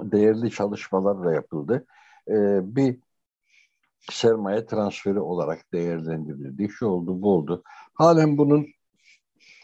Değerli 0.00 0.50
çalışmalar 0.50 1.24
da 1.24 1.34
yapıldı. 1.34 1.86
Ee, 2.28 2.60
bir 2.76 2.98
sermaye 4.10 4.66
transferi 4.66 5.20
olarak 5.20 5.72
değerlendirildi. 5.72 6.68
Şu 6.68 6.86
oldu 6.86 7.22
bu 7.22 7.32
oldu. 7.34 7.62
Halen 7.94 8.38
bunun 8.38 8.66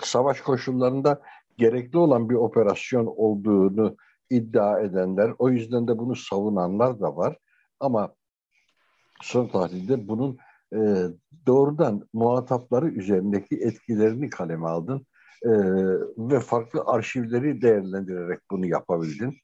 savaş 0.03 0.41
koşullarında 0.41 1.23
gerekli 1.59 1.99
olan 1.99 2.31
bir 2.31 2.35
operasyon 2.35 3.07
olduğunu 3.07 3.97
iddia 4.31 4.81
edenler, 4.81 5.33
o 5.39 5.49
yüzden 5.49 5.89
de 5.89 5.99
bunu 5.99 6.17
savunanlar 6.17 7.01
da 7.01 7.17
var. 7.17 7.39
Ama 7.81 8.15
son 9.23 9.49
tahlilde 9.49 10.09
bunun 10.09 10.39
e, 10.75 10.79
doğrudan 11.47 12.09
muhatapları 12.13 12.89
üzerindeki 12.89 13.57
etkilerini 13.57 14.31
kaleme 14.31 14.67
aldın 14.67 15.07
e, 15.43 15.51
ve 16.19 16.41
farklı 16.41 16.83
arşivleri 16.87 17.63
değerlendirerek 17.63 18.41
bunu 18.51 18.67
yapabildin. 18.67 19.37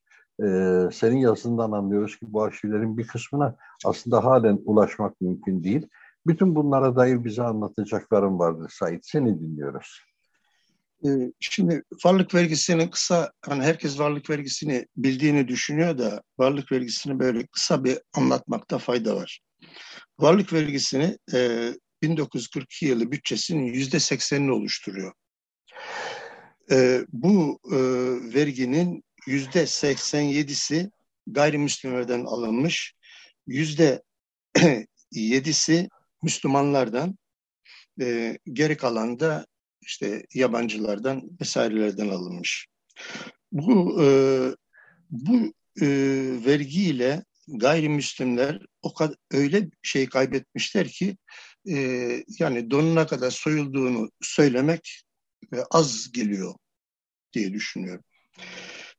E, 0.42 0.46
senin 0.92 1.16
yazısından 1.16 1.72
anlıyoruz 1.72 2.18
ki 2.18 2.26
bu 2.28 2.42
arşivlerin 2.42 2.98
bir 2.98 3.06
kısmına 3.06 3.56
aslında 3.86 4.24
halen 4.24 4.58
ulaşmak 4.64 5.20
mümkün 5.20 5.64
değil. 5.64 5.88
Bütün 6.26 6.54
bunlara 6.54 6.96
dair 6.96 7.24
bize 7.24 7.42
anlatacaklarım 7.42 8.38
vardır 8.38 8.72
Sait. 8.78 9.06
Seni 9.06 9.40
dinliyoruz. 9.40 10.11
Ee, 11.04 11.32
şimdi 11.40 11.82
varlık 12.04 12.34
vergisinin 12.34 12.88
kısa, 12.88 13.32
hani 13.40 13.64
herkes 13.64 13.98
varlık 13.98 14.30
vergisini 14.30 14.86
bildiğini 14.96 15.48
düşünüyor 15.48 15.98
da 15.98 16.22
varlık 16.38 16.72
vergisini 16.72 17.18
böyle 17.18 17.46
kısa 17.46 17.84
bir 17.84 17.98
anlatmakta 18.14 18.78
fayda 18.78 19.16
var. 19.16 19.40
Varlık 20.18 20.52
vergisini 20.52 21.18
e, 21.34 21.72
1942 22.02 22.86
yılı 22.86 23.12
bütçesinin 23.12 23.64
yüzde 23.64 24.00
seksenini 24.00 24.52
oluşturuyor. 24.52 25.12
E, 26.70 27.04
bu 27.12 27.60
e, 27.72 27.76
verginin 28.34 29.04
yüzde 29.26 29.66
seksen 29.66 30.22
yedisi 30.22 30.90
gayrimüslimlerden 31.26 32.24
alınmış, 32.24 32.94
yüzde 33.46 34.02
yedisi 35.12 35.88
Müslümanlardan, 36.22 37.18
e, 38.00 38.38
geri 38.52 38.76
kalan 38.76 39.20
da 39.20 39.46
işte 39.82 40.26
yabancılardan 40.34 41.22
vesairelerden 41.40 42.08
alınmış. 42.08 42.66
Bu 43.52 44.02
e, 44.02 44.06
bu 45.10 45.52
e, 45.80 45.86
vergiyle 46.46 47.24
gayrimüslimler 47.48 48.66
o 48.82 48.94
kadar 48.94 49.16
öyle 49.30 49.70
şey 49.82 50.08
kaybetmişler 50.08 50.88
ki 50.88 51.16
e, 51.68 51.76
yani 52.38 52.70
donuna 52.70 53.06
kadar 53.06 53.30
soyulduğunu 53.30 54.10
söylemek 54.22 55.02
e, 55.54 55.56
az 55.70 56.12
geliyor 56.12 56.54
diye 57.32 57.52
düşünüyorum. 57.52 58.04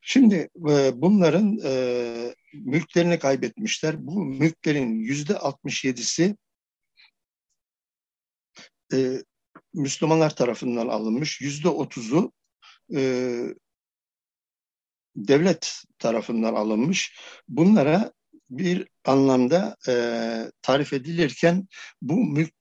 Şimdi 0.01 0.49
e, 0.69 1.01
bunların 1.01 1.59
e, 1.65 2.35
mülklerini 2.53 3.19
kaybetmişler. 3.19 4.07
Bu 4.07 4.25
mülklerin 4.25 4.95
yüzde 4.95 5.33
67'si 5.33 6.35
e, 8.93 9.23
Müslümanlar 9.73 10.35
tarafından 10.35 10.87
alınmış. 10.87 11.41
Yüzde 11.41 11.67
30'u 11.67 12.31
e, 12.95 13.01
devlet 15.15 15.83
tarafından 15.99 16.53
alınmış. 16.53 17.19
Bunlara 17.47 18.13
bir 18.49 18.87
anlamda 19.05 19.77
e, 19.87 19.93
tarif 20.61 20.93
edilirken 20.93 21.67
bu 22.01 22.25
mülk, 22.25 22.53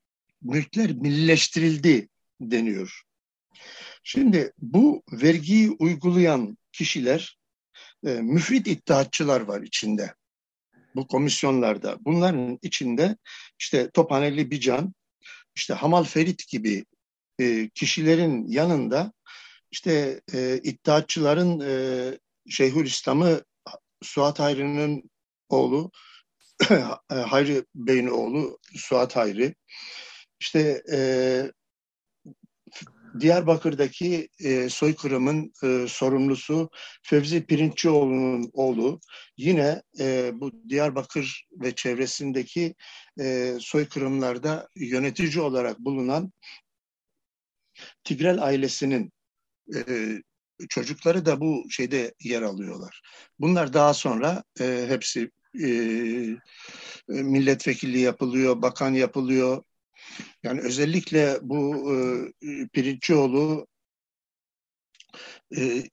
mülkler 0.43 0.93
millileştirildi 0.93 2.09
deniyor. 2.41 3.03
Şimdi 4.05 4.53
bu 4.59 5.03
vergiyi 5.13 5.71
uygulayan 5.71 6.59
kişiler 6.73 7.39
e, 8.07 8.11
müfrit 8.11 8.67
iddiatçılar 8.67 9.41
var 9.41 9.63
içinde. 9.63 10.15
Bu 10.95 11.07
komisyonlarda. 11.07 11.99
Bunların 12.01 12.59
içinde 12.63 13.17
işte 13.59 13.91
Tophaneli 13.91 14.51
Bican, 14.51 14.95
işte 15.55 15.75
Hamal 15.75 16.05
Ferit 16.05 16.49
gibi 16.49 16.85
e, 17.41 17.69
kişilerin 17.69 18.47
yanında 18.47 19.13
işte 19.71 20.21
e, 20.35 20.61
iddiatçıların 20.63 21.61
e, 21.61 21.73
Şeyhülislam'ı 22.49 23.45
Suat 24.03 24.41
Hayri'nin 24.41 25.11
oğlu 25.49 25.91
Hayri 27.09 27.65
Bey'in 27.75 28.07
oğlu 28.07 28.59
Suat 28.77 29.17
Hayri 29.17 29.55
işte 30.41 30.83
e, 30.93 30.99
Diyarbakır'daki 33.21 34.29
e, 34.45 34.69
soykırımın 34.69 35.53
e, 35.65 35.87
sorumlusu 35.89 36.71
Fevzi 37.03 37.47
Pirinççioğlu'nun 37.47 38.51
oğlu 38.53 39.01
yine 39.37 39.83
e, 39.99 40.31
bu 40.35 40.53
Diyarbakır 40.69 41.47
ve 41.53 41.75
çevresindeki 41.75 42.75
e, 43.21 43.55
soykırımlarda 43.61 44.69
yönetici 44.77 45.41
olarak 45.41 45.79
bulunan 45.79 46.33
Tigrel 48.05 48.43
ailesinin 48.43 49.13
e, 49.75 49.83
çocukları 50.69 51.27
da 51.27 51.41
bu 51.41 51.65
şeyde 51.71 52.15
yer 52.21 52.43
alıyorlar. 52.43 53.03
Bunlar 53.39 53.73
daha 53.73 53.95
sonra 53.95 54.45
e, 54.61 54.85
hepsi 54.89 55.31
e, 55.63 55.69
e 55.69 57.23
milletvekili 57.23 57.99
yapılıyor, 57.99 58.63
bakan 58.63 58.95
yapılıyor, 58.95 59.63
yani 60.43 60.61
özellikle 60.61 61.39
bu 61.43 61.93
e, 61.93 61.97
Pirinçoğlu 62.73 63.67
e, 63.69 63.72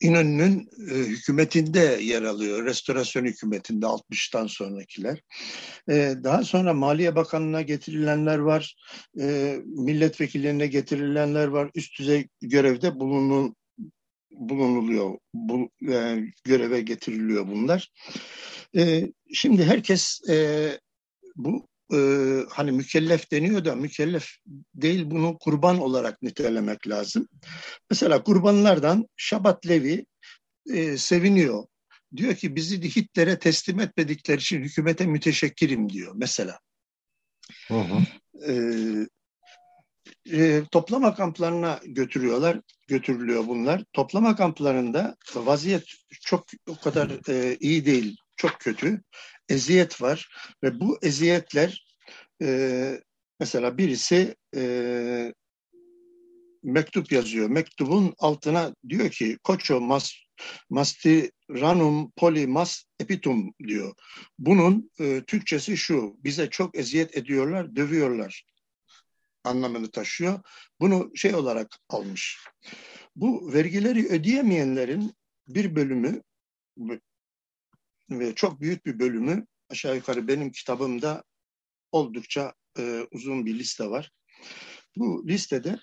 İnönü'nün 0.01 0.69
e, 0.91 0.93
hükümetinde 0.93 1.97
yer 2.01 2.21
alıyor. 2.21 2.65
Restorasyon 2.65 3.25
hükümetinde 3.25 3.85
60'tan 3.85 4.49
sonrakiler. 4.49 5.23
E, 5.89 6.15
daha 6.23 6.43
sonra 6.43 6.73
Maliye 6.73 7.15
Bakanlığı'na 7.15 7.61
getirilenler 7.61 8.37
var. 8.37 8.75
E, 9.19 9.57
milletvekillerine 9.65 10.67
getirilenler 10.67 11.47
var. 11.47 11.71
Üst 11.75 11.99
düzey 11.99 12.27
görevde 12.41 12.99
bulunul, 12.99 13.53
bulunuluyor. 14.31 15.17
Bu, 15.33 15.69
e, 15.91 16.17
göreve 16.43 16.81
getiriliyor 16.81 17.47
bunlar. 17.47 17.91
E, 18.77 19.11
şimdi 19.33 19.63
herkes 19.63 20.29
e, 20.29 20.69
bu 21.35 21.68
e, 21.93 21.99
hani 22.49 22.71
mükellef 22.71 23.31
deniyor 23.31 23.65
da 23.65 23.75
mükellef 23.75 24.29
değil 24.75 25.03
bunu 25.05 25.37
kurban 25.37 25.79
olarak 25.79 26.21
nitelemek 26.21 26.87
lazım. 26.87 27.27
Mesela 27.89 28.23
kurbanlardan 28.23 29.07
Şabat 29.17 29.67
Levi 29.67 30.05
e, 30.73 30.97
seviniyor. 30.97 31.63
Diyor 32.17 32.35
ki 32.35 32.55
bizi 32.55 32.95
Hitler'e 32.95 33.39
teslim 33.39 33.79
etmedikleri 33.79 34.37
için 34.37 34.63
hükümete 34.63 35.05
müteşekkirim 35.05 35.89
diyor 35.89 36.13
mesela. 36.15 36.59
Hı 37.67 37.79
hı. 37.79 37.99
E, 38.51 38.53
e, 40.31 40.63
toplama 40.71 41.15
kamplarına 41.15 41.79
götürüyorlar, 41.85 42.59
götürülüyor 42.87 43.47
bunlar. 43.47 43.83
Toplama 43.93 44.35
kamplarında 44.35 45.15
vaziyet 45.35 45.83
çok 46.21 46.45
o 46.69 46.75
kadar 46.75 47.29
e, 47.29 47.57
iyi 47.59 47.85
değil, 47.85 48.17
çok 48.39 48.59
kötü 48.59 49.01
eziyet 49.49 50.01
var 50.01 50.29
ve 50.63 50.79
bu 50.79 50.99
eziyetler 51.01 51.85
e, 52.41 53.01
mesela 53.39 53.77
birisi 53.77 54.35
e, 54.55 55.33
mektup 56.63 57.11
yazıyor. 57.11 57.49
Mektubun 57.49 58.13
altına 58.17 58.75
diyor 58.89 59.09
ki 59.09 59.37
koço 59.43 59.81
mas, 59.81 60.11
mastiranum 60.69 62.11
polimas 62.11 62.83
epitum 62.99 63.53
diyor. 63.67 63.93
Bunun 64.39 64.91
e, 64.99 65.23
Türkçesi 65.27 65.77
şu 65.77 66.15
bize 66.23 66.49
çok 66.49 66.77
eziyet 66.77 67.17
ediyorlar, 67.17 67.75
dövüyorlar 67.75 68.45
anlamını 69.43 69.91
taşıyor. 69.91 70.39
Bunu 70.79 71.11
şey 71.15 71.35
olarak 71.35 71.67
almış. 71.89 72.39
Bu 73.15 73.53
vergileri 73.53 74.07
ödeyemeyenlerin 74.07 75.13
bir 75.47 75.75
bölümü 75.75 76.21
ve 78.09 78.35
çok 78.35 78.61
büyük 78.61 78.85
bir 78.85 78.99
bölümü 78.99 79.45
aşağı 79.69 79.95
yukarı 79.95 80.27
benim 80.27 80.51
kitabımda 80.51 81.23
oldukça 81.91 82.53
e, 82.77 83.07
uzun 83.11 83.45
bir 83.45 83.59
liste 83.59 83.89
var. 83.89 84.11
Bu 84.95 85.27
listede 85.27 85.79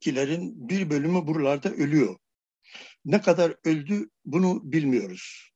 kilerin 0.00 0.68
bir 0.68 0.90
bölümü 0.90 1.26
buralarda 1.26 1.70
ölüyor. 1.70 2.16
Ne 3.04 3.20
kadar 3.20 3.56
öldü 3.64 4.10
bunu 4.24 4.60
bilmiyoruz. 4.72 5.50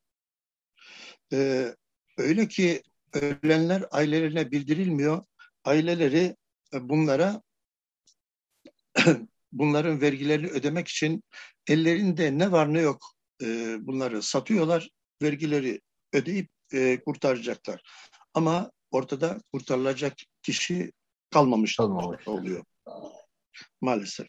Ee, 1.32 1.76
öyle 2.18 2.48
ki 2.48 2.82
ölenler 3.12 3.84
ailelerine 3.90 4.50
bildirilmiyor. 4.50 5.24
Aileleri 5.64 6.36
e, 6.74 6.88
bunlara 6.88 7.42
bunların 9.52 10.00
vergilerini 10.00 10.46
ödemek 10.46 10.88
için 10.88 11.24
ellerinde 11.66 12.38
ne 12.38 12.52
var 12.52 12.74
ne 12.74 12.80
yok 12.80 13.14
e, 13.42 13.76
bunları 13.86 14.22
satıyorlar. 14.22 14.90
Vergileri 15.22 15.80
ödeyip 16.12 16.48
e, 16.72 17.00
kurtaracaklar. 17.04 17.82
Ama 18.34 18.72
ortada 18.90 19.40
kurtarılacak 19.52 20.12
kişi 20.42 20.92
kalmamış, 21.30 21.76
kalmamış. 21.76 22.28
oluyor. 22.28 22.64
Maalesef. 23.80 24.26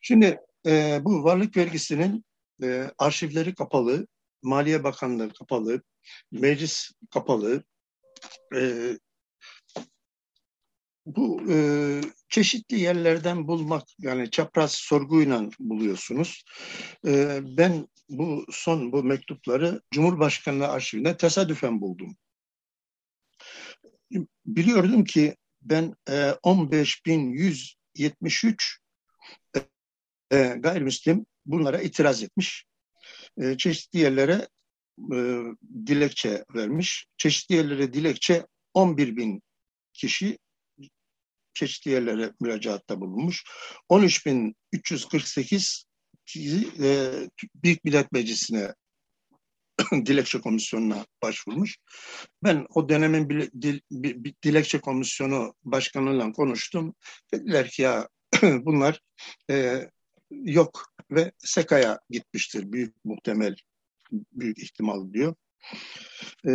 Şimdi 0.00 0.40
e, 0.66 1.00
bu 1.04 1.24
varlık 1.24 1.56
vergisinin 1.56 2.24
e, 2.62 2.90
arşivleri 2.98 3.54
kapalı, 3.54 4.06
Maliye 4.42 4.84
Bakanlığı 4.84 5.32
kapalı, 5.32 5.82
meclis 6.32 6.90
kapalı. 7.10 7.64
E, 8.54 8.92
bu 11.06 11.42
e, 11.50 11.56
çeşitli 12.28 12.80
yerlerden 12.80 13.48
bulmak 13.48 13.82
yani 13.98 14.30
çapraz 14.30 14.72
sorguyla 14.72 15.50
buluyorsunuz. 15.58 16.44
E, 17.06 17.40
ben 17.42 17.88
bu 18.08 18.46
son 18.50 18.92
bu 18.92 19.04
mektupları 19.04 19.82
Cumhurbaşkanlığı 19.90 20.68
arşivinde 20.68 21.16
tesadüfen 21.16 21.80
buldum. 21.80 22.16
Biliyordum 24.46 25.04
ki 25.04 25.36
ben 25.62 25.94
e, 26.08 26.12
15.173 26.12 28.78
e, 30.32 30.54
gayrimüslim 30.58 31.26
bunlara 31.46 31.82
itiraz 31.82 32.22
etmiş. 32.22 32.64
E, 33.42 33.56
çeşitli 33.56 33.98
yerlere 33.98 34.48
e, 35.12 35.16
dilekçe 35.86 36.44
vermiş. 36.54 37.06
Çeşitli 37.16 37.54
yerlere 37.54 37.92
dilekçe 37.92 38.46
11 38.74 39.16
bin 39.16 39.42
kişi 39.92 40.38
çeşitli 41.54 41.90
yerlere 41.90 42.32
müracaatta 42.40 43.00
bulunmuş. 43.00 43.44
13.348 43.90 45.84
e, 46.82 47.12
Büyük 47.54 47.84
Millet 47.84 48.12
Meclisi'ne 48.12 48.74
dilekçe 50.06 50.40
komisyonuna 50.40 51.06
başvurmuş. 51.22 51.76
Ben 52.44 52.66
o 52.74 52.88
dönemin 52.88 53.28
bir, 53.28 53.50
dil, 53.62 53.80
bir, 53.90 54.34
dilekçe 54.44 54.80
komisyonu 54.80 55.54
başkanıyla 55.64 56.32
konuştum. 56.32 56.94
Dediler 57.34 57.70
ki 57.70 57.82
ya 57.82 58.08
bunlar 58.42 59.00
e, 59.50 59.88
yok 60.30 60.86
ve 61.10 61.32
SEKA'ya 61.38 62.00
gitmiştir 62.10 62.72
büyük 62.72 63.04
muhtemel, 63.04 63.56
büyük 64.12 64.58
ihtimal 64.58 65.12
diyor. 65.12 65.34
E, 66.46 66.50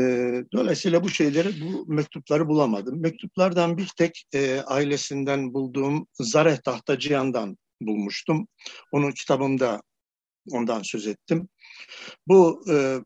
dolayısıyla 0.53 1.03
bu 1.03 1.09
şeyleri, 1.09 1.61
bu 1.61 1.85
mektupları 1.87 2.47
bulamadım. 2.47 3.01
Mektuplardan 3.01 3.77
bir 3.77 3.89
tek 3.97 4.25
e, 4.33 4.59
ailesinden 4.59 5.53
bulduğum 5.53 6.07
Zareh 6.13 6.57
Tahtacıyan'dan 6.57 7.57
bulmuştum. 7.81 8.47
Onun 8.91 9.11
kitabımda 9.11 9.81
ondan 10.51 10.81
söz 10.81 11.07
ettim. 11.07 11.49
Bu 12.27 12.65
e, 12.71 12.97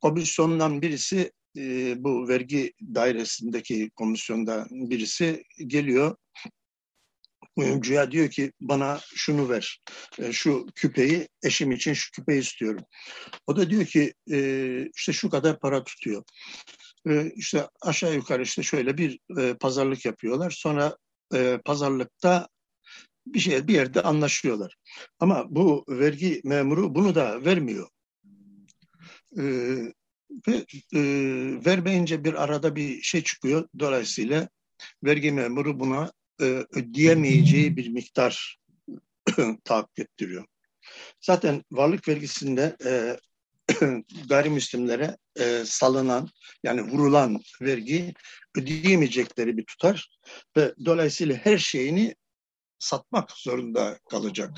komisyondan 0.00 0.82
birisi 0.82 1.32
e, 1.56 1.94
bu 2.04 2.28
vergi 2.28 2.72
dairesindeki 2.94 3.90
komisyonda 3.96 4.66
birisi 4.70 5.44
geliyor 5.66 6.16
kuyumcuya 7.58 8.10
diyor 8.10 8.30
ki 8.30 8.52
bana 8.60 9.00
şunu 9.14 9.48
ver, 9.48 9.80
e, 10.18 10.32
şu 10.32 10.66
küpeyi, 10.74 11.28
eşim 11.42 11.72
için 11.72 11.92
şu 11.92 12.10
küpeyi 12.12 12.40
istiyorum. 12.40 12.84
O 13.46 13.56
da 13.56 13.70
diyor 13.70 13.84
ki 13.84 14.14
e, 14.30 14.88
işte 14.96 15.12
şu 15.12 15.30
kadar 15.30 15.60
para 15.60 15.84
tutuyor. 15.84 16.22
E, 17.08 17.32
işte 17.36 17.68
aşağı 17.82 18.14
yukarı 18.14 18.42
işte 18.42 18.62
şöyle 18.62 18.98
bir 18.98 19.18
pazarlık 19.60 20.04
yapıyorlar. 20.04 20.50
Sonra 20.50 20.96
pazarlıkta 21.64 22.48
bir 23.26 23.38
şey 23.38 23.68
bir 23.68 23.74
yerde 23.74 24.02
anlaşıyorlar. 24.02 24.76
Ama 25.20 25.46
bu 25.48 25.84
vergi 25.88 26.40
memuru 26.44 26.94
bunu 26.94 27.14
da 27.14 27.44
vermiyor. 27.44 27.88
ve 30.48 30.64
vermeyince 31.66 32.24
bir 32.24 32.34
arada 32.44 32.76
bir 32.76 33.02
şey 33.02 33.22
çıkıyor. 33.22 33.68
Dolayısıyla 33.78 34.48
vergi 35.04 35.32
memuru 35.32 35.80
buna 35.80 36.12
e, 36.40 36.44
ödeyemeyeceği 36.72 37.76
bir 37.76 37.88
miktar 37.88 38.58
tahakkuk 39.64 39.98
ettiriyor. 39.98 40.46
Zaten 41.20 41.64
varlık 41.70 42.08
vergisinde 42.08 42.76
e, 42.84 43.16
gayrimüslimlere 44.28 45.16
e, 45.40 45.62
salınan 45.66 46.28
yani 46.62 46.82
vurulan 46.82 47.40
vergi 47.62 48.14
ödeyemeyecekleri 48.56 49.56
bir 49.56 49.64
tutar 49.64 50.08
ve 50.56 50.74
dolayısıyla 50.84 51.36
her 51.36 51.58
şeyini 51.58 52.14
satmak 52.78 53.30
zorunda 53.30 53.98
kalacak 54.10 54.50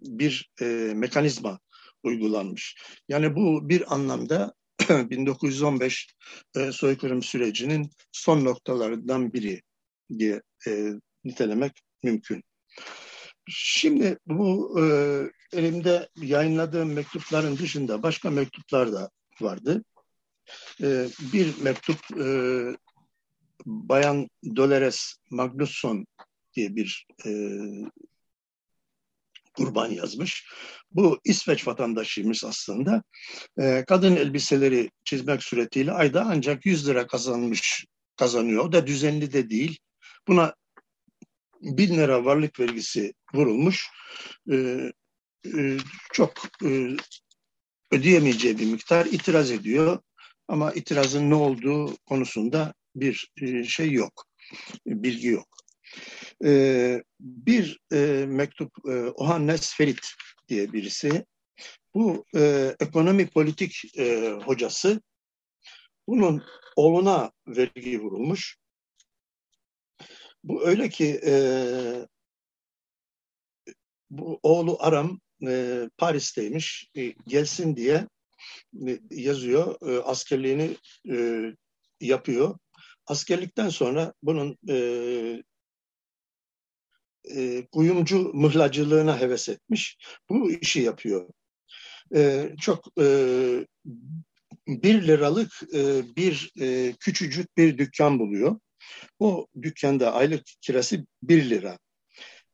bir 0.00 0.50
e, 0.60 0.64
mekanizma 0.94 1.58
uygulanmış. 2.02 2.76
Yani 3.08 3.36
bu 3.36 3.68
bir 3.68 3.94
anlamda 3.94 4.54
1915 4.88 6.14
e, 6.56 6.72
soykırım 6.72 7.22
sürecinin 7.22 7.90
son 8.12 8.44
noktalarından 8.44 9.32
biri 9.32 9.62
diye 10.18 10.42
e, 10.68 10.92
nitelemek 11.24 11.72
mümkün. 12.02 12.42
Şimdi 13.48 14.18
bu 14.26 14.80
e, 14.80 14.84
elimde 15.52 16.08
yayınladığım 16.16 16.92
mektupların 16.92 17.58
dışında 17.58 18.02
başka 18.02 18.30
mektuplar 18.30 18.92
da 18.92 19.10
vardı. 19.40 19.84
E, 20.82 21.06
bir 21.32 21.62
mektup 21.62 21.98
e, 22.20 22.26
Bayan 23.66 24.28
Dolores 24.56 25.14
Magnusson 25.30 26.06
diye 26.54 26.76
bir 26.76 27.06
e, 27.26 27.30
kurban 29.54 29.90
yazmış. 29.90 30.48
Bu 30.90 31.20
İsveç 31.24 31.66
vatandaşıymış 31.66 32.44
aslında. 32.44 33.02
E, 33.58 33.84
kadın 33.88 34.16
elbiseleri 34.16 34.90
çizmek 35.04 35.42
suretiyle 35.42 35.92
ayda 35.92 36.26
ancak 36.30 36.66
100 36.66 36.88
lira 36.88 37.06
kazanmış 37.06 37.86
kazanıyor. 38.16 38.64
O 38.64 38.72
da 38.72 38.86
düzenli 38.86 39.32
de 39.32 39.50
değil. 39.50 39.78
Buna 40.28 40.54
1000 41.60 41.96
lira 41.96 42.24
varlık 42.24 42.60
vergisi 42.60 43.14
vurulmuş. 43.34 43.90
E, 44.50 44.56
e, 45.46 45.76
çok 46.12 46.32
e, 46.64 46.96
ödeyemeyeceği 47.90 48.58
bir 48.58 48.66
miktar 48.72 49.06
itiraz 49.06 49.50
ediyor. 49.50 49.98
Ama 50.48 50.72
itirazın 50.72 51.30
ne 51.30 51.34
olduğu 51.34 51.96
konusunda 51.96 52.74
bir 52.96 53.32
e, 53.42 53.64
şey 53.64 53.92
yok, 53.92 54.24
bilgi 54.86 55.28
yok. 55.28 55.48
E, 56.44 57.02
bir 57.20 57.80
e, 57.92 58.26
mektup 58.28 58.72
Ohannes 59.14 59.74
Ferit 59.74 60.06
diye 60.48 60.72
birisi, 60.72 61.24
bu 61.94 62.24
ekonomi 62.80 63.26
politik 63.26 63.82
hocası, 64.44 65.00
bunun 66.08 66.42
oğluna 66.76 67.32
vergi 67.46 68.00
vurulmuş. 68.00 68.56
Bu 70.44 70.66
öyle 70.66 70.88
ki 70.88 71.20
bu 74.10 74.40
oğlu 74.42 74.76
Aram 74.80 75.20
Paris'teymiş, 75.98 76.90
gelsin 77.26 77.76
diye 77.76 78.08
yazıyor, 79.10 79.76
askerliğini 80.04 80.76
yapıyor. 82.00 82.58
Askerlikten 83.06 83.68
sonra 83.68 84.14
bunun 84.22 84.58
e, 84.68 84.76
e, 87.24 87.66
kuyumcu 87.66 88.18
mıhlacılığına 88.34 89.20
heves 89.20 89.48
etmiş. 89.48 89.98
Bu 90.30 90.50
işi 90.50 90.80
yapıyor. 90.80 91.28
E, 92.14 92.50
çok 92.60 92.84
e, 93.00 93.06
bir 94.68 95.06
liralık 95.06 95.62
e, 95.74 96.02
bir 96.16 96.52
e, 96.60 96.92
küçücük 97.00 97.56
bir 97.56 97.78
dükkan 97.78 98.18
buluyor. 98.18 98.60
Bu 99.20 99.48
dükkanda 99.62 100.14
aylık 100.14 100.42
kirası 100.60 101.06
bir 101.22 101.50
lira. 101.50 101.78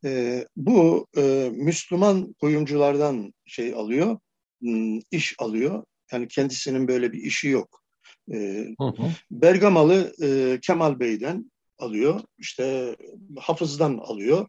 E, 0.05 0.45
bu 0.57 1.07
e, 1.16 1.51
Müslüman 1.53 2.35
kuyumculardan 2.41 3.35
şey 3.47 3.74
alıyor, 3.74 4.18
iş 5.11 5.35
alıyor. 5.39 5.85
Yani 6.12 6.28
kendisinin 6.28 6.89
böyle 6.89 7.12
bir 7.12 7.22
işi 7.22 7.49
yok. 7.49 7.83
E, 8.33 8.37
hı 8.78 8.85
hı. 8.85 9.11
Bergamalı 9.31 10.14
e, 10.22 10.59
Kemal 10.62 11.01
Bey'den 11.01 11.51
alıyor. 11.78 12.20
İşte 12.39 12.97
Hafız'dan 13.39 13.99
alıyor. 13.99 14.49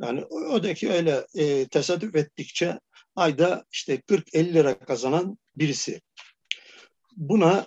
Yani 0.00 0.24
odaki 0.24 0.90
öyle 0.90 1.26
e, 1.34 1.68
tesadüf 1.68 2.16
ettikçe 2.16 2.80
ayda 3.16 3.64
işte 3.72 3.96
40-50 3.96 4.54
lira 4.54 4.78
kazanan 4.78 5.38
birisi. 5.56 6.00
Buna 7.16 7.66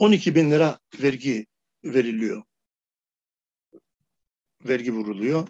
12 0.00 0.34
bin 0.34 0.50
lira 0.50 0.78
vergi 1.02 1.46
veriliyor. 1.84 2.42
Vergi 4.64 4.92
vuruluyor. 4.92 5.48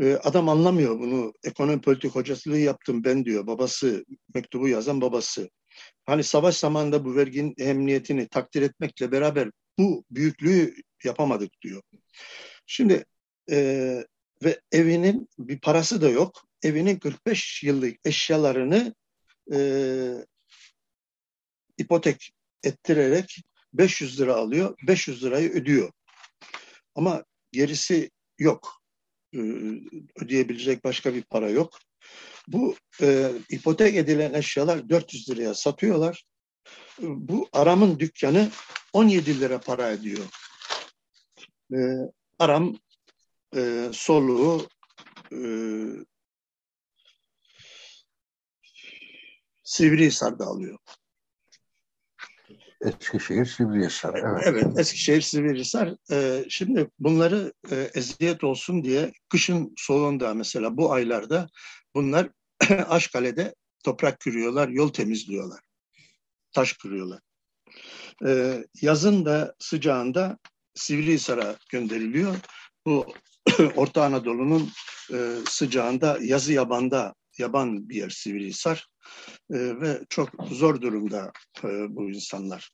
Ee, 0.00 0.14
adam 0.14 0.48
anlamıyor 0.48 0.98
bunu. 0.98 1.32
Ekonomi 1.44 1.80
politik 1.80 2.14
hocasılığı 2.14 2.58
yaptım 2.58 3.04
ben 3.04 3.24
diyor. 3.24 3.46
Babası, 3.46 4.04
mektubu 4.34 4.68
yazan 4.68 5.00
babası. 5.00 5.50
Hani 6.04 6.24
savaş 6.24 6.56
zamanında 6.56 7.04
bu 7.04 7.16
verginin 7.16 7.54
emniyetini 7.58 8.28
takdir 8.28 8.62
etmekle 8.62 9.12
beraber 9.12 9.50
bu 9.78 10.04
büyüklüğü 10.10 10.74
yapamadık 11.04 11.52
diyor. 11.62 11.82
Şimdi 12.66 13.04
e, 13.50 13.56
ve 14.44 14.60
evinin 14.72 15.28
bir 15.38 15.60
parası 15.60 16.02
da 16.02 16.08
yok. 16.10 16.44
Evinin 16.62 16.98
45 16.98 17.62
yıllık 17.62 17.96
eşyalarını 18.04 18.94
e, 19.52 19.58
ipotek 21.78 22.32
ettirerek 22.64 23.42
500 23.72 24.20
lira 24.20 24.34
alıyor. 24.34 24.76
500 24.86 25.24
lirayı 25.24 25.50
ödüyor. 25.50 25.92
Ama 26.94 27.24
gerisi 27.52 28.10
yok. 28.38 28.82
E, 29.34 29.38
ödeyebilecek 30.16 30.84
başka 30.84 31.14
bir 31.14 31.22
para 31.22 31.50
yok. 31.50 31.78
Bu 32.48 32.76
e, 33.02 33.32
ipotek 33.48 33.96
edilen 33.96 34.34
eşyalar 34.34 34.88
400 34.88 35.30
liraya 35.30 35.54
satıyorlar. 35.54 36.24
Bu 37.00 37.48
Aram'ın 37.52 37.98
dükkanı 37.98 38.50
17 38.92 39.40
lira 39.40 39.60
para 39.60 39.90
ediyor. 39.90 40.24
E, 41.72 41.78
Aram 42.38 42.76
e, 43.56 43.90
soluğu 43.92 44.68
e, 45.32 45.38
Sivrihisar'da 49.64 50.46
alıyor. 50.46 50.78
Eskişehir, 52.82 53.46
Sivrihisar. 53.46 54.14
Evet, 54.14 54.42
evet 54.46 54.78
Eskişehir, 54.78 55.20
Sivrihisar. 55.20 55.94
Ee, 56.10 56.44
şimdi 56.48 56.90
bunları 56.98 57.52
e, 57.70 57.90
eziyet 57.94 58.44
olsun 58.44 58.84
diye 58.84 59.12
kışın 59.28 59.74
soğuğunda 59.76 60.34
mesela 60.34 60.76
bu 60.76 60.92
aylarda 60.92 61.48
bunlar 61.94 62.28
Aşkale'de 62.88 63.54
toprak 63.84 64.20
kırıyorlar, 64.20 64.68
yol 64.68 64.88
temizliyorlar. 64.88 65.60
Taş 66.52 66.72
kırıyorlar. 66.72 67.20
Ee, 68.26 68.64
yazın 68.82 69.24
da 69.24 69.54
sıcağında 69.58 70.38
Sivrihisar'a 70.74 71.56
gönderiliyor. 71.70 72.36
Bu 72.86 73.14
Orta 73.76 74.04
Anadolu'nun 74.04 74.70
e, 75.12 75.16
sıcağında 75.48 76.18
yazı 76.20 76.52
yabanda 76.52 77.14
yaban 77.38 77.88
bir 77.88 77.96
yer 77.96 78.10
Sivrihisar 78.10 78.86
e, 79.50 79.80
ve 79.80 80.00
çok 80.08 80.30
zor 80.50 80.80
durumda 80.80 81.32
e, 81.64 81.68
bu 81.68 82.10
insanlar. 82.10 82.70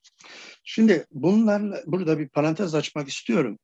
Şimdi 0.64 1.06
bunlarla 1.10 1.82
burada 1.86 2.18
bir 2.18 2.28
parantez 2.28 2.74
açmak 2.74 3.08
istiyorum. 3.08 3.58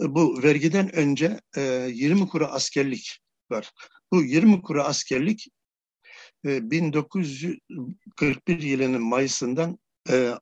E, 0.00 0.14
bu 0.14 0.42
vergiden 0.42 0.96
önce 0.96 1.40
e, 1.56 1.62
20 1.92 2.28
kuru 2.28 2.46
askerlik 2.46 3.18
var. 3.50 3.72
Bu 4.12 4.22
20 4.22 4.62
kuru 4.62 4.82
askerlik 4.82 5.48
1941 6.44 8.62
e, 8.62 8.66
yılının 8.66 9.02
Mayıs'ından 9.02 9.78
1942 10.08 10.10
e, 10.10 10.34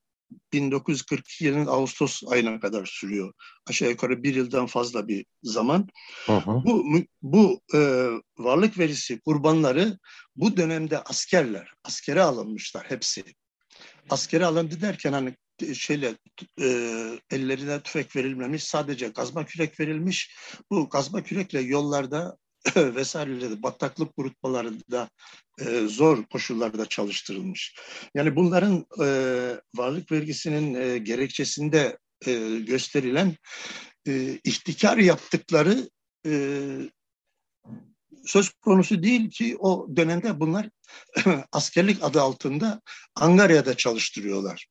yılının 1.40 1.66
Ağustos 1.66 2.22
ayına 2.28 2.60
kadar 2.60 2.86
sürüyor. 2.86 3.32
Aşağı 3.66 3.90
yukarı 3.90 4.22
bir 4.22 4.34
yıldan 4.34 4.66
fazla 4.66 5.08
bir 5.08 5.26
zaman. 5.42 5.88
Hı 6.26 6.36
hı. 6.36 6.62
Bu 6.64 6.84
bu 7.22 7.60
e, 7.74 7.78
varlık 8.38 8.78
verisi 8.78 9.20
kurbanları 9.20 9.98
bu 10.36 10.56
dönemde 10.56 10.98
askerler, 10.98 11.72
askere 11.84 12.22
alınmışlar 12.22 12.84
hepsi. 12.88 13.24
Askere 14.10 14.46
alındı 14.46 14.80
derken 14.80 15.12
hani 15.12 15.34
şeyle 15.74 16.14
e, 16.60 16.68
ellerine 17.30 17.80
tüfek 17.80 18.16
verilmemiş, 18.16 18.64
sadece 18.64 19.12
kazma 19.12 19.46
kürek 19.46 19.80
verilmiş. 19.80 20.36
Bu 20.70 20.88
kazma 20.88 21.22
kürekle 21.22 21.60
yollarda 21.60 22.36
vesaireleri 22.76 23.62
bataklık 23.62 24.16
kurutmalarında 24.16 25.08
e, 25.60 25.86
zor 25.86 26.24
koşullarda 26.24 26.86
çalıştırılmış. 26.86 27.76
Yani 28.14 28.36
bunların 28.36 28.86
e, 29.02 29.06
varlık 29.76 30.12
vergisinin 30.12 30.74
e, 30.74 30.98
gerekçesinde 30.98 31.98
e, 32.26 32.58
gösterilen 32.58 33.36
e, 34.08 34.38
ihtikar 34.44 34.96
yaptıkları 34.98 35.90
e, 36.26 36.32
söz 38.24 38.50
konusu 38.50 39.02
değil 39.02 39.30
ki 39.30 39.56
o 39.58 39.88
dönemde 39.96 40.40
bunlar 40.40 40.68
askerlik 41.52 42.02
adı 42.02 42.20
altında 42.20 42.80
Angarya'da 43.14 43.76
çalıştırıyorlar. 43.76 44.66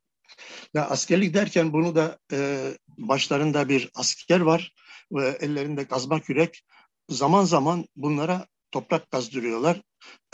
Ya 0.73 0.89
askerlik 0.89 1.33
derken 1.33 1.73
bunu 1.73 1.95
da 1.95 2.19
e, 2.31 2.71
başlarında 2.97 3.69
bir 3.69 3.89
asker 3.95 4.39
var 4.39 4.73
ve 5.11 5.37
ellerinde 5.41 5.87
kazma 5.87 6.21
kürek 6.21 6.63
zaman 7.09 7.43
zaman 7.43 7.85
bunlara 7.95 8.45
toprak 8.71 9.11
kazdırıyorlar. 9.11 9.81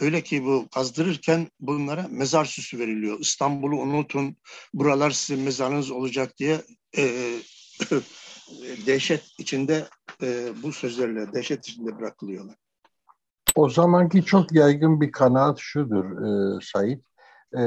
Öyle 0.01 0.21
ki 0.21 0.45
bu 0.45 0.67
kazdırırken 0.73 1.47
bunlara 1.59 2.07
mezar 2.09 2.45
süsü 2.45 2.79
veriliyor. 2.79 3.19
İstanbul'u 3.19 3.75
unutun, 3.75 4.35
buralar 4.73 5.11
sizin 5.11 5.43
mezarınız 5.43 5.91
olacak 5.91 6.37
diye 6.37 6.61
e, 6.97 7.03
dehşet 8.87 9.23
içinde 9.39 9.87
e, 10.21 10.47
bu 10.63 10.71
sözlerle 10.71 11.33
dehşet 11.33 11.67
içinde 11.67 11.97
bırakılıyorlar. 11.99 12.55
O 13.55 13.69
zamanki 13.69 14.25
çok 14.25 14.51
yaygın 14.51 15.01
bir 15.01 15.11
kanaat 15.11 15.59
şudur 15.59 16.05
e, 16.05 16.59
Said. 16.61 16.99
E, 17.57 17.63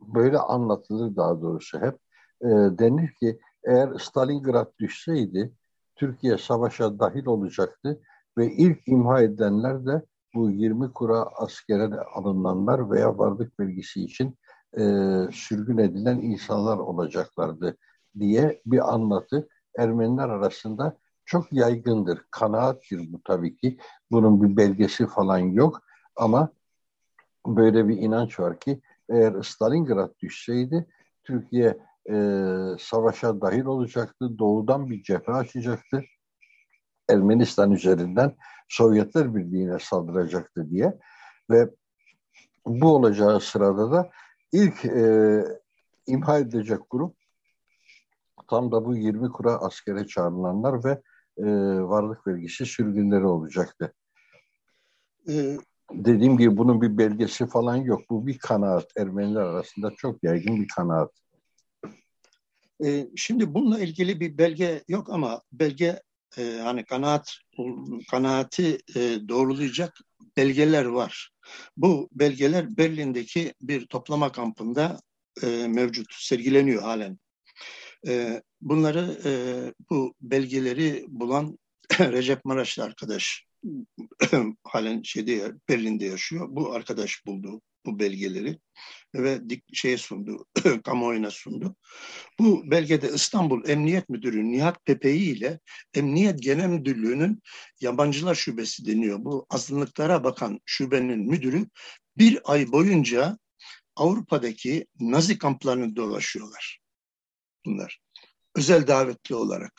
böyle 0.00 0.38
anlatılır 0.38 1.16
daha 1.16 1.42
doğrusu 1.42 1.80
hep. 1.80 1.94
E, 2.42 2.48
denir 2.78 3.14
ki 3.14 3.38
eğer 3.64 3.98
Stalingrad 3.98 4.78
düşseydi 4.78 5.52
Türkiye 5.96 6.38
savaşa 6.38 6.98
dahil 6.98 7.26
olacaktı 7.26 8.00
ve 8.38 8.52
ilk 8.52 8.88
imha 8.88 9.22
edilenler 9.22 9.86
de 9.86 10.02
bu 10.34 10.50
20 10.50 10.92
kura 10.92 11.22
askere 11.22 12.00
alınanlar 12.14 12.90
veya 12.90 13.18
varlık 13.18 13.60
vergisi 13.60 14.04
için 14.04 14.38
e, 14.78 14.82
sürgün 15.32 15.78
edilen 15.78 16.16
insanlar 16.16 16.78
olacaklardı 16.78 17.76
diye 18.18 18.62
bir 18.66 18.94
anlatı 18.94 19.48
Ermeniler 19.78 20.28
arasında 20.28 20.96
çok 21.24 21.52
yaygındır. 21.52 22.20
Kanaattir 22.30 23.12
bu 23.12 23.22
tabii 23.24 23.56
ki. 23.56 23.78
Bunun 24.10 24.42
bir 24.42 24.56
belgesi 24.56 25.06
falan 25.06 25.38
yok 25.38 25.82
ama 26.16 26.48
böyle 27.46 27.88
bir 27.88 27.96
inanç 27.96 28.40
var 28.40 28.60
ki 28.60 28.80
eğer 29.08 29.42
Stalingrad 29.42 30.18
düşseydi 30.20 30.86
Türkiye 31.24 31.78
e, 32.10 32.16
savaşa 32.78 33.40
dahil 33.40 33.64
olacaktı. 33.64 34.38
Doğudan 34.38 34.90
bir 34.90 35.02
cephe 35.02 35.32
açacaktı. 35.32 36.02
Ermenistan 37.10 37.70
üzerinden 37.70 38.36
Sovyetler 38.68 39.34
Birliği'ne 39.34 39.78
saldıracaktı 39.78 40.70
diye 40.70 40.98
ve 41.50 41.70
bu 42.66 42.94
olacağı 42.94 43.40
sırada 43.40 43.92
da 43.92 44.10
ilk 44.52 44.84
e, 44.84 45.44
imha 46.06 46.38
edilecek 46.38 46.80
grup 46.90 47.16
tam 48.48 48.72
da 48.72 48.84
bu 48.84 48.96
20 48.96 49.32
kura 49.32 49.52
askere 49.52 50.06
çağrılanlar 50.06 50.84
ve 50.84 51.02
e, 51.38 51.44
varlık 51.82 52.26
vergisi 52.26 52.66
sürgünleri 52.66 53.24
olacaktı. 53.24 53.94
Ee, 55.28 55.56
Dediğim 55.92 56.38
gibi 56.38 56.56
bunun 56.56 56.82
bir 56.82 56.98
belgesi 56.98 57.46
falan 57.46 57.76
yok. 57.76 58.02
Bu 58.10 58.26
bir 58.26 58.38
kanaat. 58.38 58.86
Ermeniler 58.96 59.40
arasında 59.40 59.92
çok 59.96 60.24
yaygın 60.24 60.60
bir 60.62 60.68
kanaat. 60.68 61.10
E, 62.84 63.08
şimdi 63.16 63.54
bununla 63.54 63.80
ilgili 63.80 64.20
bir 64.20 64.38
belge 64.38 64.82
yok 64.88 65.10
ama 65.10 65.42
belge 65.52 66.02
e, 66.38 66.58
hani 66.62 66.84
kanaat 66.84 67.38
kanaati 68.10 68.78
e, 68.96 69.18
doğrulayacak 69.28 69.98
belgeler 70.36 70.84
var. 70.84 71.30
Bu 71.76 72.08
belgeler 72.12 72.76
Berlin'deki 72.76 73.54
bir 73.60 73.86
toplama 73.86 74.32
kampında 74.32 75.00
e, 75.42 75.46
mevcut, 75.46 76.06
sergileniyor 76.14 76.82
halen. 76.82 77.18
E, 78.06 78.42
bunları 78.60 79.18
e, 79.24 79.32
bu 79.90 80.14
belgeleri 80.20 81.04
bulan 81.08 81.58
Recep 82.00 82.44
Maraşlı 82.44 82.84
arkadaş 82.84 83.44
halen 84.64 85.02
şeyde 85.02 85.52
Berlin'de 85.68 86.04
yaşıyor. 86.04 86.46
Bu 86.50 86.72
arkadaş 86.72 87.26
buldu 87.26 87.62
bu 87.86 87.98
belgeleri 87.98 88.58
ve 89.14 89.50
dik, 89.50 89.64
şeye 89.72 89.98
sundu, 89.98 90.46
kamuoyuna 90.84 91.30
sundu. 91.30 91.76
Bu 92.38 92.70
belgede 92.70 93.10
İstanbul 93.14 93.68
Emniyet 93.68 94.08
Müdürü 94.08 94.44
Nihat 94.52 94.84
Pepeyi 94.84 95.36
ile 95.36 95.60
Emniyet 95.94 96.42
Genel 96.42 96.68
Müdürlüğü'nün 96.68 97.42
yabancılar 97.80 98.34
şubesi 98.34 98.86
deniyor. 98.86 99.24
Bu 99.24 99.46
azınlıklara 99.50 100.24
bakan 100.24 100.60
şubenin 100.64 101.18
müdürü 101.18 101.66
bir 102.18 102.40
ay 102.44 102.72
boyunca 102.72 103.38
Avrupa'daki 103.96 104.86
Nazi 105.00 105.38
kamplarını 105.38 105.96
dolaşıyorlar. 105.96 106.80
Bunlar. 107.66 108.00
Özel 108.54 108.86
davetli 108.86 109.34
olarak 109.34 109.72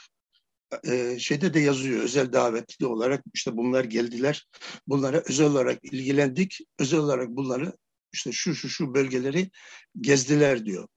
e, 0.83 1.19
şeyde 1.19 1.53
de 1.53 1.59
yazıyor 1.59 2.03
özel 2.03 2.33
davetli 2.33 2.85
olarak 2.85 3.23
işte 3.33 3.57
bunlar 3.57 3.83
geldiler. 3.83 4.47
Bunlara 4.87 5.23
özel 5.29 5.47
olarak 5.47 5.83
ilgilendik. 5.83 6.59
Özel 6.79 6.99
olarak 6.99 7.29
bunları 7.29 7.73
işte 8.13 8.31
şu 8.31 8.55
şu 8.55 8.69
şu 8.69 8.93
bölgeleri 8.93 9.51
gezdiler 10.01 10.65
diyor. 10.65 10.87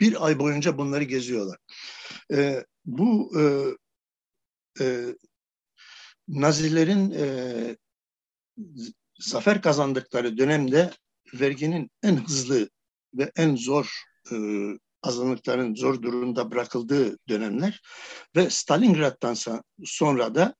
Bir 0.00 0.26
ay 0.26 0.38
boyunca 0.38 0.78
bunları 0.78 1.04
geziyorlar. 1.04 1.58
E, 2.32 2.64
bu 2.84 3.32
e, 3.40 3.42
e, 4.84 5.14
Nazilerin 6.28 7.10
e, 7.10 7.76
zafer 9.18 9.62
kazandıkları 9.62 10.38
dönemde 10.38 10.90
verginin 11.34 11.90
en 12.02 12.16
hızlı 12.16 12.70
ve 13.14 13.32
en 13.36 13.56
zor 13.56 14.02
e, 14.32 14.36
azınlıkların 15.02 15.74
zor 15.74 16.02
durumda 16.02 16.50
bırakıldığı 16.50 17.18
dönemler 17.28 17.80
ve 18.36 18.50
Stalingrad'dan 18.50 19.60
sonra 19.84 20.34
da 20.34 20.54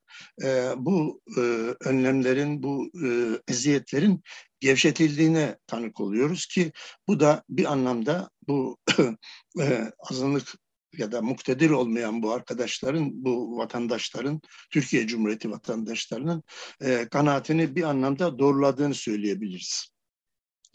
e, 0.45 0.73
bu 0.77 1.21
e, 1.37 1.41
önlemlerin, 1.81 2.63
bu 2.63 2.91
e, 3.05 3.09
eziyetlerin 3.49 4.23
gevşetildiğine 4.61 5.59
tanık 5.67 6.01
oluyoruz 6.01 6.47
ki 6.47 6.73
bu 7.09 7.21
da 7.21 7.43
bir 7.49 7.73
anlamda 7.73 8.31
bu 8.49 8.77
e, 9.61 9.93
azınlık 10.11 10.55
ya 10.99 11.13
da 11.13 11.23
muktedir 11.23 11.71
olmayan 11.71 12.23
bu 12.23 12.33
arkadaşların, 12.33 13.25
bu 13.25 13.59
vatandaşların, 13.59 14.41
Türkiye 14.71 15.07
Cumhuriyeti 15.07 15.51
vatandaşlarının 15.51 16.43
e, 16.81 17.09
kanaatini 17.09 17.77
bir 17.77 17.83
anlamda 17.83 18.39
doğruladığını 18.39 18.95
söyleyebiliriz 18.95 19.89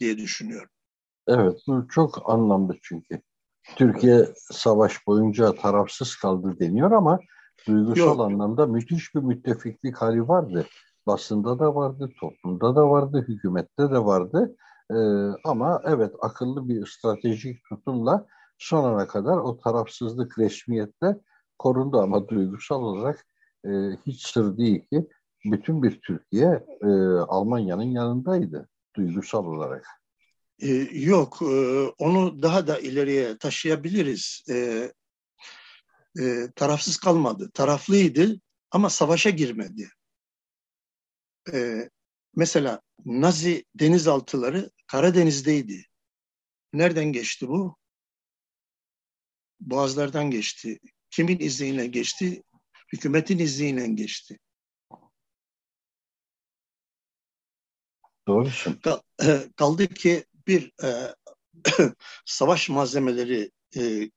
diye 0.00 0.18
düşünüyorum. 0.18 0.70
Evet, 1.28 1.60
bu 1.66 1.88
çok 1.88 2.30
anlamlı 2.30 2.78
çünkü. 2.82 3.20
Türkiye 3.76 4.26
savaş 4.36 5.06
boyunca 5.06 5.54
tarafsız 5.54 6.16
kaldı 6.16 6.56
deniyor 6.60 6.90
ama 6.90 7.18
duygusal 7.66 8.06
Yok. 8.06 8.20
anlamda 8.20 8.66
müthiş 8.66 9.14
bir 9.14 9.20
müttefiklik 9.20 9.96
hali 9.96 10.28
vardı. 10.28 10.66
Basında 11.06 11.58
da 11.58 11.74
vardı, 11.74 12.10
toplumda 12.20 12.76
da 12.76 12.90
vardı, 12.90 13.24
hükümette 13.28 13.90
de 13.90 14.04
vardı. 14.04 14.56
Ee, 14.90 14.94
ama 15.44 15.82
evet 15.84 16.14
akıllı 16.20 16.68
bir 16.68 16.86
stratejik 16.86 17.64
tutumla 17.68 18.26
son 18.58 18.84
ana 18.84 19.06
kadar 19.06 19.36
o 19.36 19.58
tarafsızlık 19.58 20.38
resmiyette 20.38 21.20
korundu 21.58 22.00
ama 22.00 22.28
duygusal 22.28 22.82
olarak 22.82 23.26
e, 23.64 23.70
hiç 24.06 24.26
sır 24.26 24.56
değil 24.56 24.88
ki 24.88 25.08
bütün 25.44 25.82
bir 25.82 26.00
Türkiye 26.00 26.66
e, 26.82 26.88
Almanya'nın 27.28 27.82
yanındaydı 27.82 28.68
duygusal 28.96 29.46
olarak. 29.46 29.86
E, 30.58 30.68
yok, 30.92 31.38
e, 31.42 31.44
onu 31.98 32.42
daha 32.42 32.66
da 32.66 32.78
ileriye 32.78 33.38
taşıyabiliriz. 33.38 34.44
E, 34.50 34.54
e, 36.20 36.50
tarafsız 36.56 36.96
kalmadı, 36.96 37.50
taraflıydı 37.54 38.40
ama 38.70 38.90
savaşa 38.90 39.30
girmedi. 39.30 39.90
E, 41.52 41.90
mesela 42.34 42.80
Nazi 43.04 43.64
denizaltıları 43.74 44.70
Karadeniz'deydi. 44.86 45.84
Nereden 46.72 47.12
geçti 47.12 47.48
bu? 47.48 47.76
Boğazlardan 49.60 50.30
geçti. 50.30 50.78
Kimin 51.10 51.38
izniyle 51.38 51.86
geçti? 51.86 52.42
Hükümetin 52.92 53.38
izniyle 53.38 53.86
geçti. 53.86 54.38
Doğru. 58.28 58.48
Kaldı 59.56 59.88
ki 59.88 60.24
bir 60.46 60.72
e, 60.84 61.14
savaş 62.24 62.68
malzemeleri 62.68 63.50
e, 63.76 64.10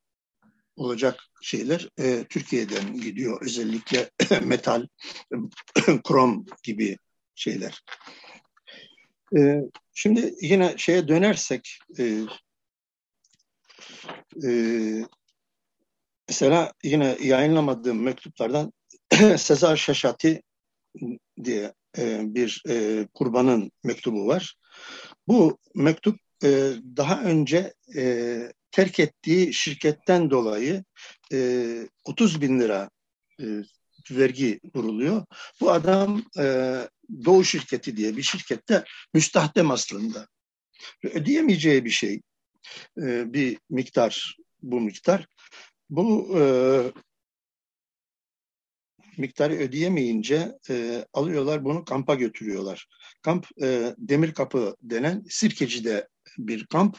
olacak 0.76 1.24
şeyler 1.42 1.90
e, 2.00 2.24
Türkiye'den 2.30 2.94
gidiyor. 2.94 3.42
Özellikle 3.42 4.10
metal, 4.44 4.88
krom 6.04 6.46
gibi 6.64 6.98
şeyler. 7.36 7.84
E, 9.38 9.62
şimdi 9.94 10.34
yine 10.42 10.74
şeye 10.78 11.08
dönersek 11.08 11.80
e, 12.00 12.22
e, 14.48 14.52
mesela 16.30 16.74
yine 16.84 17.18
yayınlamadığım 17.22 18.04
mektuplardan 18.04 18.74
Sezar 19.38 19.78
Şaşati 19.78 20.42
diye 21.44 21.74
e, 21.98 22.22
bir 22.36 22.64
e, 22.70 23.08
kurbanın 23.14 23.72
mektubu 23.84 24.28
var. 24.28 24.56
Bu 25.30 25.58
mektup 25.76 26.20
e, 26.44 26.50
daha 26.98 27.22
önce 27.22 27.74
e, 27.96 28.38
terk 28.72 29.00
ettiği 29.00 29.54
şirketten 29.54 30.30
dolayı 30.32 30.84
e, 31.34 31.90
30 32.04 32.42
bin 32.42 32.60
lira 32.60 32.90
e, 33.40 33.46
vergi 34.12 34.60
vuruluyor. 34.76 35.26
Bu 35.62 35.72
adam 35.72 36.24
e, 36.38 36.76
Doğu 37.26 37.44
şirketi 37.44 37.98
diye 37.98 38.18
bir 38.18 38.24
şirkette 38.24 38.84
müstahdem 39.14 39.72
aslında. 39.72 40.28
Ödeyemeyeceği 41.04 41.86
bir 41.86 41.90
şey. 41.90 42.22
E, 42.98 43.34
bir 43.34 43.58
miktar, 43.70 44.38
bu 44.62 44.82
miktar. 44.82 45.28
Bu 45.90 46.38
e, 46.40 46.44
miktarı 49.20 49.54
ödeyemeyince 49.54 50.58
e, 50.70 51.06
alıyorlar 51.14 51.66
bunu 51.66 51.86
kampa 51.86 52.16
götürüyorlar. 52.16 52.88
Kamp 53.22 53.48
e, 53.62 53.96
Demir 53.98 54.34
Kapı 54.34 54.76
denen 54.82 55.24
Sirkeci'de 55.30 56.08
bir 56.38 56.66
kamp. 56.66 56.98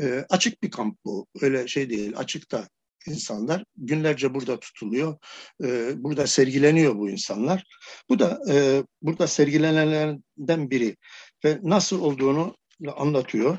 E, 0.00 0.26
açık 0.28 0.62
bir 0.62 0.70
kamp 0.70 0.98
bu. 1.04 1.26
Öyle 1.40 1.68
şey 1.68 1.90
değil. 1.90 2.12
Açıkta 2.16 2.68
insanlar 3.06 3.64
günlerce 3.76 4.34
burada 4.34 4.60
tutuluyor. 4.60 5.18
E, 5.64 5.92
burada 6.04 6.26
sergileniyor 6.26 6.96
bu 6.96 7.10
insanlar. 7.10 7.64
Bu 8.08 8.18
da 8.18 8.40
e, 8.50 8.84
burada 9.02 9.26
sergilenenlerden 9.26 10.70
biri 10.70 10.96
ve 11.44 11.58
nasıl 11.62 12.00
olduğunu 12.00 12.56
anlatıyor. 12.96 13.58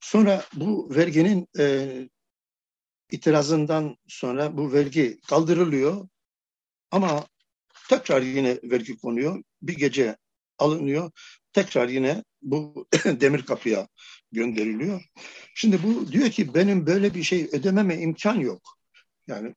Sonra 0.00 0.44
bu 0.54 0.90
verginin 0.96 1.48
e, 1.58 1.88
itirazından 3.10 3.96
sonra 4.08 4.56
bu 4.56 4.72
vergi 4.72 5.20
kaldırılıyor 5.28 6.08
Ama 6.90 7.26
tekrar 7.88 8.22
yine 8.22 8.58
vergi 8.62 8.96
konuyor. 8.96 9.42
Bir 9.62 9.76
gece 9.76 10.16
alınıyor. 10.58 11.10
Tekrar 11.52 11.88
yine 11.88 12.24
bu 12.42 12.86
demir 13.04 13.42
kapıya 13.42 13.88
gönderiliyor. 14.32 15.02
Şimdi 15.54 15.82
bu 15.82 16.12
diyor 16.12 16.30
ki 16.30 16.54
benim 16.54 16.86
böyle 16.86 17.14
bir 17.14 17.22
şey 17.22 17.48
ödememe 17.52 17.96
imkan 17.98 18.34
yok. 18.34 18.62
Yani 19.26 19.54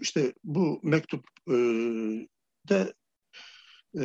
işte 0.00 0.32
bu 0.44 0.80
mektup 0.82 1.24
e, 1.48 1.54
de 2.68 2.94
e, 3.98 4.02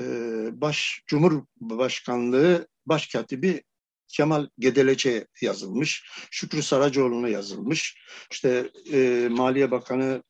baş 0.61 1.03
Cumhurbaşkanlığı 1.07 2.67
Başkatibi 2.85 3.63
Kemal 4.07 4.47
Gedelece 4.59 5.27
yazılmış. 5.41 6.09
Şükrü 6.31 6.63
Saracoğlu'na 6.63 7.29
yazılmış. 7.29 7.97
İşte 8.31 8.69
e, 8.93 9.27
Maliye 9.31 9.71
Bakanı 9.71 10.23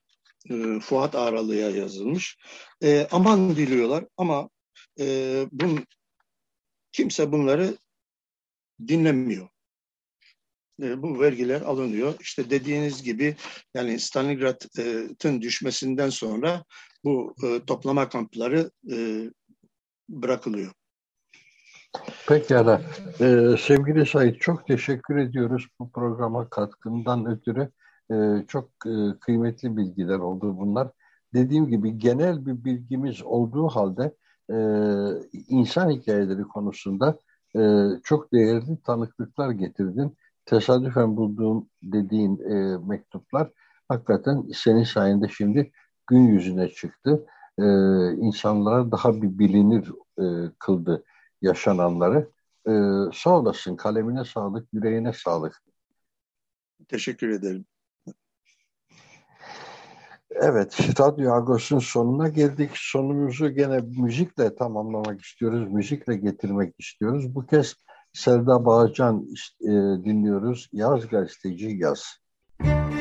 e, 0.50 0.80
Fuat 0.80 1.16
Aralı'ya 1.16 1.70
yazılmış. 1.70 2.38
E, 2.84 3.08
aman 3.12 3.56
diliyorlar 3.56 4.06
ama 4.18 4.50
e, 5.00 5.06
bun, 5.52 5.86
kimse 6.92 7.32
bunları 7.32 7.78
dinlemiyor. 8.88 9.50
E, 10.82 11.02
bu 11.02 11.20
vergiler 11.20 11.62
alınıyor. 11.62 12.14
İşte 12.20 12.50
dediğiniz 12.50 13.04
gibi 13.04 13.36
yani 13.74 14.00
Stalingrad'ın 14.00 15.42
düşmesinden 15.42 16.10
sonra 16.10 16.64
bu 17.04 17.36
e, 17.44 17.66
toplama 17.66 18.10
kampları 18.10 18.72
e, 18.92 18.96
bırakılıyor. 20.10 20.72
Pekala. 22.28 22.82
Ee, 23.22 23.56
sevgili 23.60 24.06
Sait 24.06 24.42
çok 24.42 24.68
teşekkür 24.68 25.18
ediyoruz 25.18 25.68
bu 25.80 25.92
programa 25.92 26.50
katkından 26.50 27.26
ötürü. 27.26 27.72
Ee, 28.12 28.46
çok 28.48 28.70
e, 28.86 29.20
kıymetli 29.20 29.78
bilgiler 29.78 30.20
oldu 30.20 30.58
bunlar. 30.58 30.92
Dediğim 31.34 31.68
gibi 31.68 31.98
genel 31.98 32.46
bir 32.46 32.64
bilgimiz 32.66 33.24
olduğu 33.24 33.68
halde 33.68 34.16
e, 34.50 34.56
insan 35.48 35.90
hikayeleri 35.90 36.44
konusunda 36.44 37.20
e, 37.56 37.88
çok 38.04 38.34
değerli 38.34 38.82
tanıklıklar 38.84 39.52
getirdin. 39.52 40.18
Tesadüfen 40.46 41.18
bulduğum 41.18 41.70
dediğin 41.84 42.40
e, 42.40 42.78
mektuplar 42.78 43.52
hakikaten 43.88 44.46
senin 44.54 44.84
sayende 44.84 45.28
şimdi 45.28 45.72
gün 46.08 46.28
yüzüne 46.28 46.70
çıktı. 46.70 47.26
E, 47.58 47.64
insanlara 48.14 48.92
daha 48.92 49.22
bir 49.22 49.40
bilinir 49.40 49.92
e, 50.20 50.52
kıldı 50.60 51.04
yaşananları. 51.42 52.30
E, 52.68 52.72
sağ 53.14 53.40
olasın, 53.40 53.76
kalemine 53.76 54.26
sağlık, 54.26 54.68
yüreğine 54.74 55.14
sağlık. 55.14 55.62
Teşekkür 56.88 57.30
ederim. 57.30 57.66
Evet, 60.36 61.00
Radyo 61.00 61.34
Agos'un 61.34 61.80
sonuna 61.80 62.28
geldik. 62.28 62.72
Sonumuzu 62.74 63.50
gene 63.50 63.80
müzikle 63.98 64.56
tamamlamak 64.56 65.22
istiyoruz, 65.22 65.72
müzikle 65.72 66.16
getirmek 66.16 66.76
istiyoruz. 66.80 67.36
Bu 67.36 67.46
kez 67.46 67.76
Selda 68.14 68.66
Bağcan 68.66 69.28
e, 69.62 69.70
dinliyoruz. 70.06 70.70
Yaz 70.74 71.08
gazeteci 71.08 71.68
yaz. 71.80 72.04
Müzik 72.60 73.01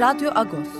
Radyo 0.00 0.30
Agos. 0.34 0.79